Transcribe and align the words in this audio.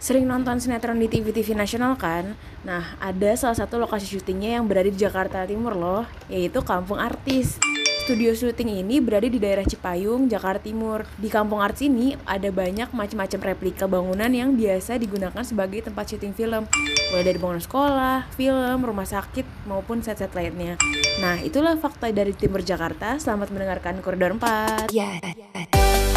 sering 0.00 0.24
nonton 0.24 0.56
sinetron 0.56 0.96
di 0.96 1.12
TV-TV 1.12 1.52
nasional 1.52 1.94
kan? 2.00 2.32
Nah, 2.64 2.96
ada 2.96 3.36
salah 3.36 3.54
satu 3.54 3.76
lokasi 3.76 4.08
syutingnya 4.08 4.56
yang 4.58 4.64
berada 4.64 4.88
di 4.88 4.96
Jakarta 4.96 5.44
Timur 5.44 5.76
loh, 5.76 6.02
yaitu 6.32 6.64
Kampung 6.64 6.96
Artis. 6.96 7.60
Studio 8.08 8.32
syuting 8.34 8.80
ini 8.80 8.98
berada 8.98 9.28
di 9.28 9.36
daerah 9.36 9.62
Cipayung, 9.62 10.26
Jakarta 10.26 10.66
Timur. 10.66 11.04
Di 11.20 11.28
Kampung 11.28 11.60
Artis 11.60 11.86
ini 11.86 12.16
ada 12.24 12.48
banyak 12.48 12.90
macam-macam 12.90 13.54
replika 13.54 13.84
bangunan 13.86 14.32
yang 14.32 14.56
biasa 14.56 14.96
digunakan 14.96 15.44
sebagai 15.44 15.84
tempat 15.84 16.16
syuting 16.16 16.32
film. 16.34 16.64
Mulai 17.12 17.24
dari 17.28 17.38
bangunan 17.38 17.62
sekolah, 17.62 18.26
film, 18.34 18.82
rumah 18.82 19.06
sakit, 19.06 19.68
maupun 19.68 20.00
set-set 20.00 20.32
lainnya. 20.32 20.80
Nah, 21.20 21.38
itulah 21.44 21.76
fakta 21.76 22.08
dari 22.10 22.32
Timur 22.32 22.64
Jakarta. 22.64 23.20
Selamat 23.20 23.52
mendengarkan 23.52 24.00
Koridor 24.00 24.32
4. 24.34 24.90
Yeah. 24.90 26.09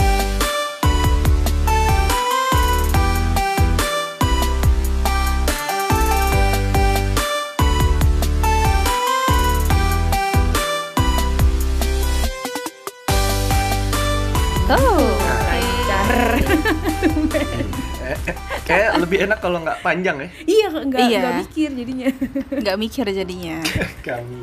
Eh, 18.04 18.18
eh, 18.30 18.36
kayak 18.62 19.00
lebih 19.00 19.18
enak 19.22 19.40
kalau 19.40 19.60
nggak 19.60 19.80
panjang 19.80 20.18
ya 20.18 20.30
iya, 20.44 20.68
nggak 20.70 21.02
Iya. 21.02 21.22
mikir 21.40 21.70
jadinya. 21.72 22.10
nggak 22.62 22.78
mikir 22.78 23.06
jadinya. 23.08 23.58
kami 24.08 24.42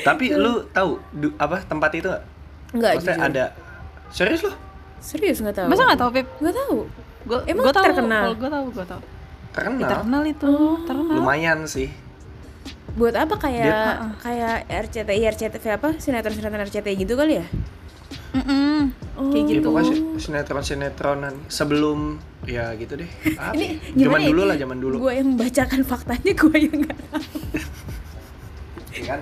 tapi 0.00 0.24
lu 0.30 0.66
tahu 0.68 0.90
du- 1.10 1.36
apa 1.36 1.62
tempat 1.62 1.90
itu 1.94 2.06
nggak 2.06 2.22
Nggak, 2.74 2.92
maksudnya 2.92 3.16
jujur. 3.16 3.30
ada 3.30 3.44
serius 4.10 4.42
loh 4.42 4.56
Serius 4.98 5.36
nggak 5.38 5.52
tahu. 5.54 5.68
Masa 5.68 5.84
nggak 5.84 6.00
tahu 6.00 6.10
Pip? 6.12 6.26
Nggak 6.38 6.54
tahu. 6.56 6.76
Gue 7.24 7.38
Emang 7.44 7.62
gue 7.62 7.72
tahu. 7.72 7.84
terkenal? 7.86 8.24
Gue 8.34 8.48
tahu, 8.48 8.64
gue 8.70 8.86
tahu. 8.86 9.02
terkenal 9.50 9.78
Ya, 9.78 9.88
terkenal 9.90 10.22
itu, 10.24 10.52
terkenal. 10.82 11.14
lumayan 11.14 11.58
sih 11.64 11.88
Buat 12.94 13.14
apa 13.18 13.34
kayak 13.36 13.64
Dia- 13.64 14.00
kayak 14.18 14.56
RCTI, 14.66 15.22
RCTV 15.28 15.64
apa? 15.72 15.88
Sinetron-sinetron 15.94 16.62
RCTI 16.62 16.94
gitu 16.96 17.14
kali 17.14 17.36
ya? 17.36 17.46
Mm-mm. 18.34 18.78
Oh. 19.14 19.30
Kayak 19.30 19.44
Ya, 19.44 19.52
gitu. 19.54 19.66
pokoknya 19.70 19.86
si- 19.88 20.04
sinetron-sinetronan 20.20 21.34
sebelum 21.46 22.18
ya 22.44 22.74
gitu 22.74 22.98
deh. 22.98 23.06
Apa 23.38 23.54
Ini 23.54 23.64
ya? 23.64 23.74
gimana 23.96 24.02
zaman 24.04 24.20
ya? 24.20 24.28
dulu 24.28 24.42
lah, 24.42 24.56
zaman 24.58 24.78
dulu. 24.78 24.94
Gue 25.00 25.12
yang 25.14 25.28
membacakan 25.30 25.80
faktanya, 25.82 26.32
gue 26.34 26.56
yang 26.56 26.76
nggak 26.80 26.98
tahu. 27.04 27.22
Ya 28.94 29.02
kan? 29.10 29.20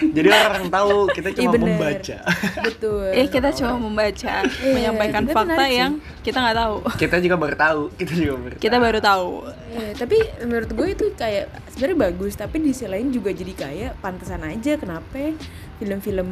Jadi 0.00 0.28
orang 0.28 0.66
tahu 0.68 0.94
kita 1.10 1.28
Iya, 1.28 1.36
cuma 1.38 1.52
bener. 1.52 1.68
membaca. 1.68 2.16
Betul. 2.64 3.04
Eh 3.12 3.26
kita 3.28 3.48
cuma 3.52 3.72
membaca, 3.76 4.34
menyampaikan 4.64 5.22
tapi 5.22 5.34
fakta 5.34 5.64
yang 5.68 5.92
kita 6.20 6.38
nggak 6.38 6.56
tahu. 6.56 6.76
kita 6.96 7.16
juga 7.20 7.36
baru 7.36 7.56
tahu, 7.56 7.82
kita 7.94 8.12
juga 8.12 8.34
baru. 8.38 8.54
Kita 8.56 8.74
tahu. 8.74 8.84
baru 8.84 8.98
tahu. 8.98 9.28
Iya, 9.70 9.90
tapi 9.94 10.16
menurut 10.42 10.70
gue 10.72 10.88
itu 10.90 11.04
kayak 11.12 11.44
sebenarnya 11.70 11.98
bagus, 12.02 12.32
tapi 12.34 12.56
di 12.58 12.72
sisi 12.72 12.86
lain 12.86 13.12
juga 13.12 13.30
jadi 13.30 13.52
kayak 13.52 13.92
pantesan 14.00 14.40
aja 14.42 14.72
kenapa 14.76 15.36
film-film 15.76 16.28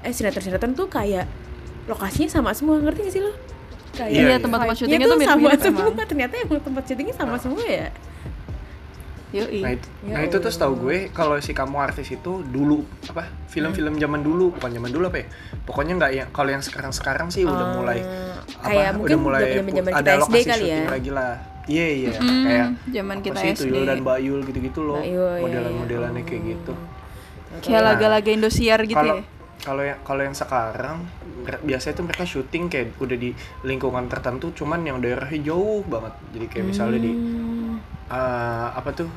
eh 0.00 0.12
sinetron-sinetron 0.12 0.76
tuh 0.76 0.86
kayak 0.86 1.24
lokasinya 1.84 2.28
sama 2.30 2.52
semua, 2.52 2.80
ngerti 2.80 3.00
gak 3.00 3.12
sih 3.12 3.22
lo? 3.24 3.32
Kayak 3.94 4.10
Iya, 4.10 4.22
iya. 4.26 4.36
tempat-tempat 4.36 4.76
syutingnya 4.76 5.06
tuh 5.06 5.18
sama 5.18 5.38
mirip-mirip 5.38 5.60
semua. 5.62 6.04
Ternyata 6.04 6.34
emang 6.36 6.60
tempat 6.60 6.82
syutingnya 6.84 7.14
sama 7.14 7.36
semua 7.38 7.64
ya. 7.64 7.88
Yoi. 9.34 9.60
Nah 9.60 9.72
itu, 9.72 9.86
Ya 10.00 10.12
nah 10.12 10.22
itu 10.22 10.36
tuh 10.38 10.46
setahu 10.48 10.74
gue 10.80 11.10
kalau 11.10 11.34
si 11.36 11.50
kamu 11.50 11.76
artis 11.76 12.06
itu 12.08 12.32
dulu 12.44 12.80
apa 13.04 13.26
film-film 13.46 13.96
zaman 13.96 14.20
dulu 14.20 14.52
bukan 14.52 14.70
zaman 14.70 14.88
dulu 14.88 15.04
apa 15.06 15.18
ya 15.18 15.26
pokoknya 15.60 15.92
nggak 15.96 16.12
yang 16.12 16.28
kalau 16.30 16.50
yang 16.50 16.60
sekarang-sekarang 16.60 17.28
sih 17.28 17.42
udah 17.42 17.58
Eh, 17.60 17.72
mulai 17.72 17.98
kayak 18.60 18.86
apa 18.86 18.96
mungkin 18.96 19.10
udah 19.10 19.18
mulai 19.20 19.40
zaman-zaman 19.52 19.66
pu- 19.66 19.90
kita 19.90 19.98
ada 19.98 20.10
SD 20.12 20.20
lokasi 20.22 20.46
kali 20.46 20.64
ya. 20.64 20.80
lagi 20.86 21.10
lah 21.10 21.32
iya 21.64 21.86
iya 21.90 22.10
Mm, 22.14 22.42
kayak 22.42 22.66
zaman 22.92 23.16
kita 23.18 23.38
sih, 23.40 23.50
Tuyul 23.58 23.74
SD. 23.76 23.88
dan 23.88 24.00
Bayul 24.00 24.40
gitu-gitu 24.42 24.80
loh 24.82 25.00
Yul, 25.00 25.10
iya, 25.10 25.40
modelan-modelannya 25.40 26.14
iya. 26.16 26.28
kayak 26.28 26.42
gitu 26.46 26.72
Kayak 27.56 27.74
Nah, 27.76 27.86
laga-laga 27.88 28.30
Indosiar 28.30 28.80
gitu 28.82 28.94
kalau 28.94 29.16
ya. 29.16 29.24
kalau 29.60 29.82
yang 29.82 29.98
kalau 30.00 30.22
yang 30.22 30.34
sekarang 30.34 30.96
biasanya 31.60 31.94
tuh 31.94 32.04
mereka 32.04 32.24
syuting 32.24 32.64
kayak 32.66 32.94
udah 32.96 33.16
di 33.16 33.30
lingkungan 33.62 34.06
tertentu 34.06 34.52
cuman 34.54 34.80
yang 34.80 34.98
daerahnya 34.98 35.40
jauh 35.42 35.82
banget 35.82 36.12
jadi 36.30 36.46
kayak 36.48 36.66
misalnya 36.66 37.00
di 37.00 37.12
Hmm. 37.12 37.80
eh, 38.06 38.68
apa 38.70 38.90
tuh 38.92 39.08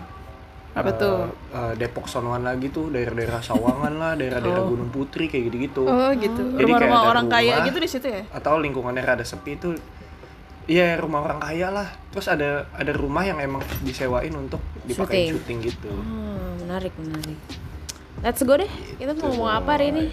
Apa 0.78 0.92
tuh? 0.94 1.16
eh, 1.50 1.74
Depok 1.76 2.06
Sonoan 2.06 2.42
lagi 2.42 2.68
tuh 2.68 2.88
daerah-daerah 2.88 3.40
Sawangan 3.40 3.94
lah 3.94 4.12
daerah-daerah 4.14 4.62
Oh. 4.64 4.70
Gunung 4.70 4.90
Putri 4.90 5.26
kayak 5.26 5.44
gitu-gitu 5.48 5.84
Oh 5.84 6.10
gitu. 6.14 6.38
Jadi 6.38 6.54
kayak 6.56 6.64
Rumah-rumah 6.64 7.00
ada 7.00 7.10
orang 7.10 7.28
kaya 7.28 7.54
rumah. 7.54 7.66
gitu 7.66 7.78
di 7.78 7.90
situ 7.90 8.08
ya. 8.08 8.22
atau 8.30 8.54
lingkungannya 8.56 9.02
rada 9.02 9.24
sepi 9.24 9.56
tuh 9.56 9.74
Iya 10.66 10.96
rumah 10.98 11.24
orang 11.24 11.40
kaya 11.40 11.68
lah 11.70 11.88
terus 12.10 12.28
ada 12.28 12.68
ada 12.70 12.92
rumah 12.92 13.24
yang 13.24 13.40
emang 13.40 13.64
disewain 13.82 14.32
untuk 14.32 14.60
dipakai 14.84 15.32
Syuting. 15.32 15.32
syuting 15.34 15.58
gitu 15.66 15.88
Hmm, 15.90 16.60
menarik, 16.62 16.92
menarik. 16.94 17.40
Let's 18.18 18.42
go 18.42 18.54
deh. 18.54 18.68
Kita 18.94 19.14
mau 19.14 19.32
ngomong 19.32 19.48
apa 19.54 19.70
hari 19.72 19.86
ini? 19.90 20.06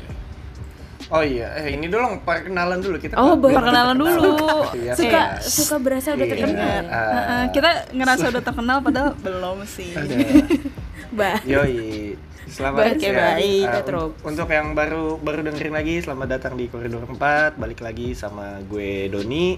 Oh 1.07 1.21
iya, 1.21 1.53
eh 1.59 1.77
ini 1.77 1.85
dulu 1.85 2.17
perkenalan 2.23 2.81
dulu 2.81 2.97
kita. 2.97 3.15
Oh, 3.15 3.37
perkenalan 3.37 3.93
dulu. 3.95 4.41
Iya, 4.73 4.93
Suka 4.97 5.21
iya. 5.37 5.39
suka 5.39 5.77
berasa 5.77 6.09
udah 6.13 6.25
Iya. 6.25 6.33
terkenal. 6.35 6.65
ya? 6.65 6.81
Ah, 6.85 7.13
Heeh, 7.13 7.43
kita 7.53 7.71
ngerasa 7.93 8.25
udah 8.31 8.43
terkenal 8.43 8.79
padahal 8.81 9.11
belum 9.17 9.59
sih. 9.65 9.93
Bah. 11.15 11.39
Yoi. 11.47 12.19
Selamat 12.45 12.95
Oke, 12.95 13.07
ya. 13.07 13.15
baik. 13.15 13.65
Ah, 13.65 13.75
Petrop. 13.79 14.11
untuk 14.23 14.49
yang 14.49 14.75
baru 14.75 15.17
baru 15.17 15.41
dengerin 15.43 15.73
lagi, 15.73 15.95
selamat 15.99 16.29
datang 16.29 16.55
di 16.55 16.67
Koridor 16.67 17.07
4. 17.07 17.55
Balik 17.55 17.81
lagi 17.81 18.13
sama 18.13 18.59
gue 18.65 19.07
Doni. 19.09 19.55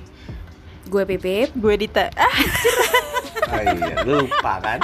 Gue 0.86 1.02
Pipip. 1.04 1.50
Gue 1.52 1.74
Dita. 1.76 2.08
Ah, 2.14 2.34
Oh 3.46 3.62
iya, 3.62 3.94
lupa 4.02 4.58
kan? 4.58 4.82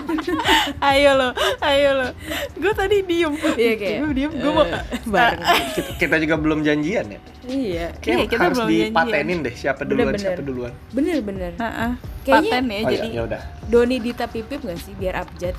ayo 0.84 1.10
lo, 1.12 1.34
ayo 1.60 1.88
lo. 1.94 2.08
Gue 2.54 2.70
tadi 2.72 3.02
diem. 3.02 3.34
Iya, 3.34 3.74
kayak, 3.74 3.96
Gue 3.98 4.12
diem. 4.14 4.30
Gue 4.30 4.52
mau. 4.52 4.62
eh, 4.62 4.82
bareng. 5.04 5.40
Kita, 5.72 5.90
kita 5.98 6.16
juga 6.20 6.34
belum 6.36 6.62
janjian 6.62 7.06
ya. 7.08 7.20
Iya. 7.42 7.86
Kayak 7.98 8.16
Iya, 8.16 8.26
kita 8.28 8.38
harus 8.40 8.56
belum 8.56 8.68
janjian. 8.68 8.86
dipatenin 8.88 9.38
deh 9.40 9.54
siapa 9.56 9.82
duluan 9.82 9.98
Bener-bener. 10.06 10.22
siapa 10.22 10.42
duluan. 10.42 10.72
Bener 10.90 11.18
bener. 11.20 11.50
Heeh. 11.52 11.90
Kayaknya- 12.22 12.52
Paten 12.52 12.64
ya, 12.64 12.78
Oh 12.78 12.90
jadi. 12.92 13.02
iya, 13.04 13.10
ya 13.12 13.22
udah. 13.24 13.42
Doni 13.66 13.96
Dita 13.98 14.26
Pipip 14.26 14.60
gak 14.60 14.78
sih 14.78 14.94
biar 14.94 15.14
abjad? 15.18 15.54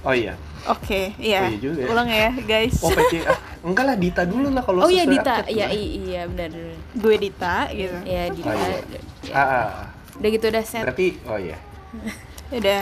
Oh 0.00 0.10
iya. 0.12 0.34
Oke, 0.66 1.14
iya. 1.16 1.38
Oh, 1.40 1.48
iya 1.48 1.58
juga 1.60 1.80
ya. 1.80 1.88
Ulang 1.88 2.08
ya, 2.08 2.30
guys. 2.42 2.76
Oh 2.80 2.90
PC. 2.90 3.22
ah, 3.22 3.38
enggak 3.62 3.84
lah 3.84 3.96
Dita 3.96 4.22
dulu 4.24 4.50
lah 4.50 4.60
kalau 4.60 4.78
Oh 4.80 4.90
iya 4.90 5.06
sesuai 5.06 5.14
Dita. 5.14 5.34
Iya 5.46 5.66
iya 5.70 6.22
benar. 6.26 6.50
benar. 6.50 6.76
Gue 6.98 7.14
Dita 7.16 7.56
gitu. 7.70 7.94
Iya 8.02 8.22
Dita. 8.28 8.48
Oh, 8.48 8.58
iya. 8.58 9.00
Ya. 9.26 9.34
Ah, 9.34 9.42
ah, 9.42 9.66
ah. 9.66 9.86
Udah 10.18 10.28
gitu 10.30 10.46
udah 10.50 10.64
set. 10.64 10.82
Berarti 10.86 11.06
oh 11.26 11.38
iya. 11.38 11.58
Udah. 12.58 12.80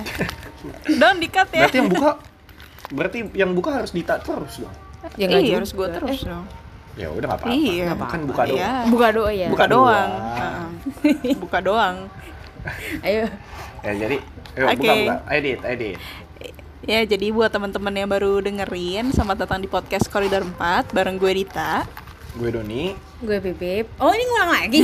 Don 0.87 1.17
dikat 1.19 1.49
ya. 1.51 1.67
Berarti 1.67 1.79
yang 1.79 1.91
buka 1.91 2.11
berarti 2.87 3.19
yang 3.35 3.51
buka 3.51 3.71
harus 3.83 3.91
Dita 3.91 4.23
terus 4.23 4.63
dong. 4.63 4.77
Ya 5.19 5.27
nggak 5.27 5.43
iya, 5.43 5.57
harus 5.59 5.71
gue 5.75 5.89
terus 5.91 6.23
Eh, 6.23 6.31
dong. 6.31 6.47
Ya 6.97 7.09
udah 7.11 7.27
enggak 7.29 7.41
apa-apa. 7.43 7.55
Iya. 7.55 7.85
Nggak 7.91 7.99
apa-apa. 7.99 8.15
Kan 8.15 8.23
buka 8.25 8.43
doang. 8.47 8.57
Iya. 8.59 8.73
buka 8.87 9.09
doa 9.11 9.31
ya. 9.31 9.49
Buka 9.51 9.67
doang. 9.67 10.11
Buka 11.43 11.59
doang. 11.61 11.97
Ayo. 13.07 13.25
Ya 13.85 13.93
jadi 13.95 14.17
ayo 14.57 14.65
Oke. 14.71 14.79
buka 14.81 14.93
buka. 15.03 15.17
Edit, 15.35 15.61
edit. 15.63 15.99
Ya, 16.87 17.03
jadi 17.03 17.35
buat 17.35 17.51
teman-teman 17.51 17.91
yang 17.99 18.07
baru 18.07 18.39
dengerin, 18.39 19.11
selamat 19.11 19.43
datang 19.43 19.59
di 19.59 19.67
podcast 19.67 20.07
Koridor 20.07 20.47
4 20.47 20.95
bareng 20.95 21.19
gue 21.19 21.43
Dita. 21.43 21.83
Gue 22.37 22.53
Doni. 22.53 22.93
Gue 23.19 23.39
Pipip. 23.41 23.89
Oh 23.97 24.13
ini 24.13 24.25
ngulang 24.27 24.51
lagi. 24.53 24.81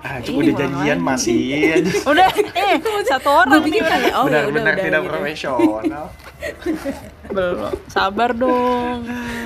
Ah, 0.00 0.16
Ini 0.16 0.24
cuma 0.24 0.38
udah 0.40 0.54
janjian 0.56 0.98
masih. 0.98 1.40
Udah, 2.10 2.28
eh 2.54 2.74
satu 3.04 3.28
orang 3.34 3.52
Gue 3.52 3.60
nih 3.60 3.66
pikir 3.68 3.82
udah. 3.82 3.90
kayak 3.92 4.12
oh 4.12 4.24
ya 4.24 4.24
udah 4.24 4.40
Benar-benar 4.46 4.72
udah. 4.72 4.82
tidak 4.82 5.00
gitu. 5.00 5.10
profesional. 5.10 6.04
Belum. 7.36 7.72
Sabar 7.86 8.30
dong. 8.32 8.98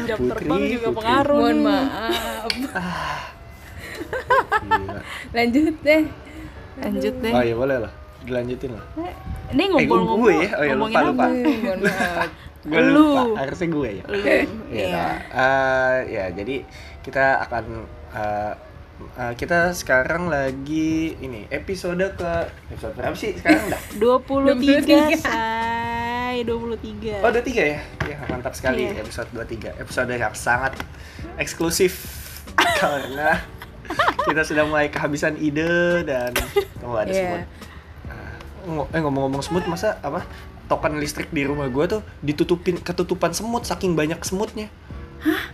Jam 0.05 0.17
Putri, 0.17 0.31
terbang 0.31 0.63
juga 0.69 0.87
Putri. 0.87 0.97
pengaruh. 0.97 1.39
Mohon 1.41 1.59
maaf. 1.61 2.51
Gila. 2.51 2.85
Lanjut 5.37 5.75
deh. 5.81 6.03
Lanjut 6.79 7.15
deh. 7.19 7.33
Oh 7.33 7.43
iya 7.43 7.55
boleh 7.57 7.77
lah. 7.81 7.93
Dilanjutin 8.21 8.71
lah. 8.73 8.85
Ini 9.51 9.63
Eh, 9.63 9.67
ngobrol-ngobrol. 9.67 10.21
gue 10.23 10.35
ya? 10.39 10.49
Oh 10.53 10.63
iya, 10.63 10.73
ngomongin 10.73 10.97
lupa, 10.97 11.09
lupa. 11.09 11.23
apa? 11.23 11.27
Eh, 11.31 11.57
Mohon 11.57 11.81
maaf. 11.81 12.29
Gue 12.61 12.77
Lu. 12.79 12.93
lupa. 12.93 13.23
Harusnya 13.39 13.69
gue 13.69 13.89
ya. 13.91 14.05
Lu. 14.05 14.17
Iya. 14.17 14.37
Iya. 14.71 15.05
eh, 15.33 15.97
ya, 16.11 16.25
jadi 16.31 16.57
kita 17.01 17.25
akan 17.41 17.65
eh, 18.13 18.53
eh, 19.17 19.33
kita 19.35 19.59
sekarang 19.73 20.29
lagi 20.29 20.91
ini 21.17 21.49
episode 21.49 22.05
ke 22.13 22.33
episode 22.69 22.93
berapa 22.95 23.15
sih 23.15 23.33
sekarang 23.35 23.65
dah? 23.67 23.81
23, 23.97 25.17
say. 25.25 26.45
23. 26.45 27.19
Oh, 27.19 27.29
ada 27.29 27.41
tiga 27.41 27.63
ya? 27.67 27.81
Ya, 28.05 28.17
mantap 28.27 28.53
sekali 28.53 28.87
Iya. 28.87 29.01
episode 29.01 29.29
23. 29.33 29.75
Episode 29.77 30.13
yang 30.13 30.31
sangat 30.33 30.77
eksklusif 31.37 31.97
karena 32.81 33.41
kita 34.23 34.45
sudah 34.45 34.63
mulai 34.63 34.87
kehabisan 34.87 35.35
ide 35.37 35.67
dan 36.05 36.31
tunggu 36.77 36.97
ada 36.99 37.09
Iya. 37.09 37.19
semut. 37.41 37.43
Eh 38.63 39.01
ngomong-ngomong 39.01 39.41
semut 39.41 39.65
masa 39.65 39.97
apa? 40.01 40.25
Token 40.67 40.97
listrik 40.97 41.29
di 41.29 41.43
rumah 41.43 41.67
gua 41.67 41.89
tuh 41.89 42.01
ditutupin 42.21 42.77
ketutupan 42.77 43.31
semut 43.31 43.65
saking 43.65 43.93
banyak 43.93 44.21
semutnya. 44.21 44.71
Hah? 45.21 45.51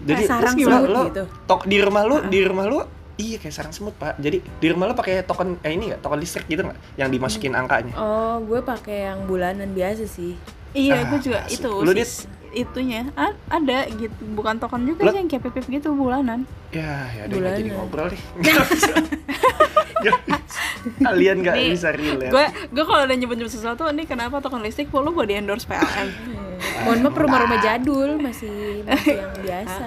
Jadi 0.00 0.22
Kayak 0.22 0.30
sarang 0.30 0.54
terus 0.54 0.66
semut 0.70 0.88
lo, 0.88 1.02
gitu? 1.06 1.24
tok 1.44 1.60
di 1.64 1.76
rumah 1.76 2.02
lu, 2.02 2.16
di 2.24 2.40
rumah 2.40 2.66
lu 2.66 2.80
Iya 3.16 3.36
kayak 3.36 3.52
sarang 3.52 3.68
semut 3.70 3.92
pak. 3.94 4.16
Jadi 4.16 4.40
di 4.40 4.66
rumah 4.66 4.88
lo 4.88 4.94
pakai 4.94 5.20
token 5.20 5.60
eh 5.60 5.70
ini 5.70 5.92
nggak 5.92 6.00
token 6.00 6.16
listrik 6.16 6.46
gitu 6.46 6.62
nggak? 6.62 6.78
Yang 6.96 7.08
dimasukin 7.12 7.52
angkanya? 7.52 7.92
Oh, 7.92 8.40
gue 8.40 8.60
pakai 8.60 9.04
yang 9.06 9.28
bulanan 9.28 9.70
biasa 9.70 10.08
sih. 10.08 10.40
Iya, 10.70 11.04
Ah, 11.04 11.04
gue 11.04 11.18
juga 11.20 11.38
asik. 11.44 11.60
itu. 11.60 11.70
Lu, 11.74 11.92
sis- 11.92 12.24
itunya 12.50 13.12
A- 13.12 13.36
ada 13.46 13.84
gitu, 13.90 14.14
bukan 14.32 14.56
token 14.56 14.88
juga 14.88 15.04
Lu- 15.04 15.12
sih 15.12 15.18
yang 15.18 15.28
kayak 15.28 15.42
pipip 15.44 15.68
gitu 15.68 15.92
bulanan. 15.92 16.48
Ya, 16.70 17.12
ya 17.12 17.28
udah 17.28 17.52
jadi 17.52 17.70
ngobrol 17.70 18.08
nih. 18.08 18.22
Kalian 21.06 21.36
nggak 21.44 21.56
Nih, 21.56 21.68
bisa 21.72 21.88
relate. 21.92 22.32
Gue 22.32 22.44
gue 22.72 22.84
kalau 22.84 23.02
udah 23.04 23.16
nyebut-nyebut 23.16 23.52
sesuatu 23.52 23.84
nih 23.92 24.06
kenapa 24.08 24.40
token 24.40 24.64
listrik 24.64 24.88
lu 24.90 25.10
gue 25.12 25.26
di 25.28 25.34
endorse 25.36 25.68
PLN. 25.68 26.08
Mohon 26.84 26.98
maaf 27.04 27.16
rumah-rumah 27.16 27.58
jadul 27.60 28.10
masih 28.16 28.84
masih 28.84 29.16
yang 29.20 29.32
biasa. 29.40 29.84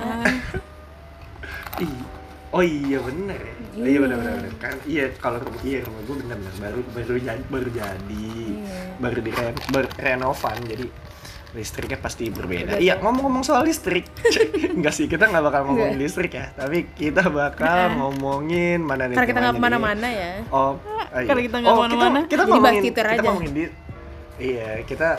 Ih. 1.83 1.95
Oh 2.54 2.62
iya 2.62 3.01
bener 3.01 3.39
ya. 3.42 3.54
Oh, 3.74 3.88
iya 3.89 3.98
bener 3.98 4.18
bener, 4.21 4.33
bener. 4.38 4.54
kan 4.62 4.77
iya 4.86 5.10
kalau 5.18 5.42
rumah 5.42 5.57
iya 5.65 5.81
rumah 5.81 6.01
gue 6.06 6.15
bener 6.21 6.38
bener 6.38 6.56
baru 6.62 6.80
baru 6.94 7.13
jadi 7.18 7.44
baru 7.50 7.69
jadi 7.74 8.25
Iya. 8.54 8.81
baru 9.01 9.19
di 9.25 9.31
renovan 9.98 10.57
jadi 10.62 10.86
listriknya 11.53 12.01
pasti 12.01 12.33
berbeda. 12.33 12.81
Iya 12.81 12.97
ngomong-ngomong 12.97 13.45
soal 13.45 13.69
listrik, 13.69 14.09
enggak 14.77 14.94
sih 14.94 15.05
kita 15.05 15.29
nggak 15.29 15.44
bakal 15.45 15.61
ngomongin 15.69 16.01
listrik 16.01 16.33
ya, 16.33 16.50
tapi 16.57 16.89
kita 16.97 17.29
bakal 17.29 17.94
ngomongin 17.94 18.81
mana 18.81 19.05
nih 19.05 19.15
Karena 19.15 19.29
kita 19.29 19.39
nggak 19.39 19.55
ke 19.55 19.61
mana-mana 19.61 20.07
ya. 20.09 20.33
Oh, 20.50 20.81
iya. 21.13 21.29
Karena 21.29 21.41
kita 21.45 21.57
nggak 21.61 21.71
Oh, 21.71 21.77
ke 21.77 21.83
mana-mana. 21.85 22.19
Kita, 22.25 22.29
kita 22.29 22.44
ngomongin, 22.50 22.81
kita 22.81 23.01
aja. 23.05 23.21
ngomongin 23.21 23.51
di, 23.53 23.63
iya 24.41 24.69
kita 24.81 25.09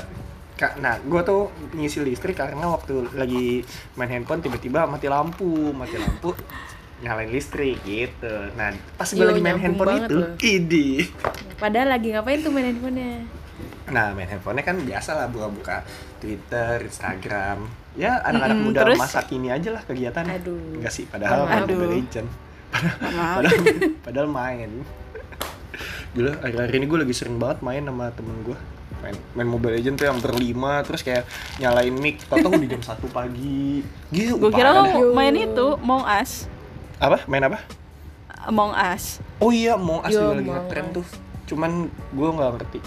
Kak, 0.54 0.78
nah, 0.78 1.02
gue 1.02 1.19
tuh 1.26 1.50
ngisi 1.75 1.98
listrik 2.06 2.38
karena 2.38 2.70
waktu 2.70 3.10
lagi 3.19 3.66
main 3.98 4.06
handphone 4.06 4.38
tiba-tiba 4.38 4.86
mati 4.86 5.10
lampu, 5.10 5.75
mati 5.75 5.98
lampu, 5.98 6.31
nyalain 7.02 7.26
listrik 7.26 7.82
gitu. 7.82 8.54
Nah, 8.54 8.70
pas 8.94 9.10
gue 9.10 9.26
lagi 9.26 9.42
main 9.42 9.58
handphone 9.58 10.06
itu, 10.06 10.14
loh. 10.14 10.31
idi. 10.38 11.10
Padahal 11.58 11.98
lagi 11.98 12.14
ngapain 12.14 12.38
tuh 12.38 12.54
main 12.54 12.70
handphonenya? 12.70 13.26
Nah, 13.84 14.12
main 14.12 14.25
handphonenya 14.25 14.64
kan 14.64 14.76
biasa 14.81 15.10
lah 15.12 15.26
buka-buka 15.28 15.84
Twitter, 16.16 16.81
Instagram. 16.81 17.69
Ya, 17.94 18.16
anak-anak 18.22 18.56
Mm-mm, 18.56 18.66
muda 18.72 18.81
terus? 18.82 18.96
masa 18.96 19.20
kini 19.22 19.48
aja 19.48 19.70
lah 19.70 19.82
kegiatannya. 19.84 20.40
Aduh. 20.40 20.81
Enggak 20.81 20.92
sih, 20.92 21.04
padahal 21.04 21.44
main. 21.44 21.62
Mobile 21.62 21.92
Legend. 22.00 22.28
Maaf. 22.75 23.36
padahal, 23.38 23.62
padahal 24.02 24.28
main 24.28 24.70
gila 26.10 26.31
akhir-akhir 26.38 26.75
ini 26.75 26.86
gue 26.86 26.98
lagi 27.02 27.14
sering 27.14 27.36
banget 27.38 27.58
main 27.58 27.82
sama 27.82 28.10
temen 28.10 28.34
gue 28.42 28.58
main, 28.98 29.14
main 29.34 29.48
Mobile 29.50 29.75
Legend 29.75 29.94
tuh 29.94 30.06
yang 30.06 30.19
berlima 30.19 30.82
terus 30.82 31.02
kayak 31.02 31.26
nyalain 31.58 31.90
mic 31.90 32.22
tau 32.26 32.38
di 32.54 32.66
jam 32.66 32.78
1 32.78 32.98
pagi 33.10 33.82
gitu 34.10 34.38
Gue 34.38 34.50
kira 34.50 34.70
lo 34.70 35.10
main 35.10 35.34
itu 35.34 35.66
Among 35.75 36.06
Us. 36.06 36.46
apa 36.98 37.26
main 37.26 37.42
apa 37.42 37.58
Among 38.46 38.70
Us. 38.75 39.19
oh 39.38 39.50
iya 39.50 39.75
mau 39.75 39.98
asli 40.02 40.14
Yo, 40.14 40.34
lagi 40.34 40.46
Among 40.46 40.54
ngetren 40.54 40.86
Us. 40.86 40.94
tuh 40.94 41.06
cuman 41.44 41.70
gue 41.90 42.28
nggak 42.31 42.50
ngerti 42.54 42.78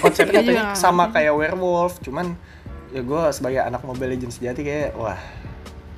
konsepnya 0.00 0.40
Iya 0.40 0.48
juga 0.48 0.60
nggak 0.72 0.78
sama 0.78 1.04
kayak 1.08 1.32
werewolf 1.32 1.98
cuman 2.04 2.36
ya 2.90 3.00
gue 3.00 3.22
sebagai 3.32 3.60
anak 3.64 3.80
Mobile 3.86 4.12
Legends 4.18 4.36
sejati 4.36 4.60
kayak 4.66 4.98
wah 4.98 5.18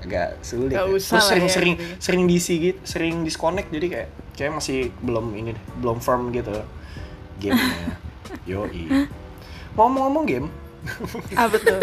agak 0.03 0.39
sulit 0.43 0.75
Nggak 0.75 0.89
ya. 0.91 0.97
usah 0.99 1.15
terus 1.15 1.23
lah 1.23 1.31
sering 1.31 1.47
ya, 1.47 1.53
sering 1.55 1.75
sering 2.03 2.23
diisi 2.27 2.55
gitu 2.59 2.79
sering 2.83 3.15
disconnect 3.23 3.69
jadi 3.71 3.87
kayak 3.87 4.09
kayak 4.35 4.53
masih 4.59 4.91
belum 5.05 5.31
ini 5.37 5.53
belum 5.79 6.03
firm 6.03 6.33
gitu. 6.35 6.53
Gamenya. 7.39 7.97
Yoi. 8.51 9.09
Ngomong-ngomong 9.77 10.25
game. 10.27 10.49
Ah 11.37 11.47
betul. 11.47 11.79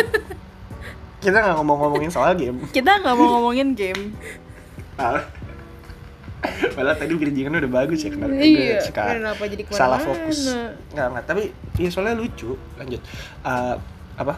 kita 1.20 1.36
nggak 1.36 1.56
ngomong-ngomongin 1.60 2.12
soal 2.12 2.36
game. 2.36 2.64
Kita 2.72 3.00
nggak 3.00 3.16
mau 3.16 3.40
ngomongin 3.40 3.76
game. 3.76 4.16
Ah. 6.62 6.72
Padahal 6.72 6.96
tadi 6.96 7.14
bridgingan 7.14 7.56
udah 7.56 7.72
bagus 7.74 8.00
ya 8.00 8.10
kenapa 8.10 8.34
Iya, 8.34 8.60
gue 8.76 8.84
suka 8.84 9.02
kenapa 9.14 9.44
jadi 9.46 9.64
salah 9.70 9.98
fokus 9.98 10.38
nggak 10.90 11.08
nggak 11.10 11.24
tapi 11.26 11.44
iya 11.76 11.90
soalnya 11.90 12.16
lucu 12.16 12.54
lanjut 12.76 13.02
Eh, 13.42 13.76
apa 14.16 14.34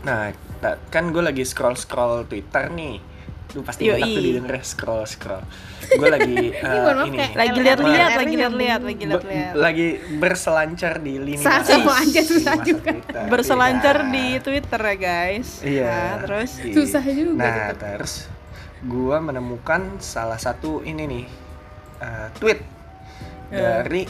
nah 0.00 0.30
ta- 0.56 0.78
kan 0.86 1.08
gue 1.08 1.20
lagi 1.20 1.42
scroll 1.42 1.74
scroll 1.74 2.22
Twitter 2.24 2.66
nih 2.68 2.98
lu 3.48 3.64
pasti 3.64 3.88
Yoi. 3.88 3.96
enak 3.96 4.08
tuh 4.10 4.22
didengar 4.22 4.56
scroll 4.60 5.04
scroll 5.04 5.40
gue 5.88 6.04
lagi 6.06 6.36
maaf, 6.60 7.06
ini 7.06 7.18
Lagi 7.32 7.56
lihat-lihat, 7.56 7.78
LR 7.80 8.18
lagi 8.20 8.34
lihat-lihat, 8.36 8.80
lagi 8.82 8.98
be- 8.98 9.08
lihat-lihat. 9.08 9.52
lagi 9.56 9.88
berselancar 10.18 10.94
di 10.98 11.14
lini 11.16 11.40
masa- 11.40 11.80
aja 11.80 12.20
susah 12.22 12.54
juga. 12.60 12.92
Twitter. 12.92 13.24
Berselancar 13.26 13.96
Iya. 13.98 14.12
di 14.12 14.26
Twitter 14.38 14.80
ya 14.82 14.96
guys. 15.00 15.48
Iya. 15.64 15.88
Nah, 15.88 16.14
terus 16.20 16.50
di- 16.60 16.74
Susah 16.76 17.00
juga 17.02 17.40
Nah, 17.40 17.68
terus 17.72 18.12
gua 18.80 19.18
menemukan 19.18 19.98
salah 19.98 20.36
satu 20.36 20.80
ini 20.80 21.02
nih 21.04 21.24
eh, 21.98 22.28
tweet 22.34 22.60
dari 23.48 24.06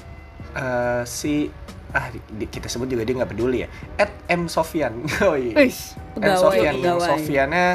eh, 0.51 1.03
si 1.05 1.49
ah 1.89 2.05
di- 2.07 2.21
di- 2.37 2.45
kita 2.47 2.67
sebut 2.67 2.85
juga 2.87 3.01
dia 3.01 3.17
nggak 3.17 3.31
peduli 3.31 3.59
ya. 3.61 3.69
At 3.97 4.13
M 4.29 4.45
Sofian. 4.47 5.09
Oh 5.23 5.33
iya. 5.33 5.57
M 5.57 5.71
Pegawai, 6.15 6.37
Sofian. 6.39 6.75
pegawai. 6.77 7.09
Sofiannya 7.09 7.67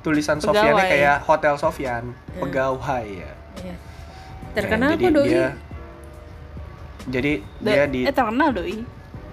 tulisan 0.00 0.36
Pegawai. 0.36 0.52
Sofiannya 0.58 0.84
kayak 0.86 1.16
Hotel 1.22 1.54
Sofian, 1.56 2.04
pegawai 2.34 3.04
ya. 3.06 3.32
Iya. 3.58 3.74
Terkenal 4.50 4.88
Ya, 4.88 4.92
apa 4.92 5.00
jadi 5.00 5.14
doi? 5.14 5.28
Dia, 5.28 5.46
jadi 7.08 7.32
dia 7.58 7.74
Da- 7.78 7.88
di 7.88 8.00
eh 8.04 8.12
terkenal 8.12 8.48
doi. 8.52 8.76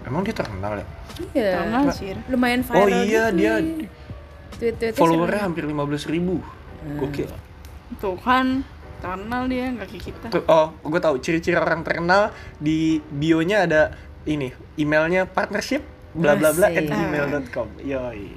emang 0.05 0.21
dia 0.21 0.31
terkenal 0.33 0.71
ya? 0.75 0.85
Iya. 1.33 1.51
Terkenal 1.57 1.83
sih. 1.91 2.07
Lumayan 2.27 2.61
viral 2.61 2.77
Oh 2.77 2.87
iya, 2.87 3.23
gitu. 3.27 3.37
dia 3.37 3.53
Tweet-tweetnya 4.55 4.95
Followernya 4.95 5.27
sering. 5.35 5.45
hampir 5.51 5.63
15 5.65 6.07
ribu. 6.07 6.35
Gokil. 6.95 7.29
Tuh 7.97 8.17
kan 8.17 8.61
terkenal 8.95 9.45
dia 9.45 9.69
nggak 9.69 9.87
kayak 9.87 10.03
kita. 10.03 10.25
Tuh, 10.29 10.43
Oh, 10.45 10.73
gue 10.81 10.97
tahu 10.97 11.17
ciri-ciri 11.17 11.53
orang 11.53 11.81
terkenal 11.81 12.29
di 12.57 12.97
bio-nya 13.03 13.65
ada 13.65 13.81
ini, 14.23 14.49
emailnya 14.75 15.25
partnership 15.25 15.85
bla 16.11 16.33
bla 16.33 16.49
bla 16.49 16.67
at 16.67 16.81
gmail.com. 16.81 17.67
Yoi. 17.81 18.29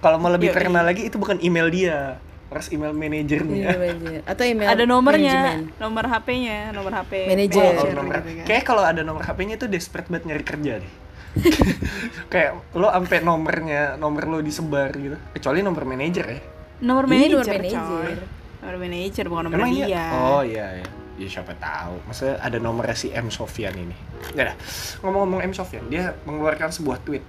Kalau 0.00 0.16
mau 0.16 0.28
lebih 0.28 0.50
Yoi. 0.50 0.56
terkenal 0.56 0.82
lagi 0.82 1.04
itu 1.04 1.14
bukan 1.14 1.36
email 1.38 1.68
dia, 1.68 2.16
harus 2.48 2.66
email 2.70 2.90
Iya, 2.90 2.98
manajernya. 2.98 3.68
bener. 3.76 4.20
Atau 4.24 4.42
email 4.42 4.68
Ada 4.68 4.84
nomornya, 4.84 5.36
manajemen. 5.36 5.60
nomor 5.76 6.04
HP-nya, 6.08 6.58
nomor 6.72 6.92
HP. 6.94 7.12
Manajer. 7.28 7.60
Oh, 7.60 7.68
manajer 7.68 7.92
nomor, 7.94 8.14
kan. 8.16 8.22
kayak 8.46 8.64
kalau 8.64 8.82
ada 8.82 9.02
nomor 9.02 9.22
HP-nya 9.22 9.54
itu 9.54 9.66
desperate 9.68 10.08
banget 10.08 10.24
nyari 10.26 10.44
kerja 10.44 10.72
deh. 10.80 10.92
kayak 12.32 12.50
lo 12.72 12.88
sampai 12.88 13.18
nomornya, 13.20 13.82
nomor 13.96 14.24
lo 14.26 14.38
disebar 14.40 14.90
gitu. 14.96 15.16
Kecuali 15.36 15.60
nomor 15.60 15.84
manajer 15.84 16.26
ya. 16.26 16.40
Nomor 16.78 17.04
Iya, 17.04 17.10
manajer, 17.10 17.30
nomor 17.32 17.46
manajer. 17.48 17.80
coy. 17.80 18.12
Nomor 18.56 18.76
manajer 18.76 19.24
bukan 19.26 19.42
nomor 19.44 19.58
Emang 19.58 19.70
dia. 19.72 19.86
iya? 19.86 20.04
Oh 20.12 20.42
iya 20.42 20.66
iya. 20.76 20.88
Ya 21.16 21.28
siapa 21.30 21.56
tahu. 21.56 21.96
Maksudnya 22.04 22.36
ada 22.38 22.58
nomornya 22.60 22.92
si 22.92 23.08
M 23.08 23.28
Sofian 23.28 23.72
ini. 23.72 23.96
Ya 24.32 24.52
dah. 24.52 24.56
Ngomong-ngomong 25.00 25.40
M 25.42 25.52
Sofian, 25.52 25.88
dia 25.88 26.12
mengeluarkan 26.24 26.68
sebuah 26.68 27.00
tweet. 27.00 27.24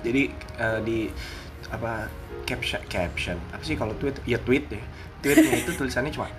Jadi 0.00 0.32
eh, 0.32 0.78
di 0.80 0.98
apa 1.68 2.08
caption 2.48 2.80
caption 2.88 3.36
apa 3.52 3.60
sih 3.60 3.76
kalau 3.76 3.92
tweet? 3.96 4.16
Ya 4.24 4.40
tweet 4.40 4.68
deh. 4.68 4.80
Tweetnya 5.20 5.52
itu 5.58 5.74
tulisannya 5.74 6.08
cuma 6.08 6.30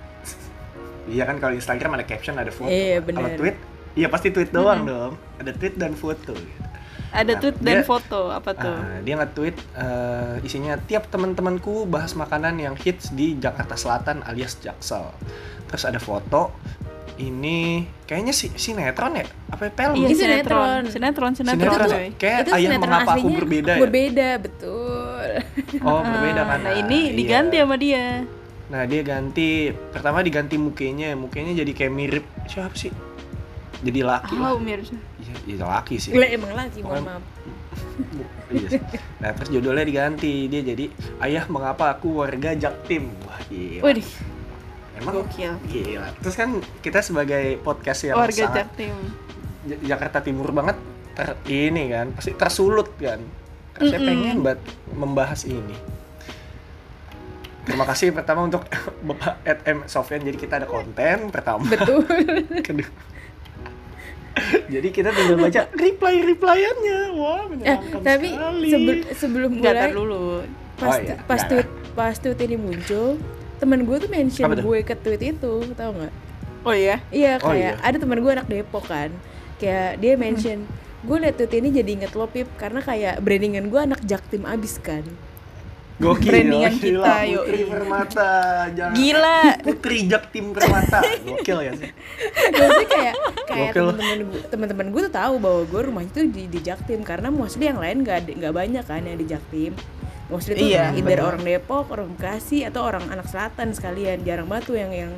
Iya 1.13 1.27
kan 1.27 1.37
kalau 1.37 1.53
Instagram 1.53 1.99
ada 1.99 2.05
caption 2.07 2.33
ada 2.33 2.49
foto. 2.49 2.71
Iya, 2.71 3.03
Kalau 3.03 3.29
tweet 3.35 3.57
Iya 3.93 4.07
pasti 4.07 4.29
tweet 4.29 4.49
doang 4.49 4.85
dong. 4.85 5.13
Ada 5.37 5.51
tweet 5.53 5.75
dan 5.75 5.93
foto. 5.93 6.33
Gitu. 6.33 6.65
Ada 7.09 7.33
Nah, 7.33 7.39
tweet 7.41 7.57
dan 7.57 7.75
dia- 7.75 7.87
foto 7.87 8.21
apa 8.29 8.51
tuh? 8.53 8.69
Ah, 8.71 9.01
dia 9.01 9.15
nge-tweet 9.15 9.57
eh, 9.75 10.45
isinya 10.45 10.77
tiap 10.79 11.09
teman-temanku 11.09 11.83
bahas 11.83 12.13
makanan 12.13 12.55
yang 12.55 12.75
hits 12.75 13.09
di 13.09 13.33
Jakarta 13.35 13.73
Selatan 13.73 14.21
alias 14.21 14.57
Jaksel. 14.57 15.09
Terus 15.65 15.83
ada 15.83 15.97
foto 15.97 16.53
ini 17.17 17.83
kayaknya 18.05 18.31
si 18.31 18.47
sinetron 18.51 19.17
ya? 19.17 19.25
Apa 19.49 19.67
film? 19.67 19.91
Iya, 19.93 20.05
Ini 20.05 20.15
sinetron. 20.15 20.15
sinetron. 20.15 20.81
Sinetron, 20.87 21.31
sinetron, 21.35 21.59
Sinetron. 21.67 21.89
coy. 21.89 22.07
Kayak 22.15 22.37
Itu 22.39 22.51
ayah 22.51 22.69
sinetron 22.69 22.87
mengapa 22.87 23.11
aku 23.11 23.27
berbeda 23.35 23.71
ya? 23.71 23.81
Berbeda, 23.81 24.29
betul. 24.39 25.29
Oh, 25.81 26.01
berbeda 26.01 26.41
kan. 26.45 26.59
Nah, 26.63 26.73
ini 26.77 26.99
iya. 27.03 27.15
diganti 27.15 27.55
sama 27.57 27.75
dia. 27.75 28.05
Nah, 28.69 28.85
dia 28.85 29.01
ganti 29.01 29.49
pertama 29.89 30.21
diganti 30.21 30.55
mukanya, 30.55 31.17
mukanya 31.17 31.57
jadi 31.57 31.71
kayak 31.73 31.89
mirip 31.91 32.25
siapa 32.45 32.71
sih? 32.71 32.93
Jadi 33.81 33.99
laki 33.99 34.37
lah. 34.37 34.53
Oh, 34.53 34.61
mirip. 34.61 34.85
Iya, 35.19 35.33
iya 35.45 35.55
laki 35.61 35.95
sih. 35.95 36.11
Gila 36.11 36.27
emang 36.27 36.51
lagi, 36.53 36.79
mohon 36.79 37.03
maaf. 37.03 37.23
Iya 38.49 38.67
sih. 38.67 38.81
Nah, 39.19 39.29
terus 39.31 39.49
judulnya 39.51 39.83
diganti. 39.83 40.47
Dia 40.47 40.65
jadi 40.65 40.89
Ayah 41.19 41.45
Mengapa 41.45 41.93
Aku 41.93 42.17
Warga 42.17 42.55
Jaktim. 42.55 43.11
Wah, 43.21 43.37
gila. 43.45 43.83
Waduh, 43.83 44.09
Emang 44.95 45.13
gokil. 45.15 45.53
Gila. 45.67 46.07
Terus 46.17 46.35
kan 46.35 46.49
kita 46.79 46.99
sebagai 46.99 47.59
podcast 47.59 48.03
yang 48.03 48.17
Warga 48.17 48.33
sangat 48.41 48.57
Jaktim. 48.65 48.95
Ja- 49.65 49.81
Jakarta 49.85 50.19
Timur 50.19 50.49
banget 50.49 50.79
ter 51.13 51.35
ini 51.45 51.89
kan 51.89 52.09
pasti 52.11 52.31
tersulut 52.33 52.89
kan. 52.97 53.19
Kan 53.71 53.81
Saya 53.85 53.99
Mm-mm. 53.99 54.07
pengen 54.09 54.37
banget 54.41 54.61
membahas 54.91 55.41
ini. 55.43 55.75
Terima 57.61 57.85
kasih 57.85 58.09
pertama 58.09 58.43
untuk 58.43 58.65
Bapak 59.07 59.43
Ed 59.43 59.59
M 59.67 59.85
Sofian. 59.85 60.25
Jadi 60.25 60.35
kita 60.35 60.57
ada 60.57 60.65
konten 60.65 61.29
pertama. 61.29 61.61
Betul. 61.63 62.01
Kedua. 62.65 62.89
Jadi 64.69 64.87
kita 64.89 65.09
tinggal 65.09 65.37
baca 65.39 65.61
reply 65.73 66.15
replyannya. 66.23 66.99
Wah, 67.11 67.39
Eh, 67.39 67.45
menyenangkan 67.47 67.99
tapi 67.99 68.27
sekali. 68.29 68.69
sebel- 68.69 69.07
sebelum 69.13 69.49
mulai 69.53 69.73
tar 69.75 69.91
dulu. 69.91 70.23
pas 70.75 70.89
Oh, 70.89 70.97
iya, 70.97 71.15
pas 71.21 71.35
nggak, 71.37 71.49
tweet 71.49 71.67
pas 71.91 72.15
tweet 72.15 72.39
ini 72.41 72.55
muncul 72.55 73.19
temen 73.57 73.83
gue 73.83 73.97
tuh 73.97 74.07
mention 74.07 74.47
gue 74.47 74.79
ke 74.81 74.95
tweet 74.95 75.21
itu 75.29 75.53
tau 75.73 75.91
nggak 75.91 76.13
Oh 76.61 76.71
iya. 76.71 77.03
iya 77.09 77.35
Oh, 77.37 77.49
kayak 77.49 77.75
iya. 77.75 77.83
ada 77.83 77.97
temen 77.97 78.15
gue 78.17 78.31
anak 78.31 78.47
Depok 78.47 78.85
kan 78.85 79.11
kayak 79.57 79.99
dia 79.99 80.15
mention 80.15 80.63
gue 81.01 81.17
liat 81.17 81.35
tweet 81.35 81.51
ini 81.53 81.71
jadi 81.73 81.89
inget 81.93 82.11
lo 82.13 82.25
pip 82.25 82.47
karena 82.55 82.79
kayak 82.79 83.19
brandingan 83.19 83.67
gue 83.67 83.79
anak 83.81 83.99
jaktim 84.01 84.43
abis 84.43 84.79
kan 84.79 85.03
Gokil, 85.99 86.31
Brandingan 86.31 86.73
gila, 86.73 87.03
kita, 87.03 87.13
yuk. 87.25 87.43
Putri 87.43 87.61
Permata, 87.65 88.31
jangan 88.71 88.93
Gila. 88.95 89.39
Putri 89.59 89.97
Jaktim 90.07 90.45
Permata, 90.49 90.99
gokil 91.21 91.59
ya 91.59 91.71
sih. 91.75 91.89
Maksudnya 92.49 92.87
kayak 92.87 93.15
kayak 93.45 93.71
Gokil. 93.73 93.87
temen-temen 94.47 94.87
gue 94.87 94.95
gue 94.95 95.03
tuh 95.05 95.15
tahu 95.15 95.33
bahwa 95.37 95.61
gue 95.63 95.81
rumahnya 95.81 96.11
tuh 96.13 96.25
di, 96.25 96.43
di 96.45 96.59
Jaktim 96.59 96.99
karena 97.01 97.27
mostly 97.27 97.65
yang 97.65 97.77
lain 97.77 98.01
gak 98.01 98.17
ada- 98.21 98.35
nggak 98.37 98.51
banyak 98.53 98.83
kan 98.83 99.01
yang 99.01 99.15
di 99.15 99.25
Jaktim 99.25 99.71
mostly 100.27 100.53
tuh 100.53 100.67
Iya, 100.67 100.91
either 100.93 101.15
bener. 101.15 101.23
orang 101.25 101.41
Depok 101.41 101.85
orang 101.89 102.07
Bekasi 102.11 102.61
atau 102.61 102.81
orang 102.81 103.07
anak 103.07 103.25
selatan 103.25 103.71
sekalian 103.71 104.21
jarang 104.21 104.45
banget 104.45 104.63
tuh 104.65 104.75
yang 104.75 104.91
yang 104.91 105.11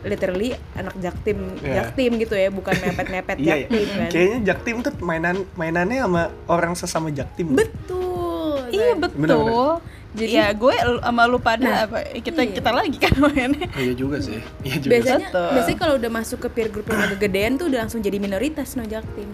literally 0.00 0.50
anak 0.74 0.96
Jaktim 0.98 1.38
Iya. 1.58 1.74
Jaktim 1.82 2.10
gitu 2.16 2.34
ya 2.34 2.48
bukan 2.48 2.72
mepet-mepet 2.74 3.36
Iya, 3.40 3.44
iya. 3.44 3.54
Jaktim 3.62 3.86
kan 3.94 4.08
Kayaknya 4.08 4.38
Jaktim 4.44 4.76
tuh 4.80 4.92
mainan 4.98 5.36
mainannya 5.54 5.98
sama 6.00 6.22
orang 6.46 6.72
sesama 6.72 7.08
Jaktim. 7.08 7.52
betul 7.52 8.64
Iya 8.68 8.92
betul. 8.94 9.80
Jadi- 10.10 10.32
ya 10.32 10.46
gue 10.50 10.72
sama 10.98 11.22
lu 11.24 11.38
pada 11.38 11.60
Nah, 11.60 11.78
apa 11.84 11.98
kita 12.16 12.40
iya. 12.40 12.52
kita 12.54 12.70
lagi 12.70 12.96
kan 12.96 13.12
mainnya. 13.18 13.68
Oh, 13.68 13.78
iya 13.78 13.92
juga 13.92 14.16
sih. 14.18 14.40
Iya 14.60 14.76
juga. 14.78 14.90
biasanya 14.90 15.28
Betul. 15.28 15.48
biasanya 15.52 15.78
kalau 15.78 15.94
udah 15.94 16.10
masuk 16.10 16.38
ke 16.40 16.48
peer 16.50 16.68
group 16.68 16.86
yang 16.86 17.00
agak 17.02 17.18
gedean 17.20 17.52
tuh 17.54 17.66
udah 17.66 17.78
langsung 17.80 18.00
jadi 18.00 18.16
minoritas 18.16 18.72
no 18.74 18.84
Jaktim 18.84 19.28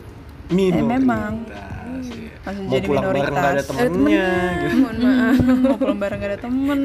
Minoritas, 0.47 0.77
Eh, 0.77 0.91
memang. 0.93 1.33
iya. 1.47 1.63
Langsung 2.45 2.65
Mau 2.67 2.75
jadi 2.75 2.85
pulang 2.85 3.05
bareng 3.07 3.17
nggak 3.17 3.33
ada 3.33 3.41
minoritas. 3.41 3.65
ada 3.65 3.65
temennya. 3.65 3.89
temennya 3.89 4.29
gitu. 4.61 4.77
mohon 4.77 4.97
maaf 4.99 5.35
Hmm, 5.35 5.57
mau 5.65 5.77
pulang 5.79 5.99
bareng 5.99 6.19
gak 6.19 6.29
ada 6.29 6.39
temen 6.39 6.81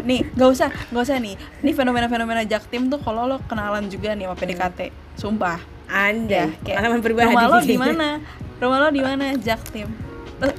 nih 0.00 0.20
gak 0.32 0.48
usah 0.48 0.70
gak 0.72 1.02
usah 1.02 1.16
nih 1.18 1.34
ini 1.60 1.70
fenomena-fenomena 1.70 2.42
jaktim 2.44 2.82
tuh 2.86 2.96
kalau 2.98 3.26
lo 3.26 3.36
kenalan 3.42 3.84
juga 3.86 4.12
nih 4.12 4.24
sama 4.24 4.34
PDKT 4.34 4.78
sumpah 5.14 5.58
Anjay, 5.86 6.32
ya 6.32 6.46
kayak 6.56 6.76
pengalaman 6.78 7.00
pribadi 7.02 7.28
rumah 7.28 7.44
lo 7.46 7.58
di 7.60 7.76
mana 7.76 8.08
rumah 8.56 8.78
lo 8.78 8.88
di 8.88 9.02
mana 9.02 9.26
jaktim 9.36 9.88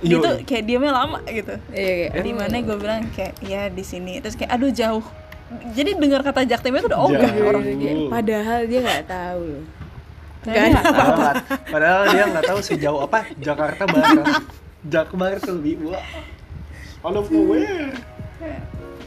Yo. 0.01 0.17
gitu 0.17 0.29
kayak 0.43 0.63
diamnya 0.63 0.93
lama 0.95 1.19
gitu 1.23 1.53
Iya, 1.69 1.93
kayak, 2.09 2.23
di 2.23 2.31
mana 2.31 2.55
gue 2.59 2.77
bilang 2.77 3.01
kayak 3.11 3.33
ya 3.39 3.61
di 3.67 3.83
sini 3.83 4.19
terus 4.19 4.33
kayak 4.33 4.51
aduh 4.51 4.69
jauh 4.69 5.05
jadi 5.71 5.93
dengar 5.93 6.21
kata 6.21 6.41
jaktim 6.43 6.73
itu 6.73 6.87
udah 6.87 6.99
ogah 6.99 7.29
orang 7.39 7.63
Kayak, 7.63 8.09
padahal 8.09 8.59
dia 8.65 8.79
nggak 8.81 9.03
tahu 9.05 9.41
loh. 9.45 9.63
Nggak 10.41 10.57
ada 10.57 10.79
Padahal, 10.81 11.13
nggak- 11.15 11.37
padahal 11.69 12.01
dia 12.07 12.23
nggak 12.27 12.45
tahu 12.45 12.59
sejauh 12.61 12.99
apa 12.99 13.19
Jakarta 13.37 13.83
Barat. 13.85 14.25
Jakbar 14.83 15.37
tuh 15.37 15.53
lebih 15.55 15.85
wah. 15.85 16.01
Out 17.01 17.15
of 17.15 17.27
nowhere. 17.29 17.93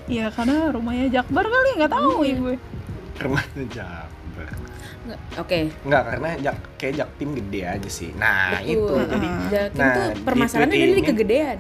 Iya 0.07 0.31
karena 0.31 0.71
rumahnya 0.71 1.07
Jakbar 1.13 1.45
kali 1.45 1.69
nggak 1.77 1.93
tahu 1.93 2.11
ya 2.23 2.35
gue 2.37 2.57
Rumahnya 3.19 3.65
Jakbar. 3.69 4.08
Nggak, 5.09 5.21
Oke. 5.39 5.59
Enggak, 5.83 6.03
karena 6.07 6.29
jak 6.39 6.57
kayak 6.77 6.95
Jaktim 6.97 7.29
gede 7.35 7.61
aja 7.65 7.89
sih. 7.89 8.11
Nah, 8.13 8.53
Betul. 8.55 8.69
itu 8.69 8.95
jadi 9.09 9.29
Jaktim 9.49 9.81
Nah, 9.81 9.95
tuh 9.95 10.05
di 10.11 10.21
permasalahannya 10.23 10.77
di 10.77 10.85
ini- 10.93 11.03
kegedean. 11.03 11.59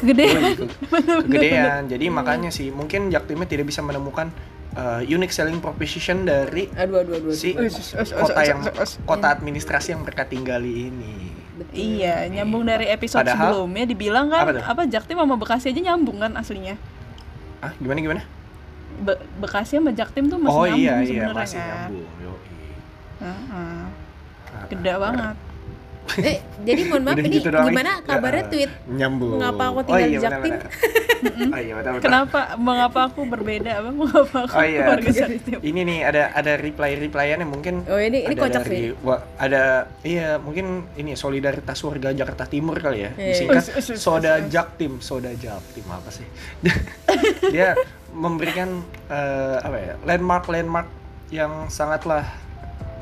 gede 0.00 0.24
Oh, 0.24 0.32
iya, 0.32 0.52
ke- 0.56 0.68
kegedean. 1.26 1.82
Jadi 1.86 2.04
makanya 2.08 2.48
sih 2.48 2.68
mungkin 2.70 3.08
Jaktimnya 3.08 3.44
tidak 3.44 3.68
bisa 3.68 3.80
menemukan 3.80 4.32
uh, 4.72 5.04
unique 5.04 5.28
selling 5.30 5.60
proposition 5.60 6.24
dari 6.24 6.72
Aduh, 6.72 7.04
aduh, 7.04 7.20
aduh. 7.20 7.30
si 7.30 7.52
aduh. 7.52 7.68
kota 8.16 8.40
yang 8.40 8.64
kota 9.04 9.28
administrasi 9.30 9.92
yang 9.92 10.00
mereka 10.00 10.24
tinggali 10.24 10.88
ini. 10.88 11.36
Betul. 11.52 11.76
Iya, 11.76 12.24
nyambung 12.30 12.64
dari 12.64 12.88
episode 12.88 13.20
Padahal- 13.22 13.52
sebelumnya 13.52 13.84
dibilang 13.84 14.32
kan 14.32 14.42
Apa 14.42 14.52
tuh? 14.54 14.64
apa, 14.64 14.82
Jaktim 14.88 15.20
sama 15.20 15.36
Bekasi 15.36 15.68
aja 15.68 15.80
nyambung 15.84 16.16
kan 16.16 16.32
aslinya. 16.32 16.80
Ah, 17.60 17.76
gimana 17.76 18.00
gimana? 18.00 18.22
Be- 18.98 19.20
Bekasi 19.38 19.76
sama 19.76 19.90
Jaktim 19.90 20.26
tuh 20.26 20.36
masih 20.36 20.52
oh 20.52 20.64
nyambung 20.64 20.80
iya 20.80 20.94
iya 20.96 21.06
sebenarnya 21.06 21.36
masih 21.38 21.58
kan. 21.58 21.68
nyambung. 21.68 22.06
Heeh. 23.20 23.82
Ah, 24.50 24.64
Gede 24.66 24.94
banget. 24.96 25.36
Eh, 26.10 26.36
jadi 26.66 26.90
mohon 26.90 27.06
maaf 27.06 27.14
ini 27.14 27.28
gitu 27.30 27.54
gimana 27.54 28.02
kabarnya 28.02 28.42
Ya, 28.42 28.50
tweet 28.50 28.72
nyambung. 28.90 29.38
Mengapa 29.38 29.62
aku 29.68 29.80
tinggal 29.84 29.94
oh, 29.94 30.02
di 30.02 30.10
iya, 30.10 30.20
Jaktim? 30.20 30.42
benar-benar. 30.50 30.70
oh 31.46 31.60
iya 31.60 31.72
betul 31.76 31.90
betul. 31.92 32.02
Kenapa 32.02 32.40
mengapa 32.58 33.00
aku 33.06 33.20
berbeda 33.24 33.70
apa 33.78 33.90
mengapa 33.92 34.36
aku 34.42 34.50
Oh 34.50 34.64
iya. 34.64 34.80
warga 34.88 35.10
Jaktim? 35.12 35.58
Ini 35.60 35.80
nih 35.80 35.98
ada 36.02 36.22
ada 36.34 36.52
reply 36.56 36.90
replyan 36.98 37.38
yang 37.38 37.52
mungkin 37.52 37.74
Oh, 37.86 37.94
ini- 37.96 38.26
ini 38.26 38.34
ada 38.34 38.42
kocak 38.42 38.62
dari, 38.64 38.74
sih. 38.74 38.98
wa- 38.98 39.22
ada 39.36 39.62
iya 40.02 40.28
mungkin 40.36 40.66
ini 40.96 41.14
solidaritas 41.14 41.78
warga 41.78 42.10
Jakarta 42.10 42.42
Timur 42.44 42.74
kali 42.76 42.98
ya. 43.00 43.10
Iya. 43.12 43.30
Disingkat 43.30 43.64
us, 43.70 43.88
Soda. 43.94 44.32
Jaktim, 44.42 44.98
Soda 44.98 45.30
Jaktim 45.30 45.86
apa 45.86 46.10
sih? 46.10 46.26
Dia 47.54 47.76
memberikan 48.10 48.82
eh, 49.08 49.56
apa 49.60 49.76
ya? 49.78 49.94
landmark 50.02 50.44
landmark 50.50 50.88
yang 51.30 51.70
sangatlah 51.70 52.26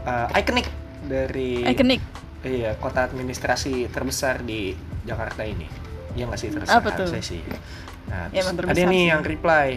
eh, 0.05 0.39
ikonik 0.41 0.69
dari 1.05 1.65
Ikonik. 1.65 2.03
Iya, 2.39 2.79
kota 2.79 3.03
administrasi 3.07 3.91
terbesar 3.91 4.47
di 4.47 4.71
Jakarta 5.03 5.43
ini. 5.43 5.67
Iya 6.15 6.31
nggak 6.31 6.39
sih 6.39 6.49
terbesar 6.55 6.79
Apa 6.79 6.89
tuh? 6.95 7.11
sih. 7.19 7.43
Nah, 8.09 8.31
Ya, 8.31 8.47
terus 8.47 8.71
ada 8.71 8.83
nih 8.89 9.05
sih. 9.05 9.11
yang 9.11 9.23
reply. 9.27 9.69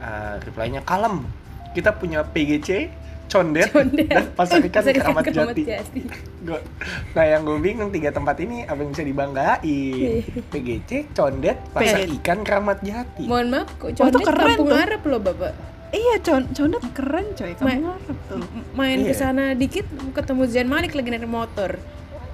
Uh, 0.00 0.40
reply-nya 0.44 0.80
kalem. 0.80 1.28
Kita 1.76 1.92
punya 1.92 2.24
PGC, 2.24 2.88
condet, 3.30 3.70
Condet. 3.70 4.06
dan 4.06 4.26
pasar 4.30 4.58
ikan 4.60 4.82
keramat 4.84 5.22
Keramat 5.22 5.54
jati. 5.54 5.62
Jati. 5.64 6.00
Gua- 6.40 6.64
nah 7.12 7.24
yang 7.24 7.42
gue 7.42 7.56
bingung 7.56 7.88
tiga 7.88 8.10
tempat 8.10 8.36
ini 8.38 8.62
apa 8.62 8.76
yang 8.76 8.90
bisa 8.90 9.02
dibanggain? 9.02 10.20
PGC, 10.44 10.90
condet, 11.12 11.56
pasar 11.70 12.02
PGC. 12.02 12.18
ikan 12.18 12.38
keramat 12.42 12.78
jati. 12.80 13.24
Mohon 13.24 13.46
maaf, 13.52 13.68
kok 13.72 13.86
Oh, 13.86 13.88
itu 13.88 14.00
condet 14.00 14.20
keren 14.24 14.46
kampung 14.50 14.66
tuh. 14.66 14.76
Arab 14.76 15.02
loh 15.06 15.20
bapak. 15.20 15.52
Iya, 15.90 16.14
con 16.20 16.42
condet 16.48 16.82
keren 16.92 17.26
coy, 17.32 17.50
kamu 17.52 17.64
Ma- 17.64 17.80
ngarep 17.84 18.18
tuh. 18.26 18.42
Main 18.72 18.98
Iya. 19.00 19.06
ke 19.06 19.14
sana 19.16 19.44
dikit 19.54 19.86
ketemu 20.12 20.42
Zain 20.46 20.66
Malik 20.66 20.92
lagi 20.92 21.08
naik 21.08 21.24
motor. 21.24 21.78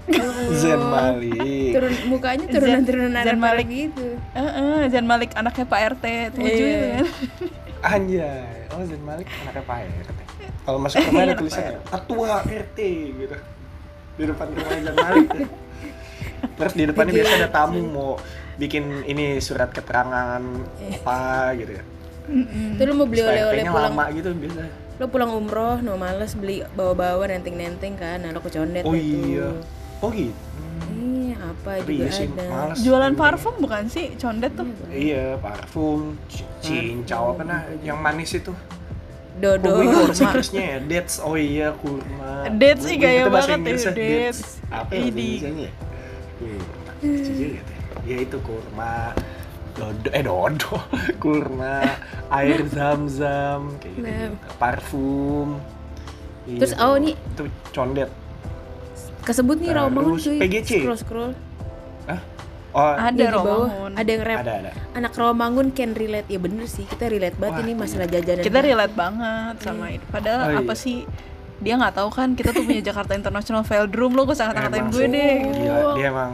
Zen 0.55 0.79
Malik. 0.79 1.73
Turun 1.73 1.95
mukanya 2.07 2.47
turunan-turunan 2.47 3.11
Zain 3.19 3.27
Arab 3.33 3.43
Malik. 3.43 3.67
gitu. 3.67 4.07
Heeh, 4.33 4.81
Jan 4.87 5.03
Malik 5.05 5.35
anaknya 5.35 5.65
Pak 5.65 5.81
RT 5.93 6.05
7 6.31 6.39
Iya. 6.39 6.55
itu 6.55 6.65
kan. 6.71 7.05
Anjay, 7.83 8.71
oh 8.71 8.83
Zen 8.83 9.03
Malik 9.03 9.27
anaknya 9.41 9.63
Pak 9.63 9.77
RT. 9.83 10.21
Kalau 10.67 10.79
masuk 10.83 10.99
rumah 10.99 11.23
ada 11.23 11.31
Iya, 11.31 11.39
tulisannya 11.39 11.79
ketua 11.87 12.33
RT 12.43 12.79
gitu. 13.23 13.37
Di 14.19 14.25
depan 14.27 14.47
rumah 14.51 14.71
Zen 14.75 14.97
Malik. 14.99 15.29
Terus 16.59 16.73
di 16.75 16.85
depannya 16.85 17.13
biasa 17.15 17.33
ada 17.39 17.49
tamu 17.49 17.81
mau 17.87 18.11
bikin 18.57 19.07
ini 19.07 19.39
surat 19.39 19.71
keterangan 19.71 20.43
apa 20.75 21.19
gitu 21.55 21.73
ya. 21.79 21.85
Itu 22.75 22.83
lu 22.83 22.95
mau 22.99 23.07
beli 23.07 23.23
oleh-oleh 23.23 23.63
pulang 23.63 23.95
lama 23.95 24.05
gitu 24.11 24.35
biasa. 24.35 24.63
lo 24.97 25.13
pulang 25.13 25.29
umroh 25.29 25.77
no 25.85 26.01
males 26.01 26.33
beli 26.33 26.65
bawa-bawa 26.73 27.29
nenteng-nenteng 27.29 28.01
kan 28.01 28.17
nah 28.17 28.33
lo 28.33 28.41
ke 28.41 28.49
condet 28.49 28.81
Oh 28.81 28.97
iya. 28.97 29.53
Oh 30.01 30.09
gitu. 30.09 30.33
Iya, 30.97 31.37
apa 31.53 31.71
Tapi 31.85 32.01
juga 32.01 32.09
iya 32.09 32.09
sih, 32.11 32.27
ada. 32.33 32.45
males. 32.49 32.79
Jualan 32.81 33.13
parfum 33.13 33.55
bukan 33.61 33.93
sih 33.93 34.17
condet 34.17 34.57
tuh? 34.57 34.65
Iya, 34.89 35.37
parfum, 35.37 36.17
cincau 36.65 37.37
apa 37.37 37.43
nah 37.45 37.61
yang 37.85 38.01
manis 38.01 38.33
itu. 38.35 38.57
Dodo. 39.37 39.69
Oh, 39.69 39.81
kurma. 39.85 40.17
Inggrisnya 40.17 40.63
ya, 40.65 40.79
dates. 40.81 41.15
Oh 41.21 41.37
iya, 41.37 41.77
kurma. 41.77 42.49
Dates 42.51 42.89
sih 42.89 42.97
gaya 42.97 43.29
banget 43.29 43.61
ya, 43.61 43.93
dates. 43.93 44.39
Apa 44.73 44.91
ya. 44.97 45.13
Inggrisnya 45.13 45.51
ya? 45.69 45.73
Juga 46.41 47.61
tuh. 47.61 47.77
Ya 48.07 48.17
itu 48.23 48.37
kurma. 48.41 49.13
Dodo, 49.77 50.09
eh 50.09 50.25
dodo, 50.25 50.73
kurma, 51.23 52.01
air 52.33 52.65
zam-zam, 52.73 53.77
kayak 53.77 53.93
gitu, 53.93 54.09
Nah. 54.09 54.33
parfum. 54.57 55.61
Iya, 56.49 56.65
Terus, 56.65 56.73
oh, 56.81 56.97
nih. 56.97 57.13
itu 57.13 57.43
condet. 57.77 58.09
Kesebut 59.21 59.61
nih 59.61 59.77
Romangun 59.77 60.17
Terus 60.17 60.25
cuy. 60.33 60.39
PGC. 60.41 60.71
Scroll 60.81 60.97
scroll. 60.97 61.33
Hah? 61.37 61.46
Oh, 62.77 62.93
Ada 62.93 63.09
Yang 63.17 63.33
di 63.33 63.39
bawah 63.41 63.57
Romangun. 63.65 63.93
ada 63.97 64.11
yang 64.11 64.23
rap. 64.23 64.39
ada 64.39 64.53
ada. 64.55 64.71
Anak 64.93 65.13
Romangun 65.15 65.67
can 65.73 65.91
relate. 65.93 66.29
Ya 66.29 66.37
bener 66.37 66.67
sih, 66.67 66.85
kita 66.85 67.09
relate 67.09 67.33
banget 67.35 67.57
Wah, 67.57 67.65
ini 67.65 67.73
iya. 67.73 67.81
masalah 67.81 68.07
jajanan. 68.07 68.45
Kita 68.45 68.59
relate 68.61 68.93
banget 68.95 69.55
sama 69.61 69.85
itu. 69.89 70.05
Padahal 70.07 70.39
Oh, 70.39 70.51
iya. 70.53 70.61
apa 70.61 70.75
sih 70.75 70.97
dia 71.57 71.73
nggak 71.75 71.95
tahu 71.95 72.09
kan 72.11 72.37
kita 72.37 72.53
tuh 72.53 72.63
punya 72.63 72.85
Jakarta 72.93 73.17
International 73.17 73.65
Velodrome 73.65 74.13
lo 74.13 74.23
gue 74.23 74.37
sangat 74.37 74.61
ngatain 74.61 74.93
gue 74.93 75.07
deh 75.09 75.35
Gila, 75.57 75.93
dia 75.97 76.07
emang 76.07 76.33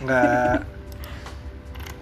nggak 0.00 0.56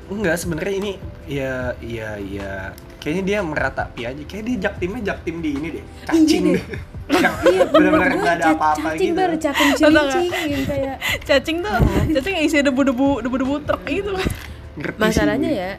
enggak 0.08 0.36
sebenarnya 0.36 0.74
ini 0.76 0.92
ya 1.26 1.54
ya 1.80 2.14
ya 2.20 2.70
kayaknya 2.98 3.22
dia 3.24 3.38
meratapi 3.40 4.02
aja 4.04 4.22
kayak 4.22 4.44
dia 4.46 4.56
jaktimnya 4.62 5.02
jaktim 5.04 5.42
di 5.42 5.50
ini 5.52 5.68
deh 5.72 5.84
cacing 6.06 6.44
Iya 6.44 6.54
deh 6.54 6.64
yang 7.02 7.34
benar-benar 7.68 8.10
nggak 8.14 8.36
ada 8.36 8.46
apa-apa 8.52 8.88
Cacing 8.88 9.00
gitu. 9.04 9.18
baru 9.18 9.34
cacing 9.36 9.68
nggak? 9.68 9.78
cilincing 9.80 10.30
yang 10.46 10.64
kayak 10.64 10.96
cacing 11.22 11.56
tuh 11.58 11.74
cacing 12.10 12.34
yang 12.34 12.44
isi 12.44 12.56
debu-debu 12.60 13.08
debu-debu 13.20 13.54
truk 13.64 13.82
ngerti 13.82 14.96
masalahnya 14.96 15.50
ya 15.50 15.70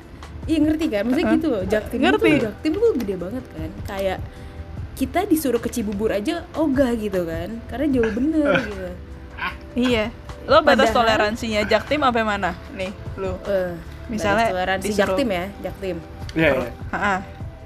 iya 0.43 0.57
ngerti 0.59 0.85
kan? 0.87 1.03
Maksudnya 1.03 1.33
gitu 1.33 1.47
loh 1.49 1.63
jaktim 1.63 1.97
Ngerti. 1.99 2.29
itu 2.29 2.43
jaktim 2.43 2.71
tuh 2.73 2.91
gede 2.95 3.15
banget 3.15 3.43
kan? 3.47 3.69
Kayak 3.87 4.17
kita 4.93 5.19
disuruh 5.23 5.57
ke 5.57 5.69
Cibubur 5.69 6.11
aja 6.11 6.43
ogah 6.53 6.91
gitu 6.93 7.23
kan? 7.23 7.63
Karena 7.65 7.87
jauh 7.89 8.11
bener 8.11 8.51
gitu. 8.61 8.87
Iya. 9.73 10.11
Lo 10.43 10.59
batas 10.59 10.91
Padahal- 10.91 11.15
toleransinya 11.23 11.63
jaktim 11.63 12.01
apa 12.01 12.17
yang 12.17 12.29
mana? 12.29 12.51
Nih 12.69 12.91
lo 13.15 13.39
Eh, 13.45 13.71
Misalnya 14.05 14.51
toleransi 14.51 14.85
disuruh- 14.85 15.15
jaktim 15.15 15.27
ya 15.31 15.45
jaktim 15.63 15.97
Iya, 16.33 16.49
iya. 16.51 16.69
Ha-ha. 16.91 17.15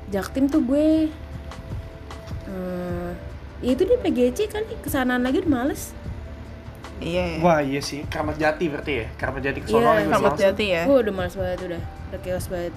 Jaktim 0.07 0.43
tuh 0.45 0.61
gue 0.61 0.87
eh 2.47 3.06
ya 3.59 3.69
itu 3.71 3.83
di 3.83 3.95
PGC 3.95 4.37
kali 4.47 4.65
kesanaan 4.79 5.21
lagi 5.21 5.39
udah 5.39 5.53
males 5.55 5.93
Iya. 6.97 7.37
Wah 7.39 7.61
iya 7.61 7.77
sih, 7.77 8.01
Keramat 8.03 8.41
Jati 8.41 8.65
berarti 8.67 8.93
ya? 8.95 9.05
Keramat 9.13 9.41
Jati 9.43 9.59
ke 9.61 9.69
Iya, 9.69 9.77
lagi 9.77 10.01
Selamat 10.03 10.17
langsung. 10.27 10.41
Jati 10.41 10.65
ya. 10.65 10.81
gue 10.83 10.97
udah 10.97 11.13
males 11.13 11.35
banget 11.35 11.59
udah 11.63 11.81
udah 12.07 12.19
chaos 12.19 12.47
banget 12.49 12.73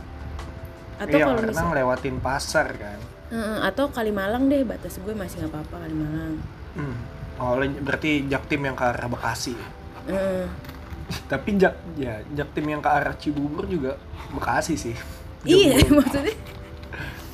atau 1.00 1.08
Iya, 1.10 1.24
kalau 1.24 1.36
karena 1.38 1.50
misal 1.50 1.66
ngelewatin 1.66 2.16
pasar 2.20 2.66
kan. 2.76 2.98
Heeh, 3.30 3.58
atau 3.64 3.84
Kalimalang 3.88 4.44
deh 4.44 4.60
batas 4.62 5.00
gue 5.00 5.14
masih 5.14 5.40
nggak 5.40 5.50
apa-apa 5.50 5.76
Kalimalang 5.80 6.36
Hmm. 6.70 6.96
Oh, 7.36 7.56
berarti 7.56 8.28
Jaktim 8.28 8.60
yang 8.60 8.76
ke 8.76 8.84
arah 8.84 9.08
Bekasi. 9.08 9.56
Heeh. 10.04 10.44
Tapi 11.32 11.48
Jak 11.56 11.74
ya 11.96 12.20
Jaktim 12.30 12.68
yang 12.68 12.78
ke 12.78 12.90
arah 12.92 13.16
Cibubur 13.16 13.64
juga 13.64 13.96
Bekasi 14.30 14.76
sih. 14.76 14.96
iya 15.42 15.80
maksudnya 15.96 16.36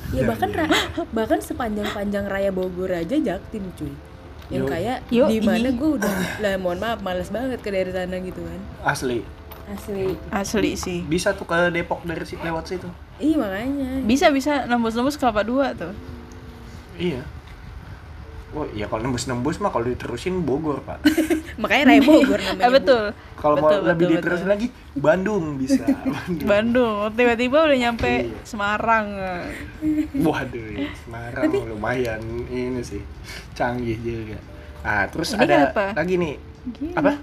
ya 0.09 0.17
Ya, 0.17 0.23
bahkan 0.25 0.49
iya. 0.49 0.63
ra- 0.63 0.87
bahkan 1.09 1.39
sepanjang 1.39 1.87
panjang 1.87 2.25
raya 2.25 2.49
Bogor 2.49 2.87
aja 2.89 3.15
Jaktim 3.15 3.67
cuy 3.73 3.91
yang 4.47 4.63
Yo. 4.63 4.69
kayak 4.69 4.97
Yo, 5.09 5.27
di 5.27 5.39
mana 5.39 5.67
gue 5.69 5.89
udah 5.93 6.13
lah 6.39 6.55
mohon 6.55 6.77
maaf 6.77 6.99
males 6.99 7.27
banget 7.27 7.59
ke 7.59 7.67
daerah 7.67 7.91
sana 7.97 8.15
gitu 8.17 8.39
kan 8.39 8.59
Asli. 8.85 9.19
asli 9.67 10.15
Asli 10.31 10.71
sih. 10.73 11.03
Bisa 11.03 11.31
tuh 11.31 11.43
ke 11.43 11.67
Depok 11.69 11.99
dari 12.01 12.23
si 12.23 12.35
lewat 12.37 12.63
situ. 12.65 12.87
iya 13.17 13.35
makanya 13.35 13.99
Bisa 14.01 14.31
bisa 14.31 14.63
nembus-nembus 14.63 15.15
kelapa 15.15 15.43
dua 15.43 15.75
tuh. 15.75 15.91
Iya. 16.95 17.19
Oh 18.49 18.63
iya 18.71 18.87
kalau 18.87 19.03
nembus-nembus 19.03 19.59
mah 19.59 19.67
kalau 19.67 19.83
diterusin 19.83 20.39
Bogor 20.41 20.79
pak. 20.79 21.03
makanya 21.61 21.91
raya 21.91 22.01
Bogor 22.01 22.39
namanya 22.39 22.63
Eh 22.63 22.71
betul. 22.71 23.03
Kalau 23.35 23.55
mau 23.55 23.69
Betul, 23.69 23.81
lebih 23.85 24.05
betul, 24.05 24.15
diterusin 24.17 24.39
betul. 24.41 24.53
lagi 24.55 24.67
Bandung 24.95 25.43
bisa. 25.57 25.83
Bandung. 26.15 26.47
Bandung, 26.47 26.95
tiba-tiba 27.13 27.57
udah 27.63 27.77
nyampe 27.77 28.07
Iya. 28.07 28.39
Semarang. 28.41 29.07
Waduh, 30.15 30.65
ya, 30.73 30.87
Semarang 30.97 31.51
lumayan 31.67 32.21
ini 32.47 32.81
sih 32.81 33.03
canggih 33.53 33.99
juga. 33.99 34.39
Ah 34.81 35.05
terus 35.05 35.33
Ini 35.33 35.43
ada 35.43 35.55
kenapa? 35.67 35.85
lagi 35.93 36.15
nih 36.15 36.33
Gini. 36.69 36.93
apa? 36.95 37.13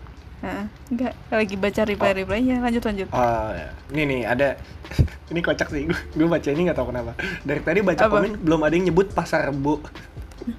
Nah, 0.44 0.68
enggak 0.86 1.12
lagi 1.32 1.54
baca 1.56 1.82
reply-replynya. 1.82 2.56
Lanjut 2.60 2.82
lanjut. 2.84 3.08
Oh, 3.08 3.48
ya. 3.48 3.72
ini 3.90 4.02
nih 4.04 4.20
ada 4.22 4.48
ini 5.32 5.40
kocak 5.40 5.72
sih 5.72 5.88
gue 5.88 5.98
gue 6.12 6.28
baca 6.28 6.44
ini 6.46 6.68
nggak 6.68 6.76
tahu 6.76 6.92
kenapa 6.92 7.16
dari 7.40 7.58
tadi 7.58 7.80
baca 7.80 8.04
Apa? 8.04 8.12
komen 8.12 8.36
belum 8.38 8.60
ada 8.60 8.74
yang 8.76 8.92
nyebut 8.92 9.08
pasar 9.10 9.48
rebo 9.48 9.80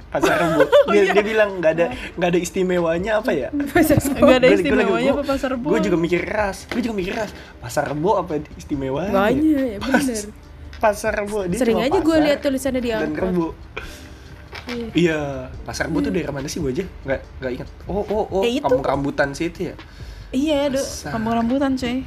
pasar 0.07 0.35
rebo. 0.37 0.61
Dia, 0.87 1.11
dia 1.11 1.23
bilang 1.23 1.49
nggak 1.55 1.71
ada 1.73 1.85
nggak 2.13 2.29
ada 2.29 2.39
istimewanya 2.39 3.11
apa 3.17 3.31
ya? 3.31 3.49
Enggak 3.51 4.37
ada 4.37 4.47
istimewanya 4.47 5.11
gua- 5.11 5.17
apa 5.17 5.23
pasar 5.27 5.49
rebo? 5.51 5.67
gue 5.67 5.79
juga 5.81 5.97
mikir 5.97 6.21
keras 6.21 6.57
gue 6.67 6.79
juga 6.79 6.95
mikir 6.95 7.13
keras. 7.13 7.31
Pasar 7.57 7.83
rebo 7.87 8.15
apa 8.15 8.37
istimewanya? 8.53 9.11
Banyak 9.11 9.43
ya 9.67 9.77
Pas- 9.77 10.01
bener. 10.01 10.25
Pasar 10.75 11.11
rebo 11.15 11.37
dia 11.43 11.57
sering 11.57 11.79
aja 11.79 11.97
gue 11.97 12.17
lihat 12.21 12.39
tulisannya 12.39 12.79
di 12.79 12.89
dan 12.89 13.01
angkot. 13.07 13.23
Rebo. 13.23 13.47
Iya. 14.65 14.87
iya 14.95 15.19
pasar 15.61 15.85
rebo 15.85 15.99
tuh 15.99 16.09
daerah 16.09 16.31
mana 16.31 16.45
sih 16.45 16.57
gue 16.57 16.71
aja? 16.71 16.83
Nggak 17.03 17.19
nggak 17.39 17.51
ingat. 17.53 17.69
Oh 17.85 18.01
oh 18.01 18.25
oh 18.31 18.41
Eh, 18.41 18.57
itu. 18.57 18.63
kampung 18.63 18.81
rambutan 18.81 19.29
situ 19.31 19.69
ya? 19.69 19.75
Iya, 20.31 20.67
Pasar. 20.69 21.11
kampung 21.11 21.33
rambutan 21.33 21.71
cuy. 21.73 22.01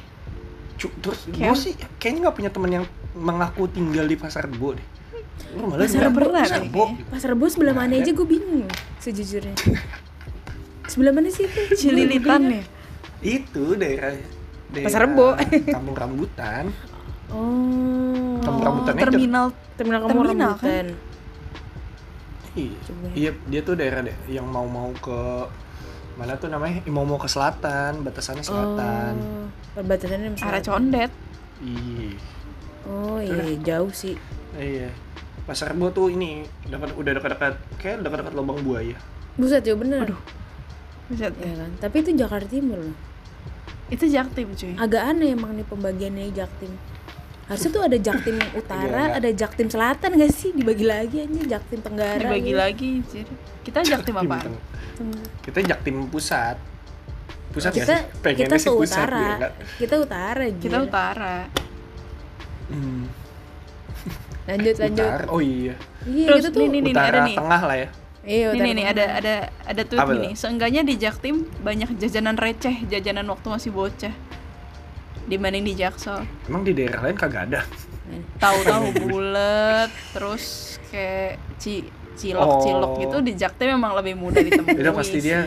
Cu- 0.76 0.94
terus 1.00 1.20
gue 1.26 1.54
sih 1.56 1.72
kayaknya 1.96 2.20
nggak 2.24 2.36
punya 2.36 2.50
teman 2.50 2.70
yang 2.72 2.84
mengaku 3.12 3.66
tinggal 3.66 4.04
di 4.04 4.14
pasar 4.14 4.44
rebo 4.44 4.72
deh 4.72 4.86
Pasar 5.48 6.00
Rebo 6.04 6.20
pasar 6.28 6.60
rebo 6.60 6.82
kayaknya. 6.84 7.04
pasar 7.08 7.30
bos 7.32 7.50
sebelah 7.52 7.72
mana 7.72 7.96
aja 7.96 8.10
gue 8.10 8.26
bingung 8.26 8.68
sejujurnya. 8.98 9.56
Sebelah 10.86 11.12
mana 11.12 11.28
sih 11.28 11.44
itu? 11.44 11.60
Cililitan 11.74 12.42
ya. 12.48 12.62
itu 13.18 13.64
daerah, 13.74 14.14
daerah 14.70 14.86
Pasar 14.86 15.00
Rebo. 15.04 15.28
kampung 15.66 15.96
rambutan. 15.96 16.64
Oh. 17.28 18.38
Kampung 18.40 18.62
rambutannya 18.62 19.00
itu- 19.00 19.08
terminal 19.10 19.44
terminal 19.74 19.98
kampung 20.02 20.20
Terminal, 20.22 20.52
rambutan. 20.54 20.86
Iya. 22.54 22.74
Coba. 22.82 23.06
iya 23.14 23.30
dia 23.46 23.60
tuh 23.62 23.74
daerah 23.74 24.00
deh 24.02 24.16
yang 24.26 24.44
mau 24.44 24.66
mau 24.66 24.90
ke 24.92 25.20
mana 26.14 26.34
tuh 26.34 26.48
namanya? 26.48 26.82
Mau 26.86 27.02
mau 27.02 27.16
ke 27.16 27.26
selatan 27.26 28.02
batasannya 28.02 28.42
selatan. 28.42 29.14
Oh 29.16 29.46
perbatasannya 29.74 30.34
sama 30.34 30.50
arah 30.50 30.62
condet. 30.62 31.10
iya. 31.58 32.10
Oh 32.84 33.18
iya 33.18 33.54
jauh 33.58 33.90
sih. 33.90 34.14
Iya 34.52 34.90
pasar 35.48 35.72
rebo 35.72 35.88
tuh 35.88 36.12
ini 36.12 36.44
dekat 36.62 36.92
udah 36.92 37.12
dekat-dekat 37.16 37.54
kayak 37.76 38.04
dekat-dekat 38.04 38.32
lubang 38.32 38.60
buaya 38.60 39.00
buset 39.34 39.64
ya 39.64 39.72
bener 39.72 40.04
Aduh. 40.04 40.20
Buset. 41.08 41.32
ya 41.34 41.54
kan 41.56 41.70
tapi 41.80 41.96
itu 41.98 42.10
Jakarta 42.12 42.44
Timur 42.46 42.78
loh 42.78 42.96
Itu 43.88 44.04
Jaktim 44.04 44.52
cuy. 44.52 44.76
agak 44.76 45.00
aneh 45.08 45.32
emang 45.32 45.56
nih 45.56 45.64
pembagiannya 45.64 46.28
Jaktim 46.30 46.68
harusnya 47.48 47.70
tuh 47.72 47.82
ada 47.82 47.96
Jaktim 47.96 48.36
yang 48.44 48.52
utara 48.52 49.16
ada 49.16 49.30
Jaktim 49.32 49.66
selatan 49.66 50.10
gak 50.14 50.28
sih 50.28 50.52
dibagi 50.52 50.84
lagi 50.84 51.24
aja 51.24 51.56
Jaktim 51.56 51.80
Tenggara 51.80 52.28
Dibagi 52.28 52.44
gitu. 52.44 52.60
lagi 52.60 52.90
anjir. 53.00 53.26
Kita 53.64 53.78
Jaktim 53.80 54.14
apa? 54.14 54.36
Kita 55.40 55.58
jaktim 55.62 55.96
pusat 56.06 56.60
pusat 57.48 57.72
kita 57.72 57.88
nggak 57.88 57.96
sih? 58.04 58.20
Pengennya 58.20 58.44
kita 58.44 58.56
sih 58.58 58.68
pusat, 58.68 59.00
utara 59.00 59.24
ya, 59.40 59.48
kita 59.80 59.94
utara 59.96 60.44
Kita 60.52 60.76
utara. 60.84 61.36
Hmm, 62.68 63.08
lanjut 64.48 64.74
lanjut. 64.78 65.04
Utara 65.04 65.24
oh 65.28 65.38
iya. 65.38 65.74
Iya 66.02 66.26
Terus 66.26 66.40
kita 66.40 66.48
tuh. 66.50 66.58
nih, 66.58 66.68
nih, 66.68 66.80
nih, 66.80 66.92
utara 66.92 67.08
ada 67.10 67.20
nih. 67.22 67.36
tengah 67.36 67.62
lah 67.62 67.76
ya. 67.76 67.88
Iya 68.20 68.46
Ini 68.50 68.60
nih, 68.60 68.72
nih 68.74 68.86
ada 68.86 69.04
ada 69.14 69.34
ada 69.62 69.82
tweet 69.84 70.00
Apa 70.00 70.12
gini. 70.12 70.28
Seenggaknya 70.34 70.82
di 70.82 70.94
Jaktim 70.96 71.36
banyak 71.58 71.90
jajanan 71.94 72.34
receh, 72.34 72.76
jajanan 72.86 73.26
waktu 73.26 73.46
masih 73.46 73.70
bocah. 73.70 74.14
Dibanding 75.24 75.60
di 75.62 75.74
Jaksel. 75.74 76.24
emang 76.44 76.62
di 76.62 76.72
daerah 76.72 77.00
lain 77.02 77.12
kagak 77.14 77.42
ada? 77.46 77.60
Tahu-tahu 78.38 78.84
bulat, 79.04 79.92
terus 80.10 80.44
kayak 80.88 81.36
ci 81.56 81.84
cilok-cilok 82.16 82.90
Oh. 82.90 82.98
gitu 82.98 83.16
di 83.20 83.32
Jaktim 83.32 83.70
memang 83.70 83.92
lebih 83.94 84.16
mudah 84.16 84.40
ditemuin 84.48 84.74
Itu 84.74 84.90
pasti 84.90 85.18
dia 85.20 85.44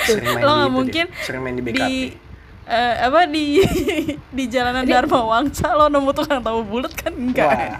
sering 0.00 0.24
main 0.30 0.40
Lo 0.40 0.48
di 0.48 0.56
nggak 0.56 0.70
mungkin 0.72 1.04
deh, 1.06 1.20
sering 1.20 1.42
main 1.42 1.54
di 1.54 1.62
BKT 1.62 1.76
di 1.76 1.98
eh, 2.68 2.94
apa 3.02 3.26
di 3.26 3.58
di 4.36 4.44
jalanan 4.46 4.86
Dharma 4.86 5.20
Wangsa 5.26 5.74
lo 5.74 5.90
nemu 5.90 6.10
tukang 6.14 6.40
tahu 6.42 6.60
bulat 6.66 6.92
kan? 6.94 7.12
Enggak. 7.14 7.50
Wah. 7.52 7.76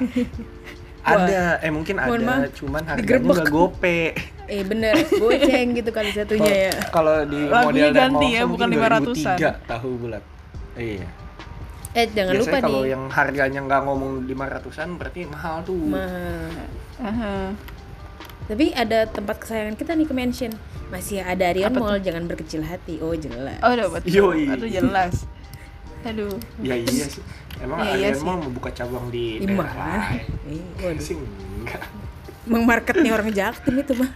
ada 1.02 1.58
eh 1.58 1.70
mungkin 1.74 1.98
Mohon 1.98 2.14
ada 2.14 2.26
maaf, 2.30 2.54
cuman 2.54 2.82
harganya 2.86 3.26
nggak 3.26 3.50
gope. 3.50 4.14
Eh 4.46 4.62
bener. 4.62 4.94
Goceng 5.10 5.68
gitu 5.74 5.90
kali 5.90 6.10
satunya 6.14 6.70
ya. 6.70 6.74
kalau 6.94 7.26
di 7.26 7.50
Lagunya 7.50 7.90
model 7.90 7.98
ganti 7.98 8.28
ya, 8.38 8.42
bukan 8.46 8.68
500-an. 8.70 9.38
2003 9.66 9.70
tahu 9.70 9.90
bulat. 9.98 10.22
Iya. 10.78 11.08
Eh 11.92 12.06
jangan 12.14 12.32
biasanya 12.38 12.54
lupa 12.54 12.58
kalau 12.62 12.82
nih. 12.86 12.92
yang 12.94 13.02
harganya 13.10 13.60
nggak 13.66 13.80
ngomong 13.82 14.12
500-an 14.30 14.88
berarti 14.94 15.20
mahal 15.26 15.56
tuh. 15.66 15.82
Mahal. 15.90 16.70
Aha. 17.02 17.50
tapi 18.46 18.74
ada 18.74 19.06
tempat 19.06 19.38
kesayangan 19.42 19.74
kita 19.78 19.94
nih 19.94 20.06
ke 20.06 20.14
mention 20.14 20.52
masih 20.92 21.18
ada 21.18 21.48
Arion 21.48 21.72
Apa 21.72 21.81
Mall 21.81 21.98
jangan 21.98 22.28
berkecil 22.28 22.61
hati. 22.62 23.00
Oh 23.00 23.16
jelas. 23.16 23.57
Oh 23.64 23.72
udah 23.72 23.88
betul. 23.90 24.12
Yoi. 24.12 24.44
aduh 24.46 24.68
jelas. 24.68 25.24
Aduh. 26.05 26.37
Ya 26.61 26.76
iya 26.76 27.07
sih. 27.09 27.24
Emang 27.59 27.81
iya 27.81 28.12
Arian 28.12 28.14
sih. 28.14 28.22
mau 28.22 28.37
membuka 28.37 28.68
cabang 28.70 29.09
di 29.09 29.40
Di 29.40 29.48
daerah 29.48 29.72
mana? 29.72 30.12
lain? 30.12 30.28
Eh, 30.52 30.62
waduh. 30.85 31.00
sih 31.00 31.16
enggak. 31.16 31.83
Emang 32.42 32.62
marketnya 32.62 33.11
orang 33.11 33.31
Jaktim 33.31 33.74
itu 33.78 33.94
mah 33.96 34.11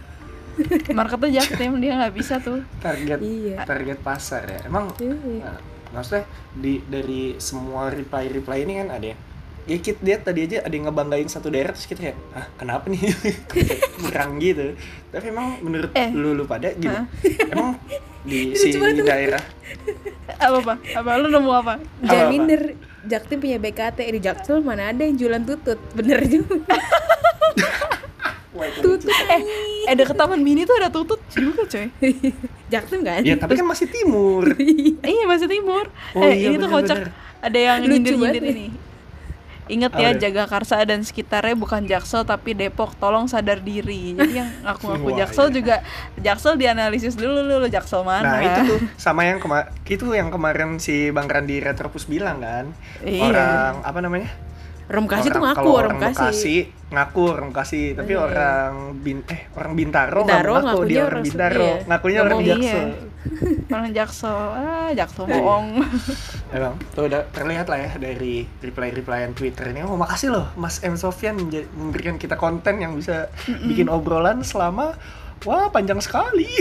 marketnya 0.91 1.29
Jaktim 1.37 1.71
dia 1.77 1.91
nggak 1.95 2.13
bisa 2.13 2.37
tuh. 2.37 2.61
Target 2.77 3.19
Iya. 3.19 3.57
target 3.65 3.97
pasar 3.99 4.43
ya. 4.45 4.59
Emang 4.63 4.93
Iya. 5.01 5.17
Nah, 5.41 5.57
maksudnya 5.91 6.27
di 6.53 6.83
dari 6.83 7.37
semua 7.37 7.89
reply 7.89 8.29
reply 8.29 8.61
ini 8.61 8.73
kan 8.77 8.89
ada 8.91 9.07
ya 9.07 9.17
ya 9.67 9.77
kita 9.77 9.99
lihat 9.99 10.21
tadi 10.23 10.39
aja 10.41 10.57
ada 10.61 10.71
yang 10.71 10.87
ngebanggain 10.87 11.27
satu 11.27 11.47
daerah 11.47 11.69
terus 11.69 11.85
kita 11.85 11.99
kayak 12.01 12.17
ah 12.31 12.47
kenapa 12.55 12.87
nih? 12.87 13.03
Kurang 14.01 14.39
gitu. 14.39 14.73
Tapi 15.07 15.25
emang 15.27 15.59
menurut 15.59 15.91
Eh. 15.93 16.09
lu 16.09 16.31
lu 16.31 16.43
pada 16.43 16.71
gitu 16.71 16.95
emang 17.45 17.75
di 18.23 18.51
si 18.57 18.71
daerah? 18.97 19.43
Apa 20.33 20.57
apa? 20.57 20.73
Apa 20.93 21.09
lu 21.17 21.27
nemu 21.27 21.51
apa? 21.53 21.73
Minder. 22.25 22.73
Jaktim 23.03 23.39
punya 23.39 23.55
BKT 23.55 24.03
di 24.03 24.19
Jaksel 24.19 24.59
mana 24.59 24.91
ada 24.91 24.99
yang 24.99 25.15
jualan 25.15 25.39
tutut. 25.41 25.79
Bener 25.93 26.19
juga. 26.25 26.59
Wah, 28.51 28.65
itu 28.65 28.79
tutut. 28.97 29.07
eh 29.07 29.41
eh 29.85 29.93
deket 29.93 30.11
taman 30.13 30.39
mini 30.39 30.63
tuh 30.63 30.75
ada 30.75 30.89
tutut. 30.89 31.19
Juga 31.29 31.63
coy. 31.63 31.87
Jaktim 32.73 32.99
kan 33.01 33.21
ya 33.21 33.35
tapi 33.35 33.53
kan 33.53 33.63
masih 33.63 33.85
timur. 33.85 34.43
Iya 34.99 35.23
masih 35.25 35.47
timur. 35.47 35.87
Oh 36.11 36.21
eh 36.21 36.35
iya, 36.35 36.49
ini 36.49 36.57
tuh 36.57 36.67
bener-bener. 36.67 37.07
kocak. 37.07 37.25
ada 37.37 37.53
yang 37.55 37.77
Lucu 37.79 37.91
nyindir 37.93 38.13
nyindir 38.13 38.41
banget. 38.41 38.43
ini 38.49 38.65
Ingat 39.67 39.91
ya 39.95 40.09
Apa? 40.11 40.19
Jagakarsa 40.19 40.83
dan 40.83 41.03
sekitarnya 41.03 41.55
bukan 41.55 41.83
Jaksel 41.83 42.23
tapi 42.23 42.55
Depok. 42.55 42.95
Tolong 42.97 43.27
sadar 43.27 43.59
diri. 43.59 44.15
Jadi 44.15 44.33
yang 44.39 44.49
ngaku-ngaku 44.63 45.07
Wah, 45.11 45.17
Jaksel 45.21 45.47
iya. 45.47 45.53
juga 45.53 45.75
Jaksel 46.17 46.53
dianalisis 46.55 47.13
dulu 47.13 47.43
lu, 47.43 47.59
lu 47.61 47.67
Jaksel 47.67 48.01
mana. 48.01 48.37
Nah 48.37 48.41
itu 48.41 48.61
tuh 48.65 48.79
sama 49.05 49.27
yang 49.27 49.37
kema 49.37 49.67
itu 49.85 50.05
yang 50.11 50.31
kemarin 50.31 50.79
si 50.79 51.11
Bang 51.11 51.27
Randi 51.27 51.59
Retropus 51.59 52.07
bilang 52.07 52.39
kan 52.39 52.65
Iya. 53.03 53.23
orang 53.27 53.73
apa 53.83 53.99
namanya 53.99 54.29
Orang 54.87 55.03
Bekasi 55.03 55.27
tuh 55.27 55.37
Orang- 55.37 55.51
ngaku 55.53 55.69
orang 55.69 55.91
Bekasi. 55.93 56.55
ngaku 56.87 57.21
orang 57.27 57.47
Bekasi, 57.51 57.81
tapi 57.91 58.15
Iya. 58.15 58.23
orang 58.23 58.71
bin 58.97 59.19
eh 59.27 59.51
orang 59.53 59.73
Bintaro, 59.75 60.23
Bintaro 60.23 60.51
ngaku 60.53 60.63
ngakunya 60.63 60.87
dia 60.87 60.97
orang 60.97 61.11
orang- 61.11 61.25
Bintaro, 61.25 61.59
iya. 61.59 61.75
ngakunya 61.83 62.19
orang 62.21 62.39
iya. 62.39 62.55
Orang 63.67 63.91
Jaksel, 63.91 64.31
ah 64.31 64.89
Jaksel 64.89 65.23
Iya. 65.25 65.33
bohong. 65.35 65.67
Emang 66.55 66.73
tuh 66.89 67.03
udah 67.05 67.27
terlihat 67.27 67.67
lah 67.67 67.77
ya 67.77 67.91
dari 67.97 68.47
reply-replyan 68.57 69.31
Twitter 69.33 69.67
ini. 69.67 69.83
Oh 69.83 69.95
makasih 69.95 70.31
loh 70.31 70.47
Mas 70.55 70.79
M 70.79 70.95
Sofyan 70.95 71.35
menja- 71.35 71.67
memberikan 71.69 72.15
kita 72.15 72.35
konten 72.35 72.79
yang 72.79 72.95
bisa 72.95 73.27
bikin 73.61 73.87
obrolan 73.87 74.39
selama 74.41 74.95
wah 75.43 75.67
panjang 75.67 75.99
sekali. 75.99 76.47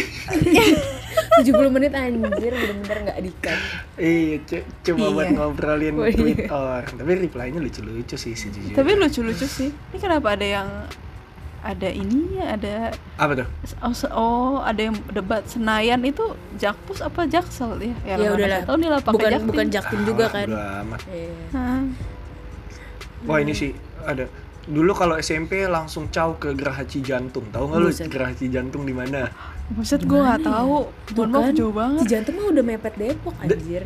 70 1.38 1.48
menit 1.70 1.92
anjir 1.92 2.52
bener-bener 2.52 2.98
nggak 3.06 3.20
dikat. 3.22 3.58
Iya, 3.96 4.36
c- 4.42 4.64
coba 4.82 5.00
Iya. 5.02 5.12
buat 5.12 5.28
ngobrolin 5.30 5.94
Oh, 5.94 6.04
iya. 6.04 6.12
tweet. 6.12 6.38
Tapi 6.92 7.12
reply-nya 7.18 7.56
lucu-lucu 7.58 8.14
sih 8.14 8.32
sejujurnya. 8.32 8.74
Tapi 8.74 8.90
lucu-lucu 8.94 9.46
sih. 9.46 9.70
Ini 9.72 9.96
kenapa 9.96 10.32
ada 10.32 10.44
yang 10.44 10.68
ada 11.58 11.88
ininya, 11.88 12.44
ada 12.48 12.74
apa 13.16 13.32
tuh? 13.34 13.48
oh, 13.80 13.90
se- 13.90 14.12
oh, 14.12 14.60
ada 14.60 14.78
yang 14.82 14.96
debat 15.10 15.42
Senayan 15.44 15.98
itu 16.00 16.22
Jakpus 16.54 17.00
apa 17.00 17.26
Jaksel 17.26 17.74
ya? 17.80 17.96
Ya 18.06 18.14
mana 18.18 18.32
udahlah. 18.34 18.60
tahu 18.62 18.76
nih 18.76 18.88
lah 18.88 19.00
pakai 19.00 19.14
Bukan 19.16 19.30
Jaktim. 19.30 19.48
bukan 19.48 19.66
Jaktim 19.68 20.00
juga 20.04 20.24
Ah, 20.24 20.30
kan. 20.30 20.48
amat. 20.84 21.00
Iya. 21.06 21.74
Wah 23.24 23.38
ini 23.40 23.52
sih 23.52 23.72
ada. 24.02 24.30
Dulu 24.66 24.92
kalau 24.92 25.14
SMP 25.14 25.62
langsung 25.64 26.10
caw 26.10 26.34
ke 26.34 26.50
Geraha 26.52 26.82
Cijantung. 26.82 27.46
Tahu 27.48 27.64
nggak 27.64 27.78
lu 27.78 27.88
Buset. 27.88 28.10
Geraha 28.10 28.34
Cijantung 28.34 28.82
di 28.82 28.90
mana? 28.90 29.30
Buset 29.68 30.02
gue 30.02 30.14
gak 30.16 30.42
tahu. 30.42 30.90
Tuh 31.06 31.14
Mohon 31.16 31.28
maaf 31.28 31.42
kan, 31.42 31.54
jauh 31.54 31.74
banget. 31.74 32.00
Si 32.00 32.06
jantung 32.08 32.34
mah 32.34 32.46
udah 32.50 32.64
mepet 32.64 32.94
Depok 32.94 33.34
anjir. 33.38 33.84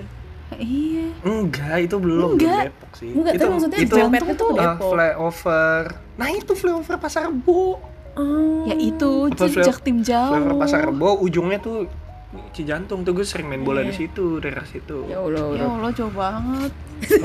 Iya. 0.51 1.07
Enggak, 1.23 1.77
itu 1.81 1.97
belum 1.97 2.29
Enggak. 2.35 2.63
Depok 2.69 2.93
sih. 2.97 3.11
Enggak, 3.13 3.33
itu 3.33 3.41
tapi 3.41 3.53
maksudnya 3.55 3.79
itu 3.79 3.97
mepetnya 4.03 4.35
tuh 4.35 4.49
uh, 4.49 4.57
Depok. 4.59 4.91
flyover. 4.91 5.83
Nah, 6.17 6.29
itu 6.31 6.53
flyover 6.53 6.97
Pasar 6.97 7.23
Rebo. 7.29 7.79
Oh. 8.11 8.67
Ya 8.67 8.75
itu 8.75 9.11
flair- 9.31 9.63
Jaktim 9.63 10.03
jauh. 10.03 10.33
Flyover 10.35 10.55
Pasar 10.59 10.81
Rebo 10.83 11.09
ujungnya 11.21 11.59
tuh 11.61 11.87
Cijantung 12.31 13.03
tuh 13.03 13.11
gue 13.11 13.27
sering 13.27 13.51
main 13.51 13.61
bola 13.61 13.83
Iya. 13.83 13.91
di 13.91 13.95
situ, 13.97 14.39
daerah 14.39 14.63
situ. 14.63 15.03
Ya 15.11 15.19
Allah. 15.19 15.51
Ya 15.51 15.67
Allah. 15.67 15.83
Allah 15.83 15.91
jauh 15.91 16.15
banget. 16.15 16.73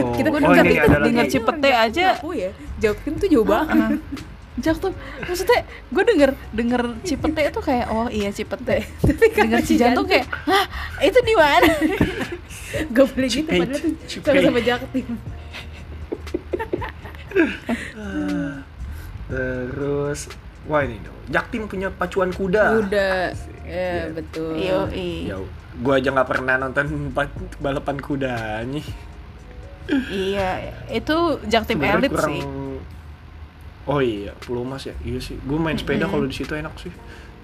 Oh, 0.01 0.13
Kita 0.17 0.29
oh, 0.29 0.41
denger- 0.41 0.65
ini 0.65 0.77
ada 0.81 0.97
denger 0.97 1.25
Cipete 1.29 1.69
aja. 1.69 2.07
Ya. 2.17 2.49
Jaktim 2.81 3.13
tuh 3.15 3.27
jauh 3.29 3.45
banget. 3.45 4.01
Ah. 4.01 4.23
Jaktim. 4.55 4.97
Maksudnya 5.21 5.59
gue 5.67 6.03
denger 6.09 6.29
denger 6.49 6.81
Cipete 7.05 7.41
itu 7.43 7.61
kayak 7.61 7.85
oh 7.91 8.07
iya 8.09 8.33
Cipete. 8.33 8.81
Tapi 9.05 9.25
kan 9.29 9.45
Denger 9.45 9.61
Cijantung 9.61 10.07
kayak 10.09 10.25
hah 10.49 10.65
itu 10.99 11.19
di 11.21 11.35
mana? 11.37 11.69
Gak 12.95 13.05
boleh 13.07 13.29
gitu 13.29 13.45
Cipete, 13.45 13.61
padahal 13.61 13.77
tuh 13.77 13.91
Cipete. 14.09 14.27
sama-sama 14.41 14.59
Jaktim. 14.59 15.05
Terus 19.27 20.19
wah 20.65 20.81
ini 20.81 20.97
dong. 20.99 21.17
Jaktim 21.27 21.65
punya 21.65 21.89
pacuan 21.89 22.29
kuda. 22.29 22.63
Udah. 22.79 23.33
Iya. 23.61 23.89
Ya, 24.03 24.13
betul. 24.13 24.53
Yo 24.55 24.79
Ya, 25.25 25.35
gua 25.77 25.97
aja 25.97 26.09
nggak 26.09 26.29
pernah 26.29 26.55
nonton 26.55 26.85
pa- 27.09 27.29
balapan 27.57 27.97
kudanya. 27.97 28.83
Iya, 30.07 30.49
itu 30.89 31.15
Jaktim 31.45 31.77
Sebenarnya 31.77 31.99
elit 31.99 32.11
kurang- 32.11 32.29
sih. 32.31 32.43
Oh 33.85 34.01
iya, 34.01 34.33
Pulau 34.35 34.65
Mas 34.65 34.81
ya. 34.83 34.97
Iya 34.99 35.21
sih. 35.21 35.37
Gue 35.39 35.57
main 35.57 35.77
sepeda 35.77 36.09
kalau 36.09 36.25
di 36.25 36.33
situ 36.33 36.51
enak 36.51 36.73
sih. 36.75 36.89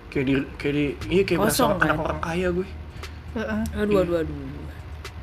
Kayak 0.10 0.26
di 0.26 0.34
kayak 0.58 0.74
di 0.74 0.86
iya 1.08 1.22
kayak 1.22 1.38
berasa 1.40 1.54
Kosong, 1.62 1.72
kan? 1.78 1.86
anak 1.88 1.98
orang 2.02 2.20
kaya 2.20 2.48
gue. 2.50 2.68
Heeh. 3.32 3.62
Aduh, 3.78 3.98
aduh, 4.02 4.16
aduh. 4.26 4.38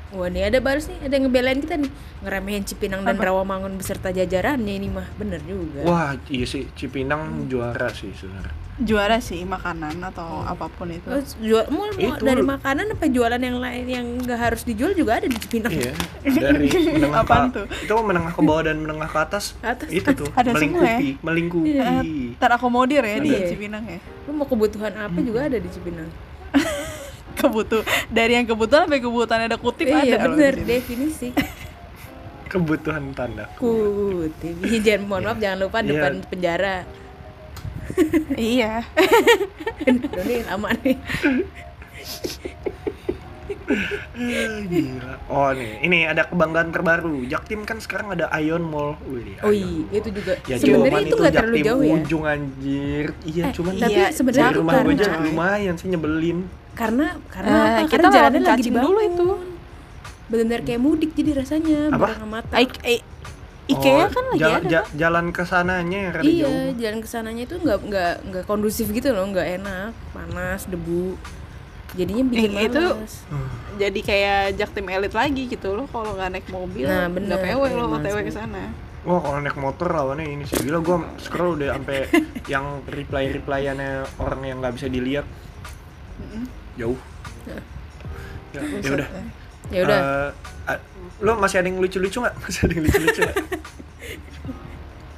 Wah 0.09 0.27
nih 0.27 0.43
ada 0.47 0.59
baris 0.59 0.87
nih, 0.87 0.99
ada 1.03 1.13
yang 1.13 1.25
ngebelain 1.25 1.61
kita 1.61 1.77
nih 1.77 1.93
Ngeremehin 2.19 2.65
Cipinang 2.65 3.05
dan 3.05 3.15
Apa? 3.15 3.29
Rawamangun 3.29 3.77
beserta 3.77 4.09
jajarannya 4.09 4.75
ini 4.75 4.89
mah, 4.89 5.05
bener 5.15 5.37
juga 5.43 5.85
Wah, 5.85 6.17
iya 6.27 6.45
sih 6.45 6.65
Cipinang 6.73 7.45
juara 7.45 7.89
sih 7.91 8.09
sebenarnya. 8.11 8.57
Juara 8.79 9.19
sih 9.19 9.43
makanan 9.43 9.99
atau 10.01 10.41
apa 10.41 10.71
pun 10.71 10.87
itu. 10.89 11.03
Terus 11.03 11.35
jual, 11.37 11.67
mau, 11.69 11.91
mau 11.91 12.15
Itu. 12.15 12.23
dari 12.23 12.41
makanan 12.41 12.95
apa 12.95 13.05
jualan 13.05 13.37
yang 13.39 13.59
lain 13.59 13.85
yang 13.85 14.07
nggak 14.23 14.39
harus 14.39 14.63
dijual 14.63 14.95
juga 14.95 15.19
ada 15.19 15.27
di 15.27 15.35
Cipinang 15.35 15.75
Iya, 15.75 15.93
dari 16.47 16.71
menengah 16.89 17.21
Apaan 17.21 17.45
ke 17.45 17.59
tuh? 17.59 17.67
itu 17.69 17.95
menengah 17.99 18.33
ke 18.33 18.41
bawah 18.41 18.63
dan 18.65 18.77
menengah 18.79 19.09
ke 19.09 19.19
atas. 19.19 19.45
Atas. 19.61 19.91
Itu 19.91 20.09
tuh 20.17 20.31
Ada 20.33 20.55
semua 20.55 20.79
melingkupi, 20.79 21.09
melingkupi. 21.21 21.71
Eh, 21.75 22.03
terakomodir 22.39 23.03
ya 23.03 23.19
di 23.19 23.29
Iya. 23.29 23.51
Cipinang 23.51 23.85
ya. 23.85 23.99
Lu 24.25 24.33
mau 24.33 24.47
kebutuhan 24.47 24.95
apa 24.95 25.19
juga 25.21 25.45
ada 25.45 25.59
di 25.59 25.69
Cipinang 25.69 26.09
Kebutuh 27.39 27.81
dari 28.09 28.35
yang 28.35 28.45
kebutuhan 28.45 28.85
sampai 28.85 28.99
kebutuhan 28.99 29.41
ada 29.43 29.57
kutip 29.57 29.87
Iya 29.87 30.19
ada 30.19 30.27
loh 30.27 30.35
bener, 30.35 30.55
definisi 30.59 31.31
Kebutuhan 32.53 33.13
tanda. 33.13 33.45
Kutip 33.55 34.57
Jangan, 34.85 35.03
mohon 35.05 35.23
maaf 35.25 35.39
jangan 35.39 35.59
lupa 35.61 35.79
Iya. 35.79 35.89
depan 35.89 36.13
penjara 36.27 36.77
Iya. 38.35 38.73
Ini 39.89 40.45
lama 40.45 40.69
nih 40.79 40.97
Gila. 44.71 45.13
Oh 45.29 45.51
nih, 45.51 45.73
ini 45.83 45.99
ada 46.05 46.25
kebanggaan 46.25 46.69
terbaru. 46.69 47.25
Jaktim 47.25 47.63
kan 47.63 47.79
sekarang 47.79 48.13
ada 48.13 48.27
Ion 48.35 48.63
Mall. 48.63 48.97
Wih, 49.05 49.37
Oh 49.41 49.49
Ion. 49.49 49.87
iya, 49.87 49.99
itu 49.99 50.09
juga 50.11 50.33
Ya 50.43 50.57
Sebenarnya 50.57 51.01
itu 51.03 51.15
nggak 51.15 51.35
terlalu 51.35 51.57
jauh 51.63 51.83
ya 51.83 51.95
ujung 51.95 52.25
anjir. 52.25 53.07
Iya, 53.23 53.43
Eh, 53.43 53.53
cuman 53.53 53.73
tapi 53.75 53.93
Iya, 53.95 54.07
sebenarnya 54.11 54.53
rumah 54.55 54.73
gue 54.79 54.95
aja 54.95 55.11
lumayan 55.19 55.75
sih 55.75 55.87
nyebelin. 55.87 56.39
karena 56.71 57.11
karena 57.27 57.51
Eh, 57.51 57.71
apa? 57.77 57.91
kita 57.91 58.07
jalannya 58.07 58.41
lagi 58.41 58.63
dibangun 58.63 58.87
dulu 58.87 59.01
itu. 59.03 59.29
benar 60.29 60.61
kayak 60.61 60.79
mudik 60.79 61.11
jadi 61.13 61.31
rasanya 61.35 61.91
Apa? 61.91 62.23
mata 62.23 62.55
I- 62.55 62.71
I- 62.87 63.07
IKEA 63.67 63.99
Oh, 63.99 64.07
kan 64.07 64.25
lagi 64.29 64.39
jalan, 64.39 64.61
ada. 64.61 64.71
ja- 64.71 64.89
jalan 64.95 65.27
ke 65.29 65.43
sananya 65.43 65.99
yang 65.99 66.13
iya 66.23 66.45
jauh. 66.45 66.71
jalan 66.79 66.99
ke 67.01 67.09
sananya 67.09 67.43
itu 67.43 67.57
nggak 67.57 67.79
nggak 67.83 68.15
nggak 68.25 68.45
kondusif 68.45 68.87
gitu 68.89 69.11
loh 69.11 69.27
nggak 69.27 69.59
enak 69.59 69.91
panas 70.11 70.65
debu 70.65 71.19
jadinya 71.91 72.25
bikin 72.27 72.51
Eh, 72.53 72.67
itu- 72.67 72.97
Jadi 73.79 74.01
kayak 74.03 74.41
Jaktim 74.55 74.87
elit 74.89 75.13
lagi 75.13 75.47
gitu 75.47 75.73
loh 75.73 75.87
kalau 75.87 76.13
nggak 76.13 76.31
naik 76.31 76.47
mobil. 76.49 76.85
Nah, 76.85 77.07
nggak 77.07 77.13
bener. 77.15 77.37
PW 77.39 77.63
lo 77.71 77.85
Emang 77.87 78.03
OTW 78.03 78.17
sih. 78.17 78.25
ke 78.25 78.33
sana. 78.35 78.63
Wah 79.01 79.19
kalau 79.19 79.39
naik 79.39 79.57
motor 79.57 79.89
lawannya 79.89 80.27
ini 80.27 80.43
sih 80.43 80.59
gila 80.59 80.79
gue 80.79 80.97
scroll 81.19 81.55
udah 81.55 81.73
sampai 81.73 82.11
yang 82.53 82.65
reply 82.85 83.31
replyannya 83.31 83.91
orang 84.17 84.41
yang 84.43 84.59
nggak 84.59 84.75
bisa 84.75 84.87
dilihat 84.87 85.25
jauh. 86.75 86.99
Ya, 88.49 88.61
ya 88.83 88.91
udah. 88.91 89.09
ya 89.69 89.81
udah 89.83 89.99
Eh, 89.99 90.29
a- 90.69 90.83
lo 91.19 91.37
masih 91.37 91.59
ada 91.59 91.67
yang 91.67 91.79
lucu-lucu 91.79 92.19
nggak? 92.19 92.35
Masih 92.43 92.61
ada 92.61 92.73
yang 92.75 92.85
lucu-lucu? 92.85 93.23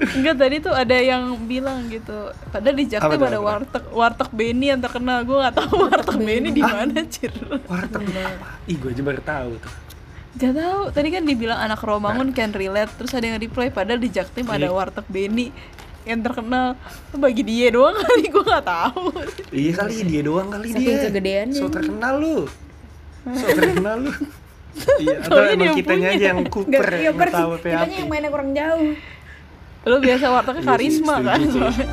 Enggak 0.01 0.37
tadi 0.41 0.57
tuh 0.65 0.73
ada 0.73 0.97
yang 0.97 1.37
bilang 1.45 1.85
gitu. 1.93 2.33
Padahal 2.49 2.77
di 2.77 2.89
tuh, 2.89 2.97
ada 2.97 3.17
apa 3.21 3.37
warteg 3.37 3.85
warteg 3.93 4.31
Beni 4.33 4.73
yang 4.73 4.81
terkenal. 4.81 5.21
Gue 5.29 5.37
nggak 5.45 5.57
tahu 5.61 5.75
warteg 5.85 6.17
Beni 6.17 6.49
di 6.51 6.63
mana 6.65 7.01
cir. 7.05 7.33
Warteg 7.69 8.03
apa? 8.09 8.49
Ih 8.65 8.77
gue 8.81 8.91
aja 8.97 9.03
baru 9.05 9.21
tahu 9.21 9.51
tuh. 9.61 9.73
Gak 10.31 10.55
tahu. 10.57 10.83
Tadi 10.95 11.09
kan 11.11 11.23
dibilang 11.27 11.61
anak 11.61 11.83
Romangun 11.85 12.33
can 12.33 12.55
relate. 12.57 12.89
Terus 12.97 13.13
ada 13.13 13.27
yang 13.29 13.37
reply 13.37 13.69
padahal 13.69 14.01
di 14.01 14.09
Jaktim 14.09 14.49
ada 14.49 14.65
Iya. 14.65 14.73
warteg 14.73 15.07
Beni 15.13 15.53
yang 16.09 16.25
terkenal. 16.25 16.81
Bagi 17.13 17.43
dia 17.45 17.69
doang 17.69 17.97
kali 18.01 18.25
gue 18.25 18.45
nggak 18.45 18.65
tahu. 18.65 19.05
Iya 19.53 19.73
kali 19.77 19.95
dia 20.09 20.23
doang 20.25 20.49
kali 20.49 20.73
Saking 20.73 20.81
dia. 20.81 21.05
kegedeannya. 21.05 21.61
So 21.61 21.69
terkenal 21.69 22.15
lu. 22.17 22.39
So 23.37 23.47
terkenal 23.53 23.97
lu. 24.09 24.13
iya, 25.03 25.19
atau 25.19 25.43
emang 25.45 25.75
dia 25.75 25.77
kitanya 25.77 26.09
punya. 26.09 26.17
aja 26.17 26.27
yang 26.31 26.41
kuper 26.47 26.87
iya, 26.95 27.11
yang 27.11 27.17
tahu 27.19 27.51
kitanya 27.59 27.85
PHP. 27.85 27.99
yang 27.99 28.09
mainnya 28.09 28.31
kurang 28.31 28.51
jauh 28.55 28.95
Lo 29.81 29.97
biasa 29.99 30.27
wartegnya 30.29 30.61
Iya 30.61 30.65
sih, 30.65 30.71
karisma 30.71 31.15
setuju 31.15 31.27
kan. 31.27 31.41
sih. 31.73 31.87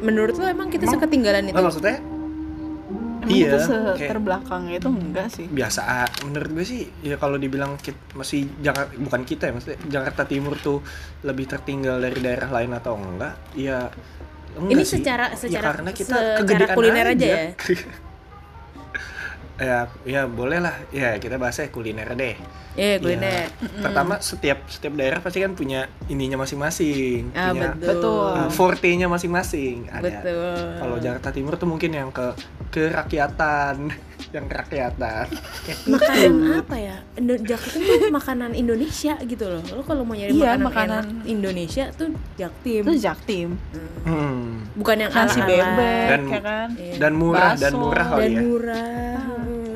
menurut 0.00 0.34
lo 0.36 0.46
emang 0.46 0.68
kita 0.68 0.84
Emang? 0.84 0.94
seketinggalan 0.96 1.44
itu 1.44 1.54
Nggak, 1.54 1.64
maksudnya 1.64 1.96
Emang 3.18 3.34
Iya, 3.34 3.50
itu 3.50 3.58
kayak- 3.58 3.98
seterbelakang 3.98 4.64
itu 4.70 4.88
enggak 4.88 5.26
sih. 5.28 5.46
biasa 5.50 5.82
menurut 6.22 6.48
gue 6.50 6.64
sih 6.64 6.82
ya 7.02 7.18
kalau 7.18 7.36
dibilang 7.36 7.76
kit, 7.76 7.98
masih 8.14 8.46
Jakarta 8.56 8.94
bukan 8.96 9.22
kita 9.22 9.42
ya 9.44 9.52
maksudnya 9.52 9.78
Jakarta 9.90 10.22
Timur 10.24 10.54
tuh 10.56 10.80
lebih 11.20 11.44
tertinggal 11.44 11.98
dari 11.98 12.14
daerah 12.16 12.48
lain 12.48 12.72
atau 12.72 12.94
enggak 12.94 13.34
ya 13.52 13.90
enggak 14.58 14.74
Ini 14.74 14.82
sih. 14.84 14.98
secara- 14.98 15.30
ya, 15.30 15.38
secara- 15.38 15.66
karena 15.74 15.90
kita 15.94 16.16
secara 16.42 16.66
kuliner 16.74 17.06
aja 17.08 17.26
ya? 17.26 17.42
ya 19.58 19.78
ya 20.06 20.20
boleh 20.26 20.58
lah. 20.62 20.74
Ya 20.90 21.18
kita 21.18 21.34
bahasnya 21.34 21.66
kuliner 21.68 22.06
deh. 22.14 22.38
Iya 22.78 22.94
Ya, 22.94 22.96
kuliner. 23.02 23.50
Pertama 23.82 24.22
setiap 24.22 24.62
setiap 24.70 24.94
daerah 24.94 25.18
pasti 25.18 25.42
kan 25.42 25.58
punya 25.58 25.90
ininya 26.06 26.38
masing-masing 26.38 27.34
ah 27.34 27.50
punya 27.50 27.74
betul. 27.74 27.90
Betul. 27.90 28.30
uh, 28.38 28.50
forte-nya 28.54 29.06
masing-masing. 29.10 29.90
Ada 29.90 30.06
betul. 30.22 30.62
kalau 30.78 30.96
Jakarta 31.02 31.28
Timur 31.34 31.58
tuh 31.58 31.66
mungkin 31.66 31.90
yang 31.90 32.14
ke 32.14 32.38
kerakyatan 32.70 33.90
yang 34.34 34.44
kerakyatan 34.44 35.24
makanan 35.86 36.32
apa 36.58 36.76
ya 36.76 36.96
Indo 37.14 37.32
Jaktim 37.38 37.80
tuh 37.80 38.10
makanan 38.10 38.52
Indonesia 38.52 39.16
gitu 39.18 39.44
loh 39.46 39.62
lo 39.70 39.80
kalau 39.82 40.04
mau 40.04 40.12
nyari 40.12 40.30
Iya, 40.30 40.52
makanan, 40.52 40.60
makanan. 40.60 41.02
enak 41.16 41.26
Indonesia 41.26 41.84
tuh 41.90 42.08
Jaktim 42.34 42.82
Itu 42.84 42.94
jaktim. 42.98 43.48
Hmm. 44.04 44.68
bukan 44.74 44.96
yang 44.98 45.10
Nasi 45.10 45.40
bebek, 45.40 46.08
Dan- 46.10 46.28
ya 46.28 46.40
kan? 46.40 46.68
Iya. 46.74 46.94
dan 46.98 47.12
murah 47.14 47.52
dan 47.54 47.72
Bakso. 47.72 47.80
murah 47.80 48.06
kali 48.06 48.20
dan 48.20 48.30
ya 48.30 48.40
murah 48.42 49.16
Hmm. 49.18 49.72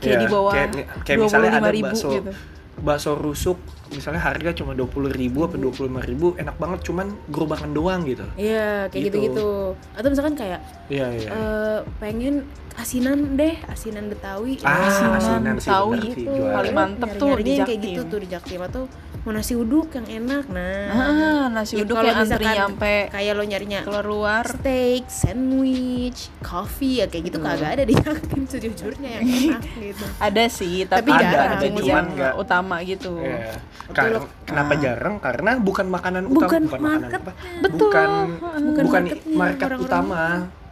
Kayak 0.00 0.08
Iya, 0.08 0.16
di 0.16 0.26
bawah 0.26 0.52
kayak, 0.54 0.70
kayak 1.04 1.18
misalnya 1.20 1.50
ada 1.50 1.60
25.000 1.62 1.84
bakso 1.84 2.08
gitu. 2.10 2.32
bakso 2.80 3.10
rusuk 3.14 3.58
misalnya 3.90 4.20
harga 4.20 4.50
cuma 4.52 4.72
dua 4.72 4.86
puluh 4.86 5.10
ribu 5.10 5.42
apa 5.42 5.54
dua 5.54 5.68
puluh 5.68 5.90
ribu 6.00 6.32
enak 6.34 6.56
banget 6.56 6.80
cuman 6.82 7.06
gerobakan 7.26 7.70
doang 7.70 8.02
gitu 8.04 8.22
Iya, 8.34 8.86
kayak 8.86 9.02
Gitu. 9.02 9.06
gitu-gitu. 9.18 9.50
Atau 9.92 10.08
misalkan 10.08 10.34
kayak 10.34 10.60
iya 10.86 11.06
iya 11.10 11.28
eh, 11.28 11.78
pengen 11.96 12.46
asinan 12.72 13.34
deh, 13.34 13.58
asinan 13.66 14.06
Betawi. 14.06 14.56
Ah, 14.62 14.88
asinan 14.88 15.12
asinan 15.14 15.42
Betawi 15.54 16.00
sih 16.08 16.24
itu 16.24 16.32
paling 16.46 16.72
mantep 16.72 17.10
tuh 17.14 17.34
di 17.36 17.52
kayak 17.58 17.78
gitu 17.78 18.00
tuh 18.06 18.18
di 18.18 18.28
Jaktim 18.28 18.62
atau 18.62 18.86
mau 19.20 19.36
nasi 19.36 19.52
uduk 19.52 19.92
yang 19.92 20.08
enak. 20.18 20.48
Nah, 20.48 20.88
Ah, 20.88 21.44
nasi 21.50 21.76
Ya, 21.76 21.84
uduk 21.84 21.92
kalau 21.94 22.08
yang 22.08 22.24
antri 22.24 22.46
nyampe 22.46 22.94
kayak 23.10 23.32
lo 23.34 23.44
nyarinya 23.44 23.80
keluar 23.82 24.06
luar. 24.06 24.44
steak, 24.48 25.04
sandwich, 25.44 26.32
coffee 26.40 26.94
ya 26.96 27.06
kayak 27.06 27.24
gitu 27.28 27.38
kagak 27.38 27.70
ada 27.70 27.84
di 27.84 27.92
Jaktim 27.94 28.42
sejujurnya 28.44 29.10
yang 29.12 29.24
enak 29.28 29.62
gitu. 29.84 30.04
Ada 30.16 30.44
sih, 30.48 30.74
Tapi 30.82 31.04
tapi, 31.04 31.10
nggak 31.12 31.28
jarang. 31.28 31.58
ada 31.58 31.66
Cuman 31.76 32.04
nggak- 32.12 32.34
utama 32.38 32.76
gitu. 32.80 33.12
Iya. 33.18 33.60
Kar- 33.88 34.28
kenapa 34.44 34.72
jarang? 34.76 35.14
Karena 35.18 35.50
bukan 35.56 35.86
makanan 35.86 36.24
utama, 36.24 36.46
Bukan 36.46 36.62
bukan 36.62 36.80
makanan 36.80 37.00
market. 37.02 37.18
apa? 37.18 37.32
Betul. 37.60 37.78
Bukan 37.80 38.08
Bukan 38.10 38.84
bukan 38.84 39.02
market 39.02 39.18
orang-orang. 39.32 39.80
utama. 39.80 40.22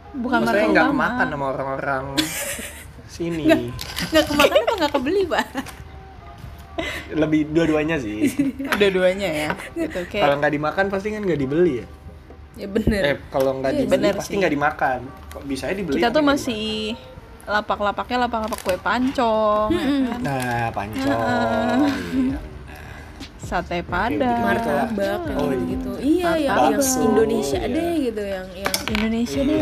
Bukan 0.09 0.37
Maksudnya 0.39 0.55
market 0.57 0.73
nggak 0.73 0.87
kemakan 0.89 1.27
sama 1.27 1.45
orang-orang 1.47 2.03
sini. 3.15 3.45
Nggak 4.09 4.25
kemakan 4.25 4.57
apa 4.59 4.73
nggak 4.75 4.91
kebeli, 4.91 5.23
Pak? 5.25 5.45
Lebih 7.11 7.41
dua-duanya 7.49 7.95
sih. 7.97 8.19
Dua-duanya 8.79 9.27
ya. 9.27 9.49
Gitu 9.73 9.99
Kalau 10.07 10.07
kayak 10.31 10.37
nggak 10.39 10.53
dimakan 10.53 10.85
pasti 10.87 11.07
kan 11.09 11.21
nggak 11.21 11.37
dibeli 11.37 11.73
ya. 11.75 11.87
Ya 12.55 12.67
bener. 12.67 13.01
Eh 13.03 13.15
kalau 13.29 13.51
nggak 13.55 13.71
Iya, 13.71 13.79
dibeli 13.81 13.93
bener 13.93 14.13
pasti 14.15 14.33
nggak 14.35 14.53
dimakan. 14.53 14.99
Kok 15.29 15.43
bisa 15.43 15.63
dibeli? 15.69 15.95
kita 15.95 16.09
tuh 16.09 16.23
masih 16.23 16.95
lapak-lapaknya 17.43 18.17
lapak-lapak 18.21 18.59
kue 18.59 18.77
pancong, 18.77 19.69
ya 19.69 19.81
dimakan. 19.81 20.05
kan? 20.05 20.19
Nah, 20.21 20.65
pancong. 20.69 21.79
iya. 22.13 22.37
Sate 23.49 23.81
padang. 23.81 24.39
martabak 24.39 25.21
Oh, 25.33 25.49
gitu. 25.49 25.91
Iya, 25.97 26.37
yang, 26.37 26.77
yang. 26.77 26.81
Indonesia 27.01 27.57
Iya. 27.57 27.73
deh 27.73 27.91
gitu 28.05 28.21
yang 28.23 28.47
yang 28.55 28.75
Indonesia 28.87 29.41
Iya. 29.41 29.49
deh. 29.49 29.61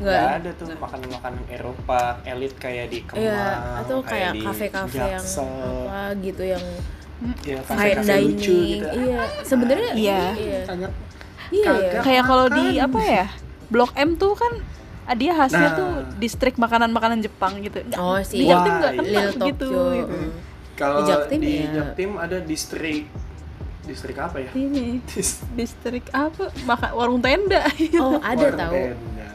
enggak 0.00 0.16
Nggak 0.16 0.32
ada 0.32 0.50
tuh 0.56 0.66
makanan-makanan 0.80 1.42
Eropa 1.50 2.00
elit 2.24 2.54
kayak 2.56 2.86
di 2.88 2.98
Kemang, 3.02 3.20
Iya, 3.20 3.44
atau 3.84 3.98
kayak 4.00 4.32
di 4.32 4.40
kafe-kafe 4.40 4.96
yang 4.96 5.20
apa 5.20 6.00
gitu 6.16 6.42
yang 6.46 6.64
ya, 7.44 7.58
fine 7.60 7.68
kafe-kafe 7.68 8.14
lucu 8.16 8.48
dining. 8.48 8.70
gitu. 8.72 8.86
Iya, 8.96 9.20
sebenarnya 9.44 9.90
Iya. 9.92 10.22
iya. 10.32 10.60
Kagak 10.64 10.92
Iya, 11.50 11.70
ya. 11.74 12.00
Kayak 12.00 12.24
kalau 12.24 12.46
di 12.48 12.66
apa 12.78 13.00
ya? 13.02 13.26
Blok 13.68 13.92
M 13.92 14.14
tuh 14.14 14.32
kan 14.32 14.52
ah, 15.04 15.12
dia 15.12 15.34
khasnya 15.34 15.68
Nah. 15.68 15.76
tuh 15.76 15.90
distrik 16.16 16.54
makanan-makanan 16.56 17.20
Jepang 17.20 17.58
gitu. 17.58 17.82
Oh, 17.98 18.16
di 18.16 18.24
sih. 18.24 18.46
Jaktim 18.46 18.72
Wah, 18.72 18.78
nggak 18.80 18.92
iya. 18.94 19.00
kena 19.02 19.10
Lil 19.10 19.28
gitu. 19.28 19.68
Tokyo. 19.68 19.84
gitu. 19.98 20.16
Mm. 20.16 20.30
Kalau 20.80 20.98
Di 20.98 21.12
Jaktim 21.12 21.38
di 21.38 21.52
ya. 21.60 21.68
Jaktim 21.76 22.10
ada 22.16 22.40
distrik 22.40 23.04
distrik 23.82 24.16
apa 24.16 24.40
ya? 24.40 24.50
Ini 24.50 24.98
Dis- 25.10 25.44
distrik 25.52 26.08
apa? 26.10 26.48
Maka 26.64 26.90
warung 26.90 27.20
tenda. 27.20 27.60
Oh, 27.98 28.16
ada 28.24 28.40
Warung 28.40 28.56
tahu. 28.56 28.74
tenda. 28.74 29.28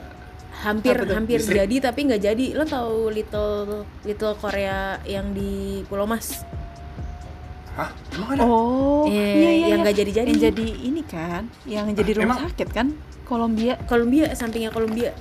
Hampir 0.58 0.96
hampir 1.06 1.38
Distrik? 1.38 1.58
jadi 1.62 1.76
tapi 1.84 2.00
nggak 2.04 2.22
jadi. 2.24 2.46
Lo 2.52 2.66
tahu 2.66 3.14
Little 3.14 3.54
Little 4.02 4.34
Korea 4.36 4.98
yang 5.06 5.30
di 5.30 5.54
Pulau 5.86 6.04
Mas? 6.04 6.42
Hah? 7.76 7.92
Emang 8.10 8.30
ada? 8.32 8.42
Oh, 8.42 9.06
Iya, 9.06 9.14
iya, 9.14 9.30
iya, 9.30 9.50
yang 9.68 9.70
iya. 9.70 9.84
nggak 9.84 9.98
jadi-jadi. 10.00 10.28
Yang 10.28 10.42
jadi 10.48 10.68
ini 10.82 11.02
kan, 11.04 11.44
yang 11.66 11.86
jadi 11.92 12.10
Ah, 12.10 12.18
rumah 12.18 12.26
emang? 12.26 12.40
sakit 12.50 12.70
kan? 12.72 12.88
Kolombia, 13.22 13.74
Columbia 13.84 14.26
sampingnya 14.32 14.72
Columbia. 14.72 15.12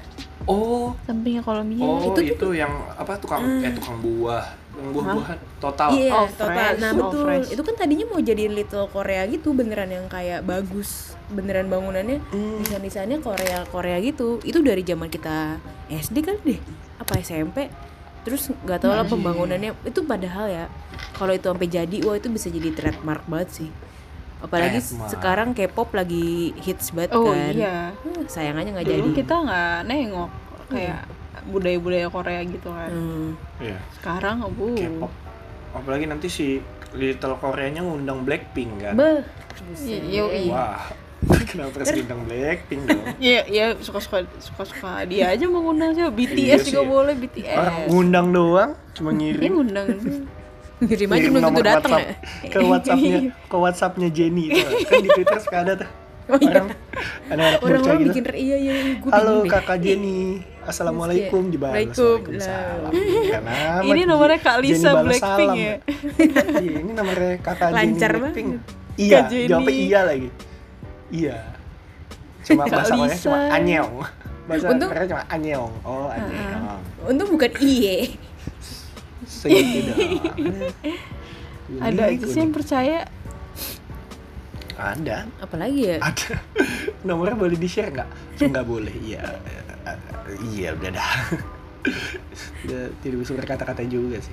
Oh, 0.45 0.95
sampingnya 1.03 1.41
Kolombia. 1.41 1.83
oh 1.83 1.99
itu 2.07 2.21
itu, 2.27 2.37
tuh- 2.39 2.55
yang 2.55 2.71
apa 2.95 3.17
tukang 3.17 3.43
eh 3.59 3.73
tukang 3.75 3.99
buah, 3.99 4.45
yang 4.77 4.91
buah-buahan 4.91 5.39
total. 5.59 5.89
Iya, 5.91 6.11
Oh, 6.13 6.27
total. 6.29 6.49
fresh. 6.51 6.79
Nah, 6.79 6.93
betul. 6.93 7.23
fresh. 7.23 7.49
Itu 7.51 7.63
kan 7.63 7.75
tadinya 7.75 8.07
mau 8.07 8.19
jadiin 8.19 8.53
Little 8.53 8.87
Korea 8.87 9.23
gitu, 9.25 9.49
beneran 9.51 9.89
yang 9.89 10.07
kayak 10.07 10.43
bagus. 10.43 11.15
Beneran 11.27 11.67
bangunannya 11.67 12.19
Hmm. 12.27 12.61
desain-desainnya 12.61 13.19
Korea 13.19 13.65
Korea 13.67 13.97
gitu. 13.99 14.39
Itu 14.41 14.61
dari 14.61 14.83
zaman 14.83 15.09
kita 15.09 15.57
SD 15.89 16.17
kan 16.21 16.37
deh. 16.41 16.59
Apa 16.97 17.19
SMP? 17.19 17.71
Terus 18.23 18.49
nggak 18.59 18.79
tahu 18.79 18.91
lah 18.91 19.05
pembangunannya 19.05 19.77
itu 19.83 20.01
padahal 20.03 20.47
ya 20.47 20.65
kalau 21.13 21.31
itu 21.31 21.45
sampai 21.45 21.69
jadi 21.69 21.97
wah 22.03 22.15
itu 22.15 22.29
bisa 22.29 22.49
jadi 22.49 22.71
trademark 22.71 23.25
banget 23.25 23.51
sih. 23.55 23.71
Apalagi 24.41 24.77
Trademark. 24.79 25.11
sekarang 25.11 25.49
K-pop 25.53 25.89
lagi 25.93 26.25
hits 26.59 26.91
banget 26.91 27.13
Oh 27.13 27.29
kan. 27.29 27.53
iya. 27.53 27.93
Hmm, 27.95 28.25
sayang 28.27 28.57
aja 28.57 28.69
nggak 28.71 28.85
jadi. 28.87 29.09
Kita 29.15 29.35
nggak 29.39 29.77
nengok 29.85 30.31
kayak 30.67 31.05
budaya-budaya 31.47 32.09
Korea 32.09 32.41
gitu 32.43 32.69
kan. 32.69 32.91
Hmm. 32.91 33.29
Iya. 33.59 33.79
Sekarang, 33.95 34.45
bu. 34.51 34.73
K-pop. 34.73 35.13
Apalagi 35.75 36.07
nanti 36.07 36.29
si 36.29 36.59
Little 36.95 37.37
Koreanya 37.37 37.83
ngundang 37.83 38.23
Blackpink 38.23 38.81
kan. 38.81 38.95
Beh. 38.95 39.21
Iya, 39.77 39.99
yoi. 40.25 40.47
Wah. 40.49 40.81
Kenapa 41.49 41.81
harus 41.81 41.91
ngundang 41.91 42.23
Blackpink 42.25 42.81
dong? 42.85 43.05
Iya, 43.25 43.41
ya 43.47 43.67
suka-suka 43.77 44.29
suka-suka 44.39 45.05
dia 45.05 45.33
aja 45.33 45.45
mengundang 45.45 45.93
Iya 45.93 46.09
siapa 46.09 46.17
BTS 46.17 46.61
sih. 46.63 46.71
juga 46.71 46.83
boleh 46.85 47.15
BTS. 47.17 47.57
Orang 47.57 47.77
ngundang 47.89 48.27
doang, 48.31 48.71
cuma 48.93 49.11
Dia 49.11 49.19
ngirim. 49.19 49.51
ngundang. 49.53 49.89
Ngirim 50.85 51.09
aja 51.09 51.27
belum 51.31 51.43
tentu 51.49 51.63
datang 51.63 51.93
ya. 51.95 52.03
WhatsApp 52.03 52.51
ke 52.51 52.59
WhatsAppnya 52.61 53.19
ke 53.31 53.57
WhatsAppnya 53.57 54.09
Jenny 54.11 54.45
itu 54.51 54.59
kan 54.85 55.01
di 55.01 55.11
Twitter 55.15 55.39
suka 55.39 55.59
ada 55.63 55.73
tuh 55.79 55.91
Oh 56.25 56.41
iya. 56.41 56.51
orang 56.51 56.67
anak-anak 57.29 57.53
bocah 57.55 57.69
Orang-orang 57.69 57.97
gitu 58.01 58.09
bikin 58.11 58.25
iya 58.35 58.57
iya 58.59 58.73
gue 58.97 59.11
halo 59.13 59.35
kakak 59.47 59.79
Jenny 59.79 60.41
assalamualaikum 60.67 61.53
dibalas 61.53 61.75
Waalaikumsalam. 61.95 62.93
Ini 63.89 64.03
nomornya 64.05 64.39
Kak 64.41 64.59
Lisa 64.61 64.91
Blackpink 64.97 65.53
ya? 65.55 65.75
iya 66.65 66.79
ini 66.81 66.93
nomornya 66.93 67.33
kakak 67.41 67.71
Jenny 67.73 67.77
Lancar 67.77 68.13
Blackpink 68.17 68.49
banget. 68.59 69.01
iya 69.01 69.19
Jenny. 69.29 69.49
jawabnya 69.51 69.73
iya 69.75 70.01
lagi. 70.07 70.29
Iya. 71.11 71.37
Cuma 72.45 72.63
Kak 72.65 72.73
bahasa 72.77 72.95
Korea 72.95 73.17
cuma 73.21 73.39
anyong. 73.53 73.93
Bahasa 74.45 74.67
Untung- 74.69 74.91
Korea 74.93 75.07
cuma 75.09 75.23
anyong. 75.29 75.73
Oh 75.85 76.09
anyong. 76.09 76.81
Untung 77.05 77.29
bukan 77.33 77.53
iye. 77.61 77.97
segitu 79.25 79.89
dong 79.89 80.21
Ada 81.81 82.13
aja 82.13 82.25
sih 82.29 82.41
yang 82.45 82.53
percaya. 82.53 83.09
Ada. 84.79 85.17
Apalagi 85.41 85.81
ya? 85.95 85.97
ada. 86.03 86.41
Nomornya 87.07 87.37
boleh 87.37 87.57
di 87.59 87.69
share 87.69 87.91
nggak? 87.93 88.09
Nggak 88.51 88.67
boleh 88.67 88.95
iya. 89.03 89.23
Iya 90.51 90.73
udah 90.75 90.91
dah. 90.91 91.13
Udah 92.65 92.89
tidak 93.05 93.17
bisa 93.21 93.37
berkata-kata 93.37 93.85
juga 93.85 94.17
sih. 94.17 94.33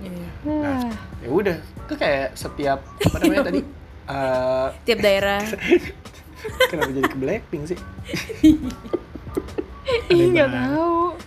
Iya. 0.00 0.26
Nah, 0.48 0.88
ya 1.20 1.28
udah. 1.28 1.56
Itu 1.60 1.92
kayak 2.00 2.32
setiap 2.40 2.80
apa 2.80 3.16
namanya 3.20 3.52
tadi? 3.52 3.60
Eh, 4.04 4.68
Tiap 4.88 4.98
daerah. 5.04 5.44
kenapa 6.72 6.88
jadi 6.88 7.08
ke 7.12 7.16
Blackpink 7.20 7.64
sih? 7.68 7.78
Ih, 10.08 10.24
nggak 10.32 10.48
tahu. 10.56 11.20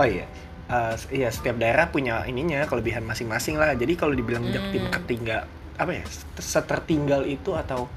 oh 0.00 0.06
iya. 0.08 0.24
Eh, 0.64 0.94
iya 1.12 1.28
setiap 1.28 1.60
daerah 1.60 1.92
punya 1.92 2.24
ininya 2.24 2.64
kelebihan 2.64 3.04
masing-masing 3.04 3.60
lah. 3.60 3.76
Jadi 3.76 4.00
kalau 4.00 4.16
dibilang 4.16 4.48
Jaktim 4.48 4.88
ketinggal 4.88 5.44
apa 5.74 5.90
ya 5.92 6.04
setertinggal 6.38 7.22
itu 7.24 7.50
atau 7.52 7.90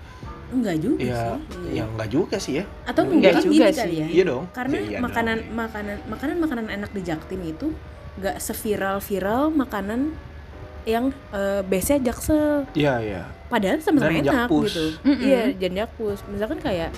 Enggak 0.47 0.79
juga 0.79 1.03
ya 1.03 1.35
sih. 1.35 1.75
ya 1.75 1.83
enggak 1.85 2.09
juga 2.09 2.35
sih 2.37 2.53
ya 2.57 2.65
Atau 2.83 3.03
Enggak 3.03 3.35
mungkin 3.35 3.51
juga 3.51 3.67
gini 3.67 3.75
kali 3.75 3.91
sih. 3.91 3.99
ya. 3.99 4.07
Iya 4.07 4.23
dong. 4.25 4.43
Karena 4.49 4.75
Iya, 4.77 4.87
iya 4.87 4.99
makanan 4.99 5.37
dong. 5.37 5.53
makanan 5.53 5.97
makanan 6.07 6.35
makanan 6.39 6.65
enak 6.71 6.91
di 6.91 7.01
Jaktim 7.03 7.41
itu 7.43 7.67
nggak 8.17 8.37
seviral-viral 8.39 9.43
makanan 9.51 9.99
yang 10.83 11.05
eh, 11.29 11.61
biasanya 11.61 11.99
Jaksel. 12.07 12.63
iya 12.73 12.95
iya 12.97 13.21
Padahal 13.47 13.79
sama-sama 13.79 14.11
enak 14.13 14.27
Jakpus. 14.47 14.65
gitu. 14.69 14.85
Mm-mm. 15.03 15.19
Iya, 15.21 15.41
dan 15.53 15.71
Jakpus. 15.77 16.19
Misalkan 16.25 16.59
kayak 16.59 16.91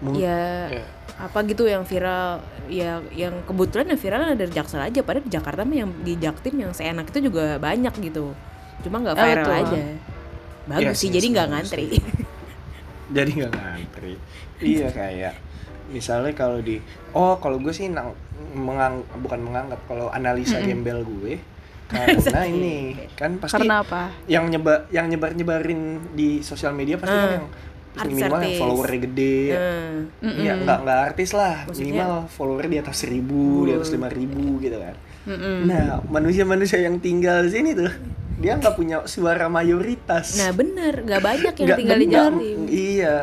Mung- 0.00 0.16
ya 0.16 0.66
ya. 0.72 0.84
apa 1.16 1.38
gitu 1.44 1.62
yang 1.64 1.84
viral 1.84 2.40
ya 2.66 2.98
yang 3.12 3.38
kebetulan 3.44 3.86
yang 3.86 4.00
viral 4.00 4.20
ada 4.24 4.34
dari 4.34 4.48
Jaksel 4.48 4.80
aja 4.80 5.00
padahal 5.00 5.22
di 5.22 5.30
Jakarta 5.30 5.60
mah 5.60 5.76
yang 5.76 5.90
di 6.00 6.16
Jaktim 6.16 6.56
yang 6.56 6.72
seenak 6.72 7.06
itu 7.06 7.22
juga 7.22 7.54
banyak 7.56 7.92
gitu 8.00 8.32
cuma 8.80 8.96
nggak 8.98 9.12
Ah, 9.12 9.22
viral 9.22 9.44
betul. 9.44 9.60
aja 9.62 9.80
bagus 10.66 10.82
Iya 10.82 10.90
sih 10.92 11.00
sih, 11.00 11.08
jadi 11.10 11.26
nggak 11.30 11.46
setuju, 11.46 11.54
ngantri. 11.54 11.86
jadi 13.16 13.30
nggak 13.32 13.52
ngantri. 13.52 14.14
Iya 14.60 14.88
kayak 14.90 15.34
misalnya 15.88 16.32
kalau 16.32 16.58
di 16.58 16.78
oh 17.10 17.34
kalau 17.36 17.58
gue 17.58 17.70
sih 17.70 17.88
nang, 17.88 18.14
mengang, 18.52 19.02
bukan 19.18 19.40
menganggap 19.40 19.80
kalau 19.84 20.06
analisa 20.08 20.60
gembel 20.60 21.02
gue 21.02 21.34
karena 21.90 22.46
ini 22.46 22.94
kan 23.18 23.34
pasti 23.36 23.58
Karena 23.58 23.82
apa? 23.82 24.14
yang 24.24 24.46
nyeba 24.46 24.86
yang 24.88 25.10
nyebar 25.10 25.34
nyebarin 25.34 25.82
di 26.14 26.38
sosial 26.40 26.70
media 26.70 26.94
pasti 26.96 27.10
kan 27.12 27.26
Ah. 27.26 27.34
yang 27.34 27.48
Terus 27.90 28.06
minimal 28.06 28.22
yang 28.22 28.38
Artis-artis. 28.38 28.60
followernya 28.62 29.00
gede. 29.02 29.38
Nah, 30.22 30.30
ya 30.38 30.52
nggak 30.54 30.78
nggak 30.78 30.98
artis 31.02 31.30
lah 31.34 31.56
Maksudnya? 31.66 31.82
minimal 31.90 32.12
followernya 32.30 32.70
di 32.70 32.78
atas 32.78 32.96
seribu 33.02 33.42
di 33.66 33.72
atas 33.74 33.90
lima 33.90 34.06
ribu 34.06 34.62
gitu 34.62 34.78
kan. 34.78 34.94
Nah 35.66 35.82
manusia-manusia 36.06 36.78
yang 36.78 37.02
tinggal 37.02 37.42
di 37.42 37.50
sini 37.50 37.74
tuh 37.74 37.90
dia 38.40 38.56
nggak 38.56 38.74
punya 38.74 39.04
suara 39.04 39.46
mayoritas. 39.46 40.34
Nah 40.34 40.50
bener, 40.50 41.04
nggak 41.04 41.20
banyak 41.20 41.54
yang 41.54 41.66
Nggak- 41.66 41.78
tinggal 41.78 41.98
di 41.98 42.06
Jatim. 42.08 42.58
iya. 42.66 43.16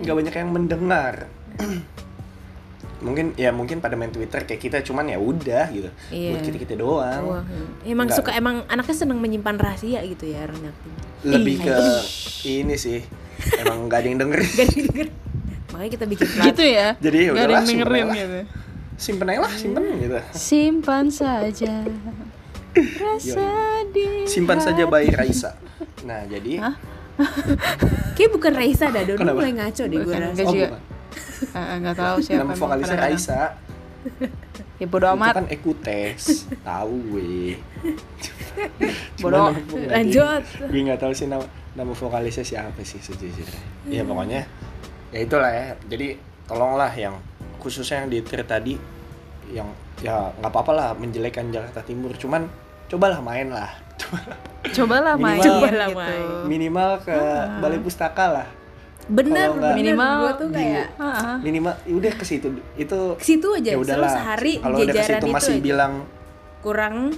Nggak 0.00 0.14
banyak 0.16 0.34
yang 0.34 0.48
mendengar. 0.50 1.14
Mungkin 2.98 3.34
ya 3.34 3.50
mungkin 3.50 3.78
pada 3.78 3.92
main 3.92 4.08
Twitter 4.08 4.40
kayak 4.40 4.60
kita 4.60 4.78
cuman 4.80 5.04
ya 5.06 5.18
udah 5.18 5.66
gitu. 5.68 5.90
Iya. 6.08 6.30
buat 6.32 6.42
kita 6.44 6.56
kita 6.56 6.74
doang 6.76 7.22
Wah, 7.26 7.42
emang 7.82 8.06
Nggak- 8.06 8.14
suka 8.16 8.30
emang 8.32 8.62
anaknya 8.66 8.94
seneng 8.96 9.18
menyimpan 9.18 9.56
rahasia 9.56 10.00
gitu 10.04 10.24
ya 10.24 10.46
orang 10.46 10.58
Jatim. 10.62 10.92
lebih 11.24 11.56
Iya. 11.58 11.66
ke 11.66 11.76
ini 12.48 12.74
sih. 12.76 13.02
Emang 13.58 13.90
nggak 13.90 13.98
ada 13.98 14.06
yang 14.06 14.18
dengerin. 14.18 14.54
Gak. 14.88 15.10
Makanya 15.68 15.90
kita 15.90 16.04
bikin 16.06 16.26
plat- 16.28 16.46
gitu 16.48 16.62
ya? 16.64 16.88
Jadi 16.96 17.16
ya 17.18 17.24
yang 17.24 17.34
dengerin 17.34 17.66
simpen 17.66 17.90
aja. 17.92 18.14
gitu. 18.14 18.40
Simpen 18.94 19.26
aja 19.26 19.40
lah 19.40 19.52
simpen 19.52 19.82
gitu. 19.98 20.18
Simpan 20.32 21.04
saja 21.10 21.72
rasa 22.74 23.48
di 23.90 24.24
simpan 24.24 24.58
saja 24.58 24.84
bayi 24.86 25.10
Raisa 25.10 25.54
nah 26.02 26.24
jadi 26.24 26.58
Hah? 26.58 26.74
Kayak 28.16 28.30
bukan 28.32 28.52
Raisa 28.56 28.88
dah, 28.88 29.04
Don. 29.04 29.20
Mulai 29.20 29.52
ngaco 29.52 29.84
deh 29.84 29.98
gue 30.00 30.14
rasa. 30.16 30.32
enggak 30.32 30.46
oh 30.48 30.54
bukan 30.56 30.80
Ah, 31.52 31.74
nggak 31.80 31.96
tahu 31.96 32.16
siapa 32.18 32.40
nama 32.40 32.48
emang 32.48 32.58
vokalisnya. 32.58 32.98
Raisa 32.98 33.40
ya 34.80 34.86
bodo 34.88 35.06
itu 35.06 35.14
amat 35.14 35.34
kan 35.36 35.46
Ekutes 35.46 36.22
tahu 36.60 36.94
gue 37.12 37.60
Bodoh. 39.20 39.54
Lanjut. 39.88 40.42
gue 40.58 40.80
nggak 40.82 41.00
tahu 41.00 41.12
sih 41.14 41.28
nama 41.28 41.44
nama 41.72 41.92
vokalisnya 41.92 42.44
siapa 42.44 42.80
sih 42.82 42.98
sejujurnya 42.98 43.60
ya 43.88 44.02
pokoknya 44.02 44.42
ya 45.12 45.18
itulah 45.22 45.52
ya 45.52 45.66
jadi 45.86 46.16
tolonglah 46.44 46.92
yang 46.92 47.14
khususnya 47.60 48.02
yang 48.04 48.08
di 48.10 48.18
Twitter 48.20 48.44
tadi 48.44 48.74
yang 49.52 49.68
ya 50.02 50.32
nggak 50.40 50.50
apa-apa 50.50 50.72
lah 50.72 50.88
menjelekan 50.96 51.52
Jakarta 51.52 51.84
Timur 51.84 52.12
cuman 52.16 52.48
cobalah 52.92 53.18
main 53.18 53.48
lah 53.48 53.70
cobalah 54.76 55.14
main 55.16 55.38
Minimal- 55.38 55.58
Cobalah 55.58 55.88
gitu 55.88 55.98
main. 55.98 56.26
minimal 56.44 56.90
ke 57.00 57.16
balai 57.58 57.78
pustaka 57.78 58.26
lah 58.30 58.46
Bener, 59.02 59.50
bener. 59.50 59.74
Minimal 59.74 60.14
Gue 60.14 60.32
tuh 60.38 60.48
kayak 60.54 60.86
Ah, 60.94 61.02
ah. 61.02 61.36
minimal 61.38 61.74
ya 61.82 61.92
udah 61.92 62.12
ke 62.14 62.22
situ 62.22 62.48
itu 62.76 62.98
ke 63.16 63.24
situ 63.26 63.48
aja. 63.50 63.68
ya 63.68 63.76
udahlah 63.76 64.08
sehari 64.08 64.52
kalau 64.56 64.76
udah 64.78 64.88
ke 64.88 65.02
situ 65.02 65.18
itu 65.18 65.26
masih 65.28 65.52
aja. 65.52 65.60
bilang 65.60 65.92
kurang 66.60 66.96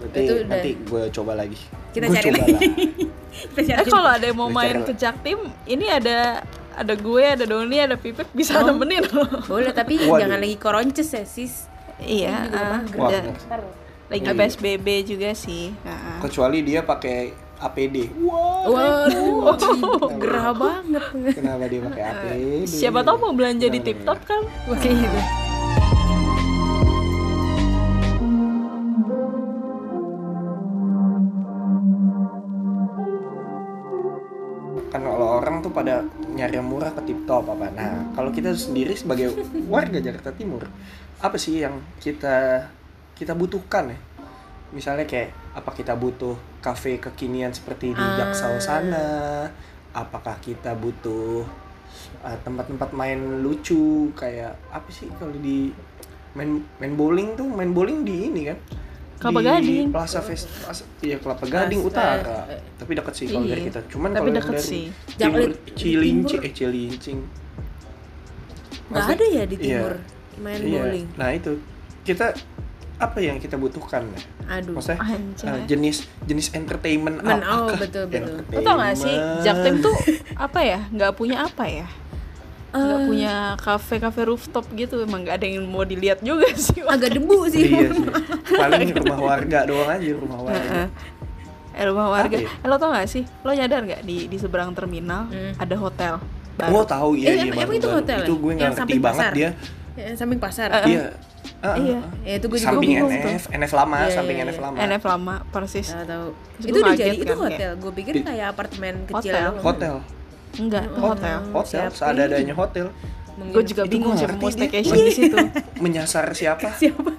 nanti 0.00 0.18
Itu 0.20 0.32
udah. 0.36 0.46
nanti 0.46 0.70
gue 0.78 1.02
coba 1.10 1.32
lagi 1.34 1.58
kita 1.90 2.04
Gua 2.04 2.12
cari 2.12 2.24
coba 2.24 2.36
lagi. 2.36 2.52
lah. 2.52 2.60
kita 3.44 3.60
cari. 3.64 3.76
Eh 3.76 3.84
kalau 3.88 4.08
ada 4.12 4.24
yang 4.24 4.36
mau 4.36 4.48
main 4.48 4.76
ke 4.80 4.92
Jaktim, 4.92 5.38
ini 5.64 5.88
ada 5.88 6.44
ada 6.72 6.92
gue, 6.92 7.24
ada 7.24 7.44
Doni, 7.44 7.76
ada 7.76 7.94
Pipit 7.94 8.26
bisa 8.30 8.56
Oh. 8.56 8.64
nemenin 8.64 9.04
loh. 9.08 9.28
Boleh 9.44 9.70
tapi 9.70 10.00
Waduh. 10.00 10.20
jangan 10.20 10.36
lagi 10.36 10.56
koronces 10.56 11.08
ya, 11.08 11.22
sis. 11.22 11.70
Iya, 12.04 12.34
mager. 12.46 12.94
Wah, 12.94 13.10
bener. 13.10 13.62
lagi 14.04 14.22
Iya. 14.22 14.36
PSBB 14.36 14.86
juga 15.04 15.30
sih. 15.32 15.72
Ah. 15.82 16.20
kecuali 16.20 16.60
dia 16.60 16.84
pakai 16.84 17.32
APD 17.56 18.10
wah 18.20 18.66
Waduh, 18.66 20.10
gerah 20.18 20.52
banget. 20.52 21.04
kenapa 21.32 21.64
dia 21.64 21.80
pakai 21.82 22.02
APD 22.04 22.66
Siapa 22.66 23.00
tahu 23.00 23.16
mau 23.18 23.32
belanja 23.32 23.66
di 23.66 23.78
Kenapa 23.78 23.86
Tip 23.86 23.98
Top 24.04 24.20
kan? 24.22 24.42
Wah, 24.68 24.76
kayak 24.76 24.96
gitu. 25.00 25.20
kan 34.90 35.02
kalau 35.02 35.42
orang 35.42 35.58
tuh 35.58 35.70
pada 35.70 36.06
nyari 36.30 36.54
yang 36.54 36.66
murah 36.66 36.94
ke 36.94 37.02
tip 37.02 37.26
top 37.26 37.50
apa 37.50 37.66
nah 37.74 37.92
kalau 38.14 38.30
kita 38.30 38.54
sendiri 38.54 38.94
sebagai 38.94 39.34
warga 39.66 39.98
Jakarta 39.98 40.30
Timur 40.30 40.66
apa 41.18 41.36
sih 41.36 41.60
yang 41.60 41.78
kita 41.98 42.68
kita 43.14 43.32
butuhkan 43.32 43.90
ya 43.90 43.98
misalnya 44.70 45.06
kayak 45.06 45.30
apa 45.54 45.70
kita 45.70 45.94
butuh 45.94 46.34
kafe 46.58 46.98
kekinian 46.98 47.50
seperti 47.50 47.90
di 47.90 48.00
Ah. 48.00 48.18
Jaksel 48.18 48.58
sana 48.58 49.06
apakah 49.92 50.34
kita 50.38 50.74
butuh 50.74 51.46
uh, 52.20 52.36
tempat-tempat 52.42 52.90
main 52.90 53.16
lucu 53.40 54.10
kayak 54.12 54.58
apa 54.68 54.90
sih 54.90 55.06
kalau 55.14 55.30
di 55.32 55.70
main 56.34 56.58
main 56.76 56.92
bowling 56.92 57.38
tuh 57.38 57.46
main 57.46 57.70
bowling 57.70 58.02
di 58.02 58.26
ini 58.28 58.42
kan 58.46 58.58
Kelapa 59.14 59.40
di 59.40 59.46
Gading. 59.46 59.86
Plaza 59.88 60.20
Fest 60.20 60.50
Plaza, 60.58 60.82
iya 61.00 61.16
Kelapa 61.16 61.46
Gading 61.46 61.80
Plaza, 61.80 61.94
Utara 61.94 62.38
eh, 62.50 62.60
tapi 62.74 62.92
dekat 62.92 63.14
sih 63.14 63.26
kalau 63.30 63.46
dari 63.46 63.62
iya. 63.62 63.68
kita 63.70 63.80
cuman 63.86 64.10
kalau 64.10 64.26
dari 64.26 64.58
sih. 64.60 64.84
Timur 65.14 65.48
Cilincing 65.72 66.18
timur. 66.26 66.42
eh 66.42 66.52
Cilincing 66.52 67.18
Maksudnya- 68.90 69.16
ada 69.16 69.26
ya 69.30 69.44
di 69.46 69.56
iya. 69.56 69.78
Main 70.36 70.58
Iya. 70.58 70.80
bowling. 70.80 71.06
nah 71.14 71.28
itu 71.30 71.58
kita 72.02 72.34
apa 72.96 73.18
yang 73.18 73.36
kita 73.36 73.54
butuhkan 73.54 74.06
ya? 74.06 74.20
Aduh. 74.52 74.72
maksudnya 74.72 75.00
Anjay. 75.00 75.46
eh, 75.46 75.60
jenis 75.66 75.96
jenis 76.22 76.52
entertainment 76.52 77.18
Men- 77.18 77.42
oh, 77.42 77.66
apakah 77.66 77.78
betul, 77.80 78.04
betul. 78.06 78.38
Lo 78.48 78.60
tau 78.60 78.76
gak 78.76 78.94
sih? 78.94 79.16
Jaktim 79.40 79.74
tuh 79.80 79.96
apa 80.46 80.60
ya? 80.60 80.80
Nggak 80.88 81.12
punya 81.12 81.42
apa 81.42 81.64
ya? 81.64 81.86
Nggak 82.70 82.96
Eh, 82.96 83.04
punya 83.04 83.34
kafe-kafe 83.56 84.20
rooftop 84.24 84.66
gitu. 84.72 84.98
Emang 85.00 85.22
nggak 85.22 85.36
ada 85.36 85.46
yang 85.48 85.62
mau 85.64 85.82
dilihat 85.82 86.18
juga 86.20 86.46
sih. 86.60 86.82
agak 86.84 87.10
debu 87.12 87.46
sih. 87.48 87.66
iya 87.68 87.88
sih 87.88 88.06
paling 88.60 88.90
rumah 88.94 89.18
warga 89.24 89.58
doang 89.64 89.90
aja 89.90 90.06
rumah 90.12 90.40
warga 90.40 90.70
Heeh. 90.74 90.88
Eh, 91.72 91.84
rumah 91.84 92.06
warga. 92.08 92.36
Apa 92.36 92.44
ya? 92.44 92.50
Eh, 92.56 92.68
lo 92.68 92.76
tau 92.76 92.90
gak 92.90 93.08
sih? 93.08 93.24
Lo 93.40 93.50
nyadar 93.50 93.82
nggak 93.82 94.02
di 94.02 94.26
di 94.26 94.36
seberang 94.36 94.70
terminal 94.70 95.26
Hmm. 95.26 95.54
ada 95.56 95.74
hotel 95.76 96.14
Oh 96.64 96.82
tahu 96.84 97.14
iya 97.16 97.26
Eh, 97.28 97.34
iya 97.36 97.42
emang- 97.44 97.50
baru, 97.50 97.62
emang 97.64 97.74
itu 97.74 97.88
baru. 97.88 97.98
hotel 97.98 98.14
ya? 98.16 98.22
itu 98.22 98.34
gue 98.36 98.52
nggak 98.52 98.62
Yang 98.64 98.74
ngerti 98.76 98.94
banget 98.96 99.18
pasar? 99.20 99.32
dia 99.32 99.50
Ya, 99.94 100.10
samping 100.14 100.38
pasar. 100.38 100.68
Eh, 100.82 100.90
iya 100.92 101.06
Ah, 101.60 101.76
Iya. 101.76 102.00
Ya, 102.22 102.34
itu 102.36 102.46
gue 102.46 102.56
juga 102.56 102.72
samping 102.72 102.90
bingung 102.90 103.08
NF 103.10 103.44
tuh. 103.46 103.52
NF 103.54 103.72
lama 103.74 103.96
Iya, 103.98 104.10
samping 104.12 104.36
iya, 104.36 104.44
NF 104.44 104.52
iya. 104.52 104.64
lama 104.64 104.76
NF 104.82 105.04
lama 105.06 105.34
persis. 105.48 105.88
Tahu 105.88 106.04
tahu. 106.04 106.26
Terus 106.54 106.66
Itu 106.66 106.78
udah 106.78 106.94
jadi 106.94 107.14
itu 107.14 107.24
kan, 107.26 107.38
hotel. 107.40 107.70
Gue 107.76 107.92
pikir 107.94 108.14
kayak 108.20 108.46
apartemen 108.50 108.94
kecil. 109.06 109.32
Hotel. 109.32 109.50
hotel 109.60 109.94
Enggak, 110.54 110.84
itu 110.84 110.98
hotel. 111.00 111.38
hotel 111.50 111.84
Siapa? 111.88 111.96
seadanya 112.14 112.54
hotel. 112.54 112.86
Gue 113.34 113.62
juga 113.64 113.82
bingung 113.84 114.14
siapa 114.14 114.34
mau 114.34 114.46
staycation 114.46 114.94
di 114.96 115.10
situ. 115.10 115.36
menyasar 115.84 116.30
siapa 116.30 116.68
siapa? 116.80 117.10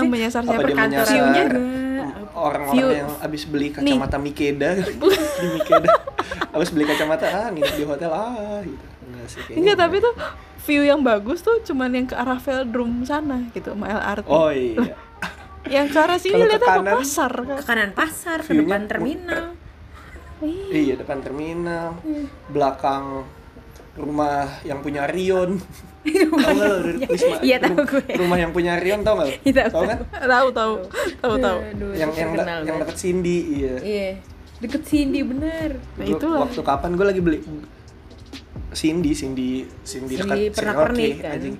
Menyasar 0.00 0.40
apa 0.40 0.48
siapa? 0.48 0.58
dia 0.58 0.64
Perkantoran 0.64 1.06
menyasar 1.06 1.48
juga. 1.52 1.68
orang-orang 2.34 2.96
yang 2.96 3.10
abis 3.20 3.42
beli 3.44 3.68
kacamata 3.68 4.16
Mikeda 4.16 4.70
di 5.38 5.46
Mikeda 5.52 5.90
abis 6.50 6.68
beli 6.70 6.84
kacamata 6.84 7.26
ah 7.26 7.46
nginep 7.48 7.74
di 7.74 7.84
hotel 7.84 8.10
ah 8.10 8.58
gitu 8.62 8.86
sih 9.28 9.38
kayaknya 9.38 9.60
Enggak, 9.62 9.76
tapi 9.78 9.96
tuh 9.98 10.14
view 10.60 10.82
yang 10.82 11.00
bagus 11.00 11.38
tuh 11.40 11.60
cuman 11.62 11.90
yang 11.90 12.04
ke 12.04 12.14
arah 12.14 12.36
Veldrum 12.36 13.00
sana 13.02 13.44
gitu, 13.50 13.72
sama 13.72 13.86
LRT. 13.86 14.26
oh 14.26 14.50
iya 14.50 14.96
Yang 15.66 15.86
ke 15.86 15.98
arah 15.98 16.18
sini 16.18 16.42
ke 16.42 16.56
kanan- 16.58 16.88
pasar 16.94 17.32
kan. 17.38 17.56
Ke 17.56 17.64
kanan 17.66 17.90
pasar, 17.92 18.38
ke 18.38 18.48
View-nya 18.48 18.64
depan 18.66 18.80
mu- 18.80 18.88
terminal. 18.88 19.44
iya 20.70 20.94
depan 20.94 21.18
terminal 21.18 21.98
belakang 22.48 23.26
rumah 23.94 24.46
yang 24.62 24.78
punya 24.78 25.04
Rion 25.04 25.58
nggak 26.06 26.52
lo 26.54 26.72
Iya, 27.42 27.58
tahu 27.58 27.74
gue. 27.84 28.14
rumah 28.14 28.38
yang 28.38 28.48
punya 28.48 28.76
Rion 28.76 29.02
tau 29.02 29.18
nggak 29.18 29.26
lo? 29.26 29.34
Iya, 29.42 29.52
tahu. 29.66 29.68
tau 29.68 29.82
kan 29.84 29.98
Tahu 30.08 30.48
tahu. 30.52 30.74
Tahu 31.18 31.34
tahu. 31.36 31.58
Yang 31.92 32.10
itu 32.12 32.16
yang 32.16 32.30
yang 32.62 32.76
deket 32.78 32.96
Cindy 32.96 33.38
iya 33.52 33.74
Iya. 33.78 34.08
Deket 34.58 34.82
Cindy 34.84 35.20
bener. 35.22 35.70
Nah, 35.92 36.04
itulah. 36.04 36.38
waktu 36.44 36.60
kapan 36.60 36.90
gue 36.94 37.06
lagi 37.06 37.20
beli 37.20 37.38
Cindy 38.70 39.12
Cindy 39.12 39.64
Cindy, 39.80 40.14
Cindy 40.14 40.14
dekat 40.18 40.36
pernak-pernik, 40.54 41.12
Oke, 41.12 41.22
kan? 41.22 41.32
anjing. 41.34 41.56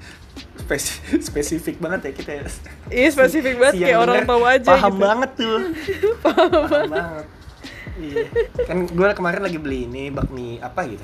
Spesi- 0.58 1.00
spesifik 1.28 1.76
banget 1.78 2.00
ya 2.02 2.12
kita 2.12 2.30
ya. 2.32 2.42
Iya, 2.88 3.08
spesifik 3.10 3.54
banget 3.56 3.74
Si 3.74 3.80
yang 3.80 3.88
kayak 3.88 4.00
orang 4.00 4.16
tahu 4.24 4.42
aja 4.44 4.68
paham 4.70 4.92
gitu. 4.92 5.02
banget 5.02 5.30
tuh 5.34 5.58
paham, 6.24 6.50
banget 6.88 7.26
iya 7.98 8.30
kan 8.62 8.86
gue 8.86 9.06
kemarin 9.10 9.42
lagi 9.42 9.58
beli 9.58 9.80
ini 9.84 10.06
bakmi 10.08 10.62
apa 10.62 10.86
gitu 10.86 11.02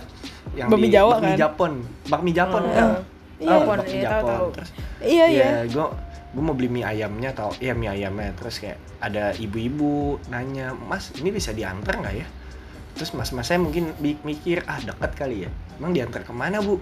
yang 0.54 0.70
Bakmi 0.70 0.86
di- 0.86 0.94
Jawa, 0.94 1.12
bakmi 1.18 1.26
kan? 1.26 1.38
Japon 1.40 1.72
bakmi 2.06 2.30
Japon 2.30 2.62
Oh. 2.62 2.70
kan 2.70 2.88
Iya, 3.34 3.50
Tahu 3.50 3.58
Japon, 3.58 3.76
bakmi 3.76 3.90
iya, 3.90 4.02
Japon 4.04 4.30
tahu. 4.30 4.46
terus 4.54 4.70
Iya, 5.02 5.24
iya. 5.26 5.48
gue 5.66 5.86
gue 6.30 6.42
mau 6.42 6.54
beli 6.54 6.68
mie 6.68 6.84
ayamnya 6.84 7.30
atau 7.30 7.50
iya 7.56 7.72
mie 7.72 7.88
ayamnya 7.88 8.30
terus 8.34 8.56
kayak 8.56 8.78
ada 9.00 9.34
ibu-ibu 9.34 9.94
nanya 10.28 10.70
mas 10.72 11.10
ini 11.14 11.30
bisa 11.30 11.50
diantar 11.50 11.94
nggak 11.96 12.14
ya 12.14 12.26
terus 12.92 13.10
mas 13.10 13.30
masnya 13.30 13.58
mungkin 13.58 13.90
bi- 13.96 14.22
mikir 14.22 14.62
ah 14.64 14.78
dekat 14.78 15.10
kali 15.14 15.36
ya 15.40 15.50
emang 15.76 15.92
diantar 15.92 16.22
ke 16.22 16.30
mana 16.30 16.58
bu? 16.58 16.78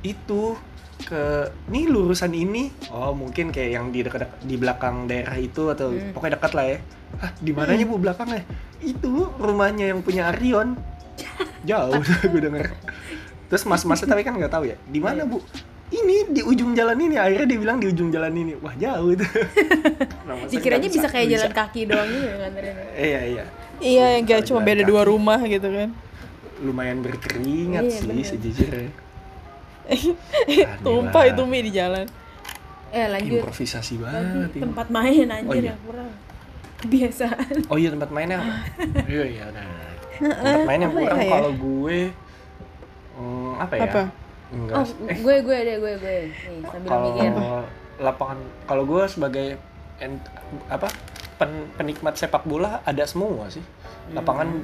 Itu 0.00 0.54
ke 1.00 1.22
nih 1.66 1.86
lurusan 1.86 2.30
ini. 2.30 2.70
Oh 2.88 3.10
mungkin 3.10 3.50
kayak 3.50 3.70
yang 3.72 3.86
di 3.88 4.00
dekat 4.00 4.26
di 4.40 4.54
belakang 4.54 5.06
daerah 5.06 5.34
itu 5.34 5.66
atau 5.68 5.90
Hmm. 5.90 6.12
pokoknya 6.12 6.36
dekat 6.36 6.52
lah 6.52 6.66
ya. 6.68 6.78
Ah 7.18 7.30
di 7.34 7.50
mananya 7.50 7.84
bu 7.84 7.96
belakangnya 7.96 8.42
itu 8.78 9.10
rumahnya 9.36 9.90
yang 9.90 10.00
punya 10.00 10.30
Arion. 10.30 10.78
Jauh 11.68 11.98
gue 12.32 12.40
denger. 12.40 12.72
Terus 13.46 13.62
mas 13.64 13.82
masnya 13.82 14.08
tapi 14.08 14.22
kan 14.22 14.32
nggak 14.32 14.50
tahu 14.50 14.64
ya 14.64 14.76
di 14.82 14.98
mana 14.98 15.22
bu? 15.22 15.42
Ini 15.92 16.32
di 16.32 16.40
ujung 16.40 16.72
jalan 16.72 16.96
ini. 16.96 17.20
Akhirnya 17.20 17.44
dia 17.44 17.58
bilang 17.58 17.76
di 17.76 17.84
ujung 17.86 18.08
jalan 18.08 18.32
ini. 18.32 18.56
Wah 18.56 18.72
jauh 18.72 19.12
itu. 19.12 19.26
Dikiranya 20.48 20.80
nggak 20.82 20.94
bisa 20.94 21.06
kayak 21.06 21.26
jalan 21.30 21.50
bisa. 21.50 21.60
kaki 21.60 21.80
doang 21.84 22.08
gitu 22.08 22.24
ya 22.24 22.34
nganterin. 22.38 22.74
iya 22.94 23.20
iya. 23.26 23.44
Iya, 23.76 24.06
yang 24.16 24.24
kayak 24.24 24.40
Jalan 24.40 24.48
cuma 24.48 24.60
beda 24.62 24.82
kaki. 24.82 24.88
dua 24.88 25.02
rumah 25.04 25.40
gitu 25.42 25.68
kan. 25.68 25.90
Lumayan 26.62 27.02
berkeringat 27.02 27.84
Iya, 27.84 27.92
sih 27.92 28.06
bener. 28.06 28.24
sejujurnya. 28.24 28.90
Tumpah 30.86 31.24
itu 31.26 31.42
mie 31.42 31.62
di 31.66 31.72
jalan. 31.72 32.06
Eh 32.92 33.06
lanjut. 33.08 33.40
Improvisasi 33.42 33.94
banget. 33.98 34.50
ini. 34.52 34.62
tempat 34.62 34.86
main 34.88 35.26
anjir 35.26 35.48
Oh, 35.48 35.56
iya. 35.56 35.72
yang 35.74 35.82
kurang. 35.82 36.10
Kebiasaan. 36.78 37.54
Oh 37.66 37.76
iya 37.76 37.88
tempat 37.90 38.10
mainnya. 38.10 38.38
iya 39.10 39.24
iya. 39.24 39.44
Tempat 40.18 40.60
mainnya 40.62 40.88
apa 40.88 40.98
kurang 40.98 41.18
ya? 41.18 41.30
kalau 41.32 41.52
gue 41.52 41.98
hmm, 43.16 43.52
apa 43.58 43.74
ya? 43.74 43.82
Apa? 43.86 44.02
Enggak. 44.52 44.76
Oh, 44.76 44.86
eh 45.08 45.18
gue 45.18 45.36
gue 45.40 45.58
deh 45.62 45.76
gue 45.78 45.92
gue. 45.98 46.16
Nih 46.28 46.62
sambil 46.68 46.88
kalau 46.88 47.08
mikir. 47.10 47.32
lapangan 47.98 48.38
kalau 48.66 48.84
gue 48.84 49.02
sebagai 49.06 49.46
apa 50.66 50.88
pen- 51.38 51.70
penikmat 51.74 52.14
sepak 52.14 52.44
bola 52.44 52.82
ada 52.82 53.02
semua 53.02 53.48
sih. 53.48 53.62
Lapangan 54.12 54.62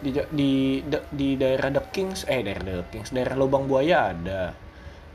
di 0.00 0.10
di 0.12 0.52
di, 0.84 0.98
di 1.12 1.28
daerah 1.40 1.72
The 1.72 1.82
Kings 1.92 2.28
eh 2.28 2.44
daerah 2.44 2.82
The 2.82 2.86
Kings 2.92 3.10
daerah 3.12 3.34
Lubang 3.38 3.64
Buaya 3.68 4.12
ada. 4.12 4.52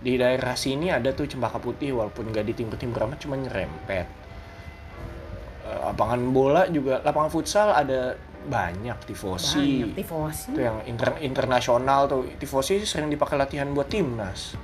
Di 0.01 0.17
daerah 0.17 0.57
sini 0.57 0.89
ada 0.89 1.13
tuh 1.13 1.29
Cempaka 1.29 1.61
Putih 1.61 1.93
walaupun 1.93 2.33
nggak 2.33 2.45
di 2.49 2.53
timur-timur 2.57 3.05
amat 3.05 3.21
cuma 3.21 3.37
nyerempet. 3.37 4.07
Eh, 5.69 5.79
lapangan 5.85 6.21
bola 6.33 6.65
juga 6.73 7.05
lapangan 7.05 7.29
futsal 7.29 7.69
ada 7.69 8.17
banyak 8.41 8.97
tifosi. 9.05 9.85
Banyak 9.85 9.97
tifosi. 10.01 10.49
itu 10.49 10.59
yang 10.65 10.77
inter- 10.89 11.21
internasional 11.21 12.09
tuh. 12.09 12.25
Tifosi 12.41 12.81
sering 12.81 13.13
dipakai 13.13 13.37
latihan 13.37 13.69
buat 13.69 13.85
timnas. 13.93 14.57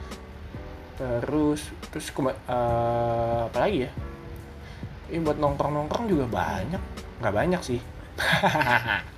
Terus 0.97 1.69
terus 1.93 2.09
eh, 2.09 3.41
apa 3.45 3.57
lagi 3.61 3.85
ya? 3.85 3.91
Ini 5.13 5.21
buat 5.21 5.37
nongkrong 5.37 5.73
nongkrong 5.77 6.05
juga 6.09 6.25
banyak. 6.25 6.81
Nggak 7.21 7.33
banyak 7.33 7.61
sih 7.61 7.81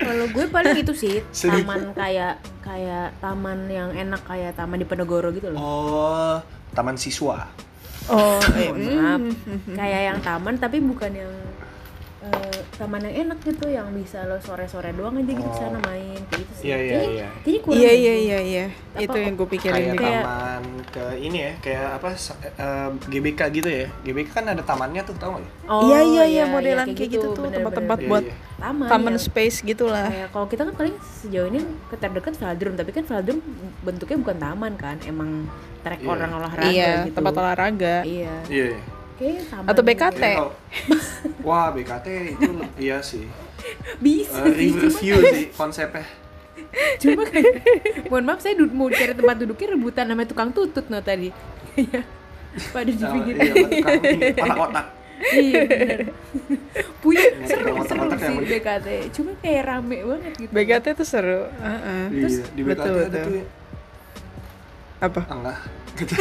Kalau 0.00 0.26
gue 0.26 0.44
paling 0.48 0.76
itu 0.76 0.92
sih 0.92 1.16
taman 1.52 1.92
kayak 1.92 2.34
kayak 2.60 3.12
taman 3.20 3.68
yang 3.68 3.92
enak 3.92 4.24
kayak 4.24 4.56
taman 4.56 4.80
di 4.80 4.86
Penegoro 4.88 5.28
gitu 5.30 5.52
loh. 5.52 5.58
oh 5.58 6.34
taman 6.72 6.96
siswa 6.96 7.46
Oh. 8.10 8.42
Mohon 8.42 8.80
maaf. 8.98 9.20
Kayak 9.70 10.00
yang 10.02 10.18
taman 10.18 10.54
tapi 10.58 10.82
bukan 10.82 11.14
yang 11.14 11.30
eh, 11.30 11.49
taman 12.80 13.04
yang 13.04 13.16
enak 13.22 13.38
gitu 13.42 13.66
yang 13.66 13.92
bisa 13.92 14.24
lo 14.24 14.36
sore-sore 14.38 14.90
doang 14.90 15.12
aja 15.14 15.28
gitu 15.30 15.44
Oh. 15.44 15.52
sana 15.54 15.78
main 15.82 16.16
kayak 16.24 16.40
gitu 16.40 16.52
sih. 16.54 16.64
Iya, 16.66 16.76
iya, 16.78 17.00
iya. 17.04 17.26
Kayaknya 17.38 17.60
kurang. 17.60 17.76
Iya 17.76 17.92
iya 17.92 18.14
iya 18.16 18.38
iya. 18.40 18.64
Apa, 18.90 19.02
Itu 19.02 19.16
yang 19.18 19.34
gue 19.34 19.48
pikirin 19.50 19.74
kayak 19.76 19.90
juga. 19.90 20.00
Kayak- 20.02 20.24
taman 20.24 20.62
ke 20.86 21.04
ini 21.18 21.38
ya 21.38 21.52
kayak 21.60 21.84
apa 21.94 22.08
sa- 22.16 22.38
eh, 22.40 22.90
GBK 23.06 23.40
gitu 23.52 23.68
ya 23.68 23.86
GBK 24.00 24.28
kan 24.32 24.44
ada 24.48 24.62
tamannya 24.62 25.02
tuh 25.02 25.14
tau 25.14 25.30
gak 25.30 25.42
ya? 25.42 25.50
Oh, 25.66 25.80
Iya, 25.84 25.98
iya, 26.02 26.24
iya, 26.26 26.44
modelan 26.46 26.88
kayak 26.88 27.10
gitu 27.10 27.26
tuh, 27.28 27.30
bener-bener. 27.38 27.56
tempat-tempat 27.60 27.98
Iya, 27.98 28.08
buat 28.08 28.24
iya. 28.24 28.34
taman. 28.58 28.88
Taman 28.88 29.14
ya. 29.14 29.20
space 29.20 29.56
gitulah. 29.62 30.08
Kayak 30.08 30.28
kalau 30.30 30.46
kita 30.48 30.62
kan 30.64 30.74
paling 30.74 30.94
sejauh 30.98 31.46
ini 31.46 31.60
keterdekat 31.86 32.32
velodrome, 32.34 32.76
tapi 32.76 32.90
kan 32.90 33.04
velodrome 33.04 33.40
bentuknya 33.80 34.16
bukan 34.18 34.36
taman 34.38 34.72
kan, 34.74 34.96
emang 35.04 35.30
track 35.80 36.00
Iya. 36.00 36.08
orang 36.08 36.30
olahraga 36.34 36.68
Iya, 36.68 36.90
gitu. 37.04 37.14
tempat 37.14 37.34
olahraga. 37.34 37.96
Iya. 38.02 38.34
iya 38.46 38.64
iya. 38.66 38.78
Kayaknya 38.80 38.89
taman. 39.42 39.66
Atau. 39.66 39.82
BKT. 39.82 40.22
Kalau- 40.34 40.54
wah 41.46 41.68
BKT 41.68 42.06
itu 42.32 42.50
iya 42.76 42.98
sih 43.00 43.24
Bisa 43.96 44.40
Eh, 44.40 44.50
sih, 44.50 44.56
river 44.58 44.82
cuma, 44.82 44.98
view 44.98 45.16
sih 45.26 45.44
konsepnya 45.52 46.06
cuma 46.96 47.22
kayak 47.24 47.52
mohon 48.06 48.24
maaf 48.24 48.38
saya 48.38 48.54
mau 48.62 48.88
cari 48.88 49.10
tempat 49.10 49.36
duduknya 49.36 49.68
rebutan 49.70 50.06
sama 50.06 50.22
tukang 50.22 50.50
tutut 50.50 50.86
no 50.86 51.00
tadi. 51.00 51.28
Iya. 51.72 52.02
Pada 52.70 52.86
di 52.86 52.98
pinggir. 52.98 53.34
iya, 53.36 53.54
otak-otak 54.36 54.86
Iya. 55.30 55.60
Punya 56.98 57.20
Iya, 57.22 57.46
seru 57.46 57.74
seru 57.82 58.08
sih. 58.12 58.36
BKT. 58.40 58.88
Cuma 59.12 59.30
kayak 59.36 59.62
rame 59.66 59.98
banget 60.00 60.32
gitu. 60.38 60.50
BKT 60.50 60.86
tuh 60.94 61.04
seru. 61.04 61.40
Heeh. 61.52 62.02
Iya, 62.10 62.28
di 62.48 62.62
BKT 62.62 62.70
betul, 62.80 62.94
ada 62.96 63.06
betul. 63.08 63.24
tuh 63.26 63.44
Apa? 65.00 65.20
Enggak 65.28 65.58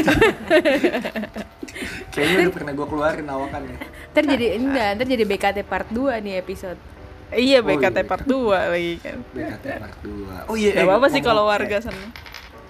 kayaknya 2.11 2.35
udah 2.43 2.53
pernah 2.53 2.71
gue 2.73 2.85
keluarin 2.85 3.25
awakannya 3.25 3.77
Ntar 4.09 4.23
jadi 4.25 4.45
enggak, 4.57 4.89
ntar 4.95 5.05
jadi 5.05 5.23
BKT 5.23 5.57
part 5.63 5.87
2 5.87 6.19
nih 6.19 6.37
episode. 6.37 6.77
Iya, 7.29 7.61
Oh, 7.61 7.63
BKT 7.63 7.95
iya. 7.95 8.03
part 8.03 8.25
2 8.25 8.73
lagi 8.73 8.93
kan. 8.97 9.17
BKT 9.29 9.65
part 9.77 9.95
2 10.01 10.49
oh 10.49 10.55
iya 10.57 10.69
Gak 10.73 10.75
eh, 10.75 10.83
apa-apa 10.83 11.07
sih 11.07 11.21
kalau 11.21 11.45
eh, 11.45 11.47
warga 11.47 11.77
sana. 11.79 12.09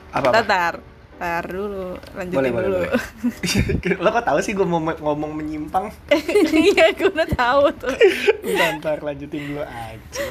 apa, 0.10 0.22
apa? 0.22 0.30
Tatar. 0.36 0.74
Tar 1.16 1.46
dulu, 1.46 1.96
lanjutin 2.14 2.34
boleh 2.34 2.50
boleh 2.50 2.66
dulu. 2.66 2.80
boleh 2.80 3.98
lo 4.04 4.10
kok 4.10 4.24
tahu 4.24 4.40
sih 4.40 4.52
gue 4.52 4.64
mau 4.64 4.80
ngomong 4.80 5.32
menyimpang 5.34 5.90
Iya, 6.72 6.92
gue 6.92 7.10
udah 7.10 7.30
tahu 7.30 7.64
tuh. 7.76 7.94
ntar, 8.46 8.70
ntar 8.80 8.98
lanjutin 9.00 9.42
dulu 9.46 9.64
aja 9.64 10.24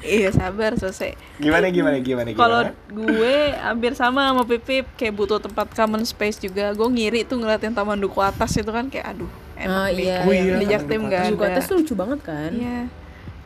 iya, 0.00 0.28
sabar 0.30 0.74
selesai. 0.74 1.16
gimana 1.36 1.68
gimana 1.68 1.96
gimana 1.98 2.28
gimana 2.28 2.36
Kalau 2.36 2.60
gue 2.90 3.36
hampir 3.56 3.92
sama 3.92 4.28
sama 4.28 4.42
Pipip 4.44 4.84
kayak 4.94 5.14
butuh 5.14 5.38
tempat 5.38 5.70
common 5.70 6.02
space 6.02 6.36
juga. 6.36 6.72
Gue 6.72 6.86
ngiri 6.86 7.22
tuh 7.22 7.36
ngeliatin 7.36 7.72
Taman 7.72 7.96
Duku 7.96 8.18
atas 8.18 8.54
itu 8.54 8.68
kan 8.68 8.86
kayak 8.86 9.16
aduh 9.16 9.30
enak 9.56 9.72
Oh, 9.72 9.88
iya, 9.88 10.16
Oh 10.22 10.30
iya, 10.30 10.42
di 10.56 10.64
Taman 10.64 10.70
Jaktim 10.70 11.00
nggak 11.06 11.22
Duku 11.32 11.44
atas 11.44 11.64
tuh 11.64 11.76
lucu 11.78 11.94
banget 11.94 12.20
kan? 12.20 12.50
Iya, 12.50 12.78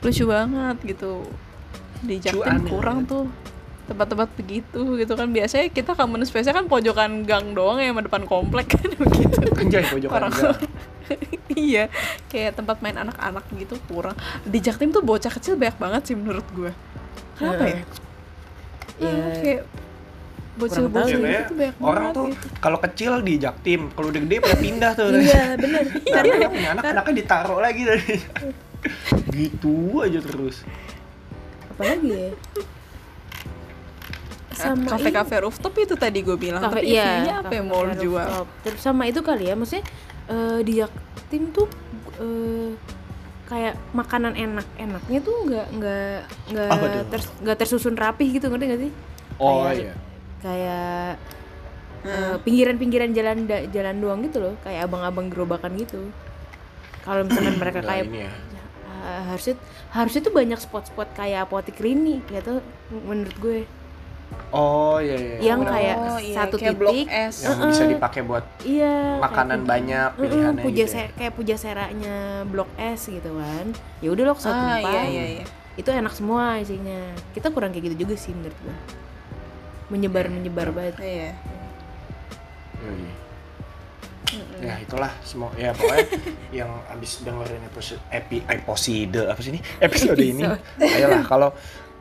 lucu 0.00 0.24
banget 0.24 0.76
gitu. 0.84 1.12
Di 2.00 2.16
Jaktim 2.18 2.44
aneh 2.44 2.68
kurang 2.68 2.98
tuh 3.04 3.24
tempat-tempat 3.84 4.32
begitu 4.34 4.80
gitu 4.96 5.12
kan 5.12 5.28
biasanya 5.28 5.68
kita 5.68 5.92
common 5.92 6.24
space 6.24 6.48
kan 6.48 6.64
pojokan 6.64 7.20
gang 7.22 7.52
doang 7.52 7.76
ya 7.76 7.92
sama 7.92 8.00
depan 8.00 8.24
komplek 8.24 8.72
kan 8.72 8.88
begitu 9.04 9.36
Anjay 9.60 9.84
pojokan 9.84 10.16
Orang- 10.16 10.32
gang. 10.32 10.56
iya 11.68 11.92
kayak 12.32 12.58
tempat 12.58 12.80
main 12.80 12.96
anak-anak 12.96 13.44
gitu 13.56 13.76
kurang 13.88 14.16
di 14.46 14.58
Jaktim 14.58 14.90
tuh 14.90 15.04
bocah 15.04 15.32
kecil 15.32 15.54
banyak 15.58 15.76
banget 15.76 16.02
sih 16.12 16.16
menurut 16.16 16.46
gue 16.54 16.72
kenapa 17.38 17.64
ya 17.68 17.82
Iya. 19.00 19.10
Hmm, 19.10 19.34
kayak 19.42 19.62
bocil-bocil 20.54 21.18
tuh 21.18 21.54
banyak 21.58 21.76
orang 21.82 22.04
tuh 22.14 22.30
gitu. 22.30 22.46
kalau 22.62 22.78
kecil 22.78 23.12
di 23.26 23.34
Jaktim, 23.42 23.90
kalau 23.90 24.14
udah 24.14 24.22
gede 24.22 24.36
pada 24.38 24.56
pindah 24.62 24.92
tuh. 24.94 25.10
Iya, 25.10 25.58
bener. 25.58 25.82
Nah, 26.14 26.22
mereka 26.22 26.46
punya 26.46 26.68
anak, 26.78 26.84
anaknya 26.94 27.14
ditaruh 27.26 27.58
lagi 27.58 27.82
dari 27.82 28.14
gitu 29.38 29.98
aja 29.98 30.20
terus. 30.22 30.62
Apalagi 31.74 32.08
ya? 32.14 32.30
Sama 34.54 34.86
kafe-kafe 34.94 35.42
rooftop 35.42 35.74
itu 35.82 35.98
tadi 35.98 36.22
gue 36.22 36.38
bilang 36.38 36.62
kafe 36.62 36.86
tapi 36.86 36.94
iya 36.94 37.02
isinya 37.02 37.34
apa 37.42 37.52
yang 37.58 37.66
mau 37.66 37.82
kafe 37.82 38.06
jual 38.06 38.46
terus 38.62 38.78
sama 38.78 39.02
itu 39.10 39.18
kali 39.18 39.50
ya 39.50 39.58
maksudnya 39.58 39.82
eh, 40.26 40.60
di 40.60 40.72
Jaktim 40.76 41.50
tuh 41.50 41.68
eh, 42.16 42.70
kayak 43.44 43.76
makanan 43.92 44.32
enak-enaknya 44.34 45.18
tuh 45.20 45.36
nggak 45.44 45.66
nggak 45.74 46.18
nggak 46.50 46.70
ters- 47.08 47.34
nggak 47.38 47.56
tersusun 47.56 47.94
rapih 47.94 48.32
gitu 48.32 48.48
ngerti 48.48 48.64
nggak 48.66 48.82
sih 48.82 48.92
Oh 49.36 49.64
Kayak- 49.64 49.78
iya. 49.80 49.94
kayak 50.40 51.10
Hmm. 52.00 52.12
eh, 52.12 52.36
pinggiran-pinggiran 52.38 53.10
jalan 53.10 53.38
da- 53.44 53.64
jalan 53.66 53.96
doang 53.96 54.20
gitu 54.22 54.38
loh 54.38 54.54
kayak 54.60 54.84
abang-abang 54.84 55.26
gerobakan 55.26 55.72
gitu 55.74 56.12
kalau 57.00 57.24
misalkan 57.24 57.56
mereka 57.56 57.80
Nggak 57.80 57.88
kayak 57.90 58.06
ya. 58.10 58.30
eh, 59.04 59.22
harusnya 59.26 59.54
harusnya 59.90 60.20
tuh 60.20 60.32
banyak 60.32 60.58
spot-spot 60.58 61.08
kayak 61.12 61.44
apotek 61.44 61.76
rini 61.76 62.20
gitu 62.26 62.60
menurut 62.90 63.36
gue 63.38 63.58
Oh 64.50 64.96
iya 64.96 65.14
iya. 65.14 65.36
yang 65.44 65.60
Benar. 65.60 65.72
kayak 65.72 65.96
Oh, 65.98 66.18
iya, 66.18 66.34
satu 66.36 66.56
kayak 66.56 66.74
titik 66.76 67.06
S. 67.10 67.36
yang 67.42 67.56
Heeh. 67.56 67.68
bisa 67.68 67.82
dipakai 67.86 68.20
buat 68.22 68.44
Iya. 68.60 68.94
makanan 69.18 69.58
kayak 69.58 69.66
banyak 69.66 70.08
pilihannya 70.14 70.52
Mm-mm, 70.54 70.64
puja 70.64 70.84
gitu 70.84 70.94
ya. 70.94 71.06
kayak 71.12 71.32
puja 71.34 71.54
seranya 71.56 72.16
Blok 72.44 72.70
S 72.76 73.00
gitu 73.08 73.30
kan. 73.32 73.66
Ya 73.98 74.08
udah 74.08 74.24
lo 74.24 74.34
satu 74.36 74.54
ah 74.54 74.78
tempat. 74.78 74.90
iya 74.90 75.02
iya 75.04 75.24
iya 75.34 75.44
Itu 75.74 75.90
enak 75.90 76.12
semua 76.12 76.56
isinya. 76.56 77.02
Kita 77.30 77.50
kurang 77.50 77.70
kayak 77.70 77.90
gitu 77.90 77.96
juga 78.00 78.14
sih 78.14 78.30
menurut 78.30 78.54
gue. 78.56 78.76
Menyebar 79.88 80.26
menyebar 80.28 80.70
banget. 80.70 80.96
iya 80.98 81.30
Yoi. 82.78 83.10
Ya 84.60 84.74
itulah 84.78 85.12
semua 85.20 85.50
ya 85.54 85.70
pokoknya 85.70 86.06
yang 86.58 86.70
abis 86.88 87.22
dengerin 87.22 87.62
episode 87.64 88.02
epi 88.08 88.42
episode 88.44 89.20
apa 89.24 89.38
sih 89.38 89.50
ini 89.50 89.60
episode 89.78 90.18
ini 90.18 90.42
ayolah 90.80 91.22
kalau 91.22 91.50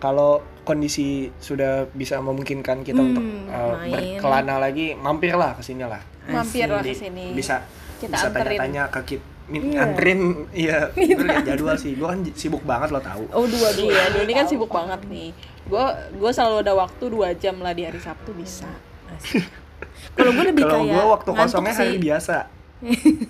kalau 0.03 0.31
kondisi 0.61 1.07
sudah 1.39 1.87
bisa 1.89 2.19
memungkinkan 2.19 2.83
kita 2.83 2.99
Hmm, 2.99 3.09
untuk 3.09 3.23
uh, 3.47 3.79
main. 3.79 4.19
berkelana 4.19 4.55
lagi 4.59 4.91
mampirlah 4.93 5.55
ke 5.55 5.63
sini 5.63 5.83
lah 5.83 6.03
mampir 6.25 6.67
lah 6.67 6.79
Jadi 6.79 6.91
ke 6.91 6.99
sini. 7.01 7.25
bisa 7.31 7.63
Kita 7.97 8.11
bisa 8.11 8.27
anterin. 8.27 8.59
tanya-tanya 8.59 8.83
ke 8.89 9.01
kita 9.07 9.25
Iya. 9.43 9.59
nganterin 9.75 10.21
iya 10.53 10.77
gue 10.95 11.19
liat 11.19 11.43
jadwal 11.43 11.75
sih. 11.75 11.93
Gue 11.93 12.07
kan 12.07 12.19
sibuk 12.31 12.63
banget 12.63 12.89
lo 12.89 12.99
tahu 12.99 13.27
Oh 13.29 13.43
dua 13.43 13.71
dua. 13.71 13.91
iya 13.91 14.03
dua 14.09 14.23
ini 14.23 14.33
kan 14.33 14.45
sibuk 14.45 14.67
banget 14.69 15.03
nih. 15.05 15.35
Gue 15.65 15.83
gue 16.13 16.31
selalu 16.31 16.63
ada 16.63 16.73
waktu 16.73 17.03
dua 17.05 17.31
jam 17.33 17.59
lah 17.59 17.71
di 17.71 17.83
hari 17.83 17.99
Sabtu 17.99 18.31
bisa. 18.31 18.71
Kalau 20.15 20.31
gue 20.31 20.45
lebih 20.45 20.63
kalau 20.63 20.83
gue 20.85 21.03
waktu 21.05 21.29
kosongnya 21.29 21.75
hari 21.75 21.91
sih. 21.91 21.99
biasa. 22.01 22.35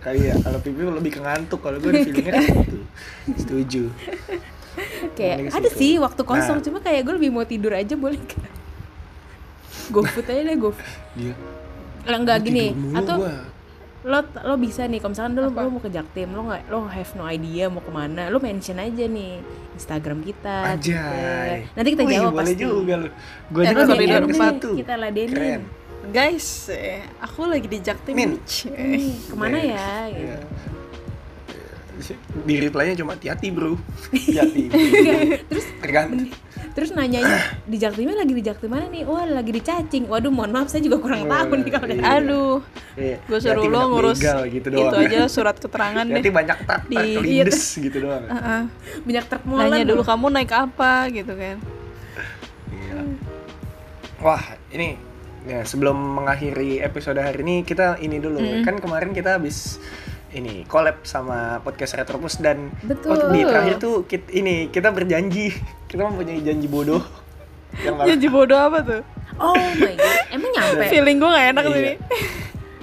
Kali 0.00 0.20
ya 0.24 0.34
kalau 0.40 0.58
pipi 0.58 0.82
lebih 0.82 1.10
ke 1.12 1.20
ngantuk 1.20 1.60
kalau 1.60 1.76
gue 1.76 1.90
feelingnya 2.00 2.32
kayak 2.32 2.50
gitu 2.64 2.78
setuju 3.34 3.82
Kayak 5.16 5.36
ada 5.52 5.68
situ. 5.68 5.78
sih 5.78 5.92
waktu 5.96 6.22
kosong 6.22 6.58
Nah. 6.58 6.64
cuma 6.64 6.78
kayak 6.78 7.02
gue 7.02 7.14
lebih 7.14 7.30
mau 7.30 7.42
tidur 7.42 7.72
aja 7.72 7.94
boleh 7.94 8.18
gak? 8.18 8.50
GoFood 9.86 10.26
aja 10.26 10.42
deh 10.42 10.56
GoFood. 10.56 10.90
dia 11.14 11.34
Lah 12.04 12.16
enggak 12.16 12.38
gini 12.42 12.66
atau 12.92 13.16
gua. 13.18 13.34
lo 14.04 14.18
lo 14.20 14.54
bisa 14.54 14.84
nih 14.84 14.98
kalau 14.98 15.12
misalkan 15.12 15.32
lo, 15.34 15.48
lo 15.48 15.68
mau 15.70 15.78
ke 15.78 15.88
Jaktim 15.88 16.28
lo 16.30 16.44
nggak 16.44 16.68
lo 16.68 16.84
have 16.84 17.12
no 17.14 17.24
idea 17.26 17.64
mau 17.66 17.80
ke 17.80 17.88
mana 17.88 18.28
lo 18.28 18.36
mention 18.38 18.76
aja 18.76 19.04
nih 19.06 19.40
Instagram 19.72 20.20
kita. 20.20 20.76
Anjay. 20.76 21.64
nanti 21.70 21.88
kita 21.90 22.02
Wih, 22.02 22.12
jawab 22.14 22.32
boleh 22.34 22.44
pasti 22.46 22.60
juga 22.60 22.94
lu. 22.96 23.08
Gue 23.48 23.62
Eh, 23.62 23.66
juga 23.66 23.72
lu 23.72 23.80
lagi 23.80 23.88
sorry, 23.90 24.04
nyari 24.06 24.20
dulu, 24.22 24.34
sepatu. 24.34 24.68
kita 24.74 24.92
ladenin 24.94 25.32
Keren. 25.32 25.62
Guys, 26.06 26.48
eh, 26.68 27.00
aku 27.18 27.48
lagi 27.48 27.64
di 27.64 27.78
Jaktim 27.80 28.12
Min. 28.12 28.36
Hmm, 28.36 29.08
ke 29.24 29.34
mana 29.34 29.56
Iya. 29.56 29.72
ya 29.72 29.88
gitu. 30.10 30.36
Di 32.40 32.54
reply-nya 32.58 32.94
cuma 32.96 33.14
hati-hati, 33.14 33.48
Bro. 33.48 33.78
Hati-hati. 34.10 34.64
terus 35.48 35.64
Tergantung. 35.78 36.30
terus 36.74 36.90
nanyanya 36.90 37.38
di 37.62 37.78
Jaktimnya 37.78 38.16
lagi 38.16 38.34
di 38.34 38.42
Jaktim 38.42 38.66
mana 38.66 38.90
nih 38.90 39.06
wah 39.06 39.22
lagi 39.22 39.46
di 39.48 39.62
cacing 39.62 40.04
waduh 40.04 40.26
mohon 40.26 40.50
maaf 40.50 40.66
saya 40.66 40.82
juga 40.82 40.98
kurang 40.98 41.22
tahu 41.24 41.54
nih 41.56 41.70
kalau 41.70 41.86
Iya. 41.86 41.94
dari 41.94 42.02
Aduh, 42.18 42.56
Iya, 42.96 43.16
gue 43.22 43.38
suruh 43.38 43.62
lo 43.64 43.80
ngurus 43.88 44.18
begal 44.18 44.40
gitu 44.48 44.66
itu 44.66 44.82
doang. 44.82 44.98
aja 45.00 45.20
surat 45.28 45.54
keterangan 45.54 46.02
Nanti 46.02 46.18
deh. 46.20 46.34
banyak 46.34 46.58
tak 46.60 46.80
Di- 46.84 46.98
tak 46.98 47.22
lindes 47.22 47.62
gitu 47.76 47.96
doang. 48.00 48.26
Heeh. 48.26 48.62
banyak 49.00 49.24
truk 49.24 49.42
molen 49.44 49.70
Nanya 49.70 49.86
dulu 49.86 50.02
kamu 50.02 50.26
naik 50.32 50.50
apa 50.50 50.92
gitu 51.10 51.32
kan. 51.32 51.56
Iya. 52.68 52.98
Wah, 54.18 54.42
ini 54.68 54.98
ya, 55.44 55.62
sebelum 55.62 55.94
mengakhiri 55.94 56.80
episode 56.80 57.20
hari 57.20 57.38
ini 57.40 57.62
kita 57.62 58.00
ini 58.00 58.18
dulu. 58.18 58.42
Kan 58.62 58.80
kemarin 58.80 59.12
kita 59.12 59.38
habis 59.38 59.78
ini 60.34 60.66
collab 60.66 61.02
sama 61.02 61.62
podcast 61.62 61.94
Retropus 61.94 62.38
dan 62.38 62.74
Betul. 62.82 63.14
oh, 63.14 63.30
di 63.30 63.40
terakhir 63.40 63.78
tuh 63.78 64.02
kita, 64.04 64.26
ini 64.30 64.66
kita 64.68 64.90
berjanji 64.90 65.54
kita 65.90 66.02
mempunyai 66.04 66.42
janji 66.42 66.66
bodoh 66.66 67.02
yang 67.84 67.94
malah- 67.94 68.08
Janji 68.10 68.28
bodoh 68.28 68.58
apa 68.58 68.78
tuh? 68.82 69.02
oh 69.34 69.54
my 69.54 69.94
god 69.94 70.24
emang 70.30 70.50
nyampe? 70.52 70.84
Feeling 70.88 71.16
gue 71.16 71.30
gak 71.30 71.46
enak 71.50 71.64
Iya. 71.64 71.80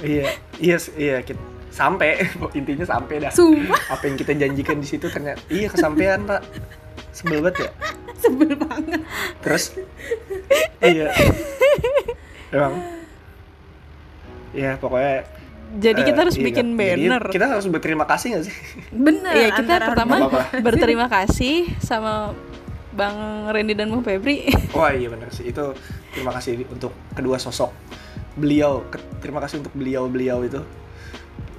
iya 0.02 0.28
iya 0.58 0.78
iya 0.97 1.18
kita 1.22 1.39
sampai 1.72 2.20
intinya 2.60 2.84
sampai 2.84 3.24
dah. 3.24 3.32
Sumpah. 3.32 3.80
Apa 3.88 4.04
yang 4.04 4.16
kita 4.16 4.34
janjikan 4.34 4.76
di 4.76 4.88
situ 4.88 5.08
ternyata 5.08 5.39
iya 5.47 5.68
kesampaian 5.68 6.20
pak. 6.24 6.43
Sebel 7.12 7.39
banget 7.39 7.68
ya? 7.68 7.72
Sebel 8.18 8.52
banget. 8.56 9.02
Terus? 9.39 9.64
Iya. 10.80 11.08
Emang? 12.49 12.74
Ya 14.52 14.76
pokoknya 14.76 15.24
Jadi 15.72 15.99
eh, 16.03 16.07
kita 16.11 16.19
harus 16.28 16.36
iya, 16.36 16.45
bikin 16.51 16.67
jadi 16.76 17.07
banner. 17.07 17.24
kita 17.32 17.45
harus 17.47 17.65
berterima 17.72 18.03
kasih 18.03 18.28
gak 18.36 18.43
sih? 18.51 18.55
Bener 18.91 19.32
Iya 19.32 19.49
kita 19.55 19.74
pertama 19.80 20.15
berterima 20.59 21.07
kasih 21.07 21.72
sama 21.80 22.36
Bang 22.91 23.47
Randy 23.47 23.72
dan 23.72 23.88
Bang 23.88 24.03
Febri. 24.03 24.51
wah 24.78 24.91
iya 24.91 25.07
benar 25.07 25.32
sih. 25.32 25.47
Itu 25.47 25.72
terima 26.11 26.36
kasih 26.36 26.67
untuk 26.67 26.91
kedua 27.15 27.39
sosok 27.39 27.72
beliau. 28.36 28.84
Terima 29.24 29.39
kasih 29.39 29.63
untuk 29.63 29.72
beliau 29.72 30.11
beliau 30.11 30.43
itu. 30.43 30.59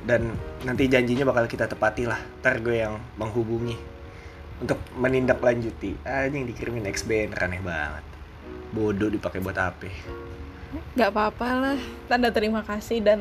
Dan 0.04 0.28
nanti 0.66 0.92
janjinya 0.92 1.24
bakal 1.24 1.48
kita 1.48 1.64
tepati 1.64 2.04
lah. 2.04 2.20
Ntar 2.44 2.60
gue 2.60 2.84
yang 2.84 3.00
menghubungi 3.16 3.76
untuk 4.60 4.76
menindaklanjuti. 5.00 6.04
Anjing 6.04 6.44
dikirimin 6.52 6.84
X 6.92 7.08
banner 7.08 7.40
aneh 7.40 7.64
banget. 7.64 8.04
Bodoh 8.76 9.08
dipakai 9.08 9.40
buat 9.40 9.56
apa? 9.56 9.88
Gak 10.96 11.08
apa-apa 11.16 11.48
lah. 11.56 11.78
Tanda 12.08 12.28
terima 12.28 12.60
kasih 12.60 13.00
dan 13.00 13.20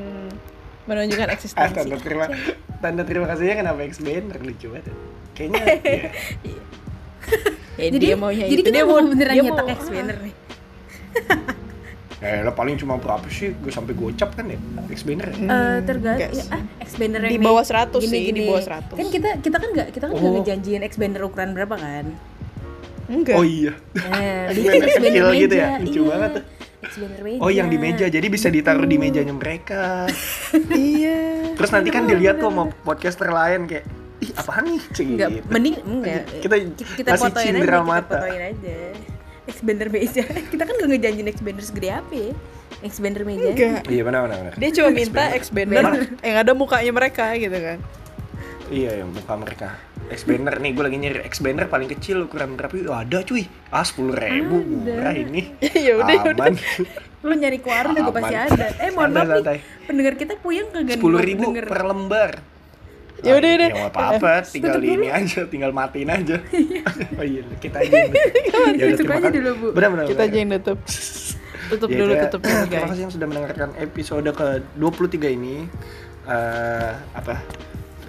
menunjukkan 0.83 1.27
Ah, 1.27 1.33
eksistensi. 1.33 1.73
tanda 1.73 1.97
terima 1.97 2.25
tanda 2.77 3.03
terima 3.03 3.25
kasihnya 3.25 3.55
kenapa 3.57 3.79
X 3.83 3.99
banner 3.99 4.37
lucu 4.37 4.67
banget 4.67 4.85
ya. 4.85 4.95
kayaknya 5.31 5.61
ya. 5.65 6.09
Ya, 7.73 7.87
jadi 7.87 7.97
dia 8.03 8.15
maunya 8.15 8.45
jadi 8.45 8.53
itu. 8.55 8.61
kita 8.61 8.69
dia 8.71 8.83
mau 8.83 8.97
beneran 8.99 9.31
dia 9.31 9.43
nyetak 9.43 9.63
mau- 9.63 9.75
X 9.75 9.81
banner 9.87 10.17
nih 10.19 10.35
Eh, 12.21 12.45
lah 12.45 12.53
paling 12.53 12.77
cuma 12.77 13.01
berapa 13.01 13.25
sih? 13.25 13.49
Gue 13.55 13.73
sampai 13.73 13.97
gocap 13.97 14.37
kan 14.37 14.45
ya, 14.45 14.53
X 14.87 15.01
banner 15.01 15.25
ya? 15.27 15.41
Eh, 15.41 15.77
tergantung 15.81 16.21
enggak 16.21 16.31
ya, 16.31 16.45
ah, 16.53 16.61
X 16.79 16.89
banner 16.93 17.17
yang 17.19 17.33
Di 17.33 17.39
bawah 17.41 17.63
100 17.65 17.97
sih, 17.97 18.05
gini-gini. 18.05 18.37
di 18.37 18.41
bawah 18.45 18.61
100. 18.61 18.93
kan 18.93 19.07
kita 19.09 19.29
kita 19.41 19.57
kan 19.57 19.69
nggak 19.71 19.87
kita 19.89 20.05
kan 20.05 20.13
nggak 20.13 20.29
Oh. 20.29 20.35
ngejanjiin 20.37 20.81
X 20.83 20.93
banner 20.95 21.21
ukuran 21.23 21.49
berapa 21.51 21.73
kan 21.73 22.05
Enggak. 23.09 23.35
Oh 23.35 23.43
iya. 23.43 23.73
nah, 24.05 24.45
X 24.45 24.53
di 24.53 24.61
banner 24.61 24.85
X 24.85 24.93
banner 24.95 25.09
kecil 25.09 25.27
gitu 25.35 25.55
ya? 25.57 25.67
Lucu 25.75 25.97
iya. 25.97 26.07
banget 26.07 26.29
tuh. 26.31 26.43
Oh 27.39 27.47
yang 27.47 27.71
di 27.71 27.79
meja, 27.79 28.11
jadi 28.11 28.27
bisa 28.27 28.51
ditaruh 28.51 28.83
di 28.83 28.99
mejanya 28.99 29.31
mereka. 29.31 30.05
iya. 30.75 31.55
Terus 31.55 31.71
nanti 31.71 31.89
kan 31.89 32.03
dilihat 32.03 32.43
tuh 32.43 32.51
sama 32.51 32.67
podcaster 32.83 33.31
lain 33.31 33.63
kayak, 33.63 33.85
ih 34.19 34.31
apaan 34.35 34.63
nih? 34.67 34.81
Cek 34.91 35.05
Enggak, 35.07 35.29
gitu. 35.31 35.47
mending 35.47 35.75
enggak. 35.87 36.23
Kita 36.43 36.55
kita 36.99 37.09
masih 37.15 37.23
fotoin 37.23 37.43
aja, 37.43 37.47
cindera 37.47 37.79
kita 37.79 37.87
mata. 37.87 38.17
fotoin 38.19 38.41
aja. 38.43 38.77
X 39.41 39.57
banner 39.65 39.87
meja. 39.89 40.23
kita 40.51 40.63
kan 40.67 40.73
gak 40.77 40.89
ngejanjiin 40.91 41.27
X 41.31 41.37
banner 41.41 41.63
segede 41.63 41.89
apa 41.95 42.13
ya? 42.13 42.31
X 42.81 42.93
banner 42.99 43.23
meja. 43.23 43.49
Enggak. 43.51 43.81
Iya 43.87 44.01
benar 44.03 44.19
benar. 44.27 44.53
Dia 44.59 44.69
cuma 44.75 44.89
minta 44.91 45.23
X 45.37 45.43
banner 45.49 45.83
yang 46.27 46.37
ada 46.43 46.51
mukanya 46.51 46.91
mereka 46.91 47.25
gitu 47.39 47.55
kan. 47.55 47.79
Iya 48.71 49.03
yang 49.03 49.11
muka 49.11 49.35
mereka. 49.35 49.75
X 50.07 50.23
banner 50.23 50.55
nih, 50.57 50.71
gue 50.71 50.79
lagi 50.81 50.97
nyari 50.97 51.19
X 51.25 51.39
banner 51.39 51.67
paling 51.67 51.89
kecil 51.89 52.23
ukuran 52.23 52.55
berapa? 52.55 52.71
Ih, 52.71 52.87
ada 52.87 53.19
cuy. 53.19 53.43
Ah 53.67 53.83
sepuluh 53.83 54.15
ribu 54.15 54.63
murah 54.63 55.11
ini. 55.13 55.51
ya 55.59 55.99
udah 55.99 56.13
ya 56.13 56.23
udah. 56.25 56.45
Aman. 56.45 56.55
Lu 57.21 57.33
nyari 57.33 57.59
ke 57.59 57.67
warung 57.67 57.93
juga 57.93 58.11
pasti 58.13 58.33
ada. 58.33 58.67
Eh 58.79 58.89
mohon 58.89 59.11
maaf 59.11 59.27
santai. 59.29 59.53
nih, 59.53 59.61
pendengar 59.85 60.13
kita 60.15 60.33
puyeng 60.37 60.67
kagak 60.67 60.87
nih 60.87 60.95
Sepuluh 60.95 61.19
ribu 61.21 61.51
denger. 61.51 61.65
per 61.67 61.81
lembar. 61.83 62.31
Ya 63.21 63.33
udah, 63.33 63.45
Ah, 63.45 63.53
udah. 63.53 63.69
Ya 63.69 63.83
apa-apa, 63.85 64.31
tinggal 64.49 64.73
Tutup 64.73 64.81
di 64.81 64.89
ini 64.89 65.05
dulu. 65.05 65.13
aja, 65.13 65.41
tinggal 65.45 65.71
matiin 65.71 66.09
aja. 66.09 66.37
oh 67.19 67.23
iya, 67.23 67.41
kita 67.55 67.77
aja. 67.77 67.91
yang 67.93 68.09
nutup. 68.09 68.31
Ya 68.41 68.57
udah, 68.57 68.71
Tutup 68.73 68.97
terima 68.97 69.13
kasih. 69.19 69.31
dulu, 69.35 69.49
Bu. 69.53 69.67
Benar 69.71 69.89
benar. 69.91 70.05
Kita 70.07 70.21
aja 70.23 70.37
yang 70.39 70.49
tutup. 70.55 70.79
Tutup 71.69 71.87
Ya, 71.87 71.97
dulu, 71.99 72.11
kita- 72.11 72.23
tutup 72.25 72.41
dulu 72.41 72.55
Terima 72.57 72.71
guys. 72.73 72.89
kasih 72.89 73.01
yang 73.01 73.13
sudah 73.13 73.27
mendengarkan 73.27 73.69
episode 73.77 74.29
ke 74.31 74.47
23 74.73 75.29
ini. 75.29 75.55
Eh 76.23 76.91
apa? 77.13 77.35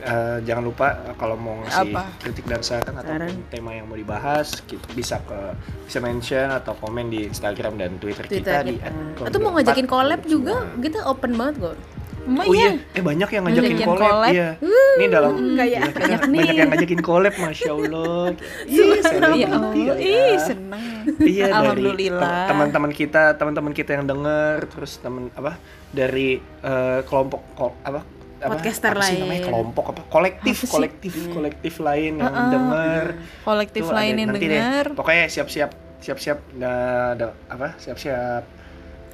Eh, 0.03 0.39
jangan 0.43 0.67
lupa 0.67 0.99
eh, 1.07 1.15
kalau 1.15 1.39
mau 1.39 1.63
ngasih 1.63 1.95
Apa? 1.95 2.03
kritik 2.19 2.43
dan 2.51 2.59
saran 2.59 2.91
atau 2.91 3.15
tema 3.55 3.71
yang 3.71 3.87
mau 3.87 3.95
dibahas 3.95 4.59
bisa 4.99 5.23
ke 5.23 5.55
bisa 5.87 6.03
mention 6.03 6.51
atau 6.51 6.75
komen 6.75 7.07
di 7.07 7.23
Instagram 7.23 7.79
dan 7.79 8.03
Twitter, 8.03 8.27
Twitter 8.27 8.51
kita, 8.51 8.67
di 8.67 8.83
kita. 8.83 8.91
@kondom 9.15 9.27
Atau 9.31 9.39
mau 9.39 9.51
ngajakin 9.55 9.87
collab 9.87 10.21
juga, 10.27 10.67
kita 10.83 11.07
open 11.07 11.39
banget 11.39 11.55
kok. 11.63 11.77
Oh 12.23 12.55
iya. 12.55 12.79
iya, 12.79 12.99
eh 12.99 13.03
banyak 13.03 13.29
yang 13.31 13.43
ngajakin 13.47 13.63
Ngajakin 13.67 13.89
collab, 13.91 14.11
collab. 14.15 14.31
iya. 14.31 14.49
Ini 14.95 15.07
dalam 15.11 15.33
kayak 15.35 15.67
iya, 15.67 15.79
banyak 15.83 15.95
banyak, 15.99 16.21
nih. 16.23 16.39
banyak 16.39 16.55
yang 16.55 16.71
ngajakin 16.71 17.01
collab, 17.03 17.35
masya 17.35 17.71
Allah. 17.79 18.25
Ih, 18.63 18.79
Ya 18.79 19.03
selebriti 19.03 19.43
Allah, 19.51 19.73
ya. 19.75 19.95
ih 19.99 20.39
seneng. 20.39 20.83
Iya 21.19 21.47
dari 21.51 22.07
teman-teman 22.47 22.91
kita, 22.91 23.23
teman-teman 23.35 23.73
kita 23.75 23.91
yang 23.99 24.07
denger, 24.07 24.67
terus 24.67 24.99
teman 24.99 25.31
apa 25.35 25.59
dari 25.91 26.39
eh, 26.43 27.01
kelompok 27.07 27.43
apa? 27.83 28.22
Apa 28.43 28.53
Podcaster 28.53 28.93
apa 28.93 29.07
sih 29.07 29.19
namanya 29.19 29.43
kelompok 29.47 29.85
apa 29.89 30.01
kolektif 30.09 30.57
Apa 30.57 30.65
sih? 30.65 30.73
kolektif 30.73 31.13
kolektif 31.31 31.75
lain 31.79 32.13
yang 32.19 32.27
Heeh. 32.29 32.51
denger 32.51 33.05
Kolektif 33.41 33.83
Tuh, 33.83 33.95
lain 33.95 34.11
ada- 34.11 34.19
yang 34.19 34.29
nanti 34.29 34.45
deh. 34.45 34.53
dengar. 34.53 34.87
pokoknya 34.93 35.25
siap-siap 35.29 35.71
siap-siap 35.99 36.39
nah, 36.53 37.15
ada 37.15 37.27
apa 37.47 37.79
siap-siap 37.79 38.43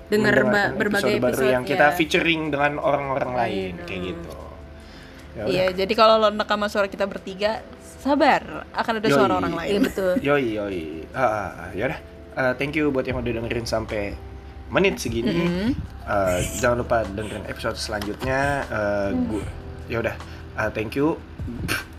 Dengar 0.09 0.41
ba- 0.43 0.73
berbagai 0.73 1.21
baru 1.21 1.37
episode 1.37 1.53
yang 1.53 1.63
kita 1.63 1.87
ya. 1.87 1.93
featuring 1.93 2.49
dengan 2.49 2.73
orang-orang 2.79 3.31
lain 3.31 3.53
Lain, 3.75 3.75
kayak 3.85 4.01
hmm. 4.01 4.09
gitu 4.11 4.33
Ya 5.31 5.45
Iya, 5.47 5.67
jadi 5.77 5.93
kalau 5.95 6.19
lo 6.19 6.29
nekam 6.31 6.57
sama 6.57 6.67
suara 6.67 6.89
kita 6.89 7.07
bertiga, 7.07 7.63
sabar, 8.01 8.67
akan 8.73 8.93
ada 8.99 9.07
Yoi. 9.07 9.15
suara 9.15 9.33
orang 9.37 9.55
lain. 9.55 9.71
Iya 9.71 9.81
betul. 9.81 10.13
Yoi 10.19 10.47
yoi. 10.51 10.83
Ah, 11.15 11.71
ya 11.71 11.87
udah. 11.87 12.01
Eh, 12.35 12.53
thank 12.57 12.75
you 12.75 12.91
buat 12.91 13.05
yang 13.05 13.23
udah 13.23 13.39
dengerin 13.39 13.63
sampai 13.63 14.19
menit 14.69 15.01
segini. 15.01 15.35
Mm-mm. 15.35 15.71
Eh, 16.09 16.39
jangan 16.61 16.85
lupa 16.85 17.05
dengerin 17.05 17.45
episode 17.49 17.77
selanjutnya. 17.77 18.65
Eh, 18.69 19.09
gua 19.29 19.45
ya 19.89 19.97
udah. 20.05 20.15
Eh, 20.61 20.71
thank 20.73 20.97
you. 20.97 21.17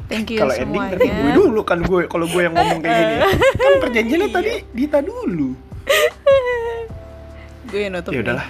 Thank 0.10 0.30
you 0.34 0.42
Kalau 0.42 0.54
ending 0.54 0.82
nanti 0.82 1.10
gue 1.10 1.32
dulu 1.34 1.62
kan 1.66 1.82
gue 1.82 2.06
kalau 2.06 2.26
gue 2.30 2.42
yang 2.42 2.54
ngomong 2.54 2.80
kayak 2.82 2.98
gini. 2.98 3.16
kan 3.66 3.74
perjanjiannya 3.82 4.30
tadi 4.30 4.52
Dita 4.74 5.00
dulu. 5.02 5.50
Gue 7.70 7.80
yang 7.86 7.94
nutup. 7.98 8.12
Ya 8.14 8.22
udahlah. 8.26 8.48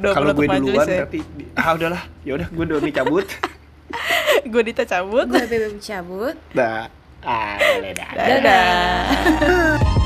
Kalau 0.00 0.32
gue 0.36 0.46
duluan 0.46 0.86
ya. 0.86 1.04
berarti 1.04 1.20
ah 1.56 1.68
udahlah. 1.76 2.02
Ya 2.24 2.32
udah 2.40 2.48
gue 2.48 2.64
Doni 2.64 2.90
cabut. 2.92 3.26
gue 4.52 4.62
Dita 4.64 4.84
cabut. 4.84 5.24
Gue 5.28 5.44
Bebek 5.44 5.80
cabut. 5.80 6.36
Dah. 6.52 6.88
Ah, 7.24 7.56
boleh 7.56 7.92
dah. 7.96 8.10
Dadah. 8.12 10.03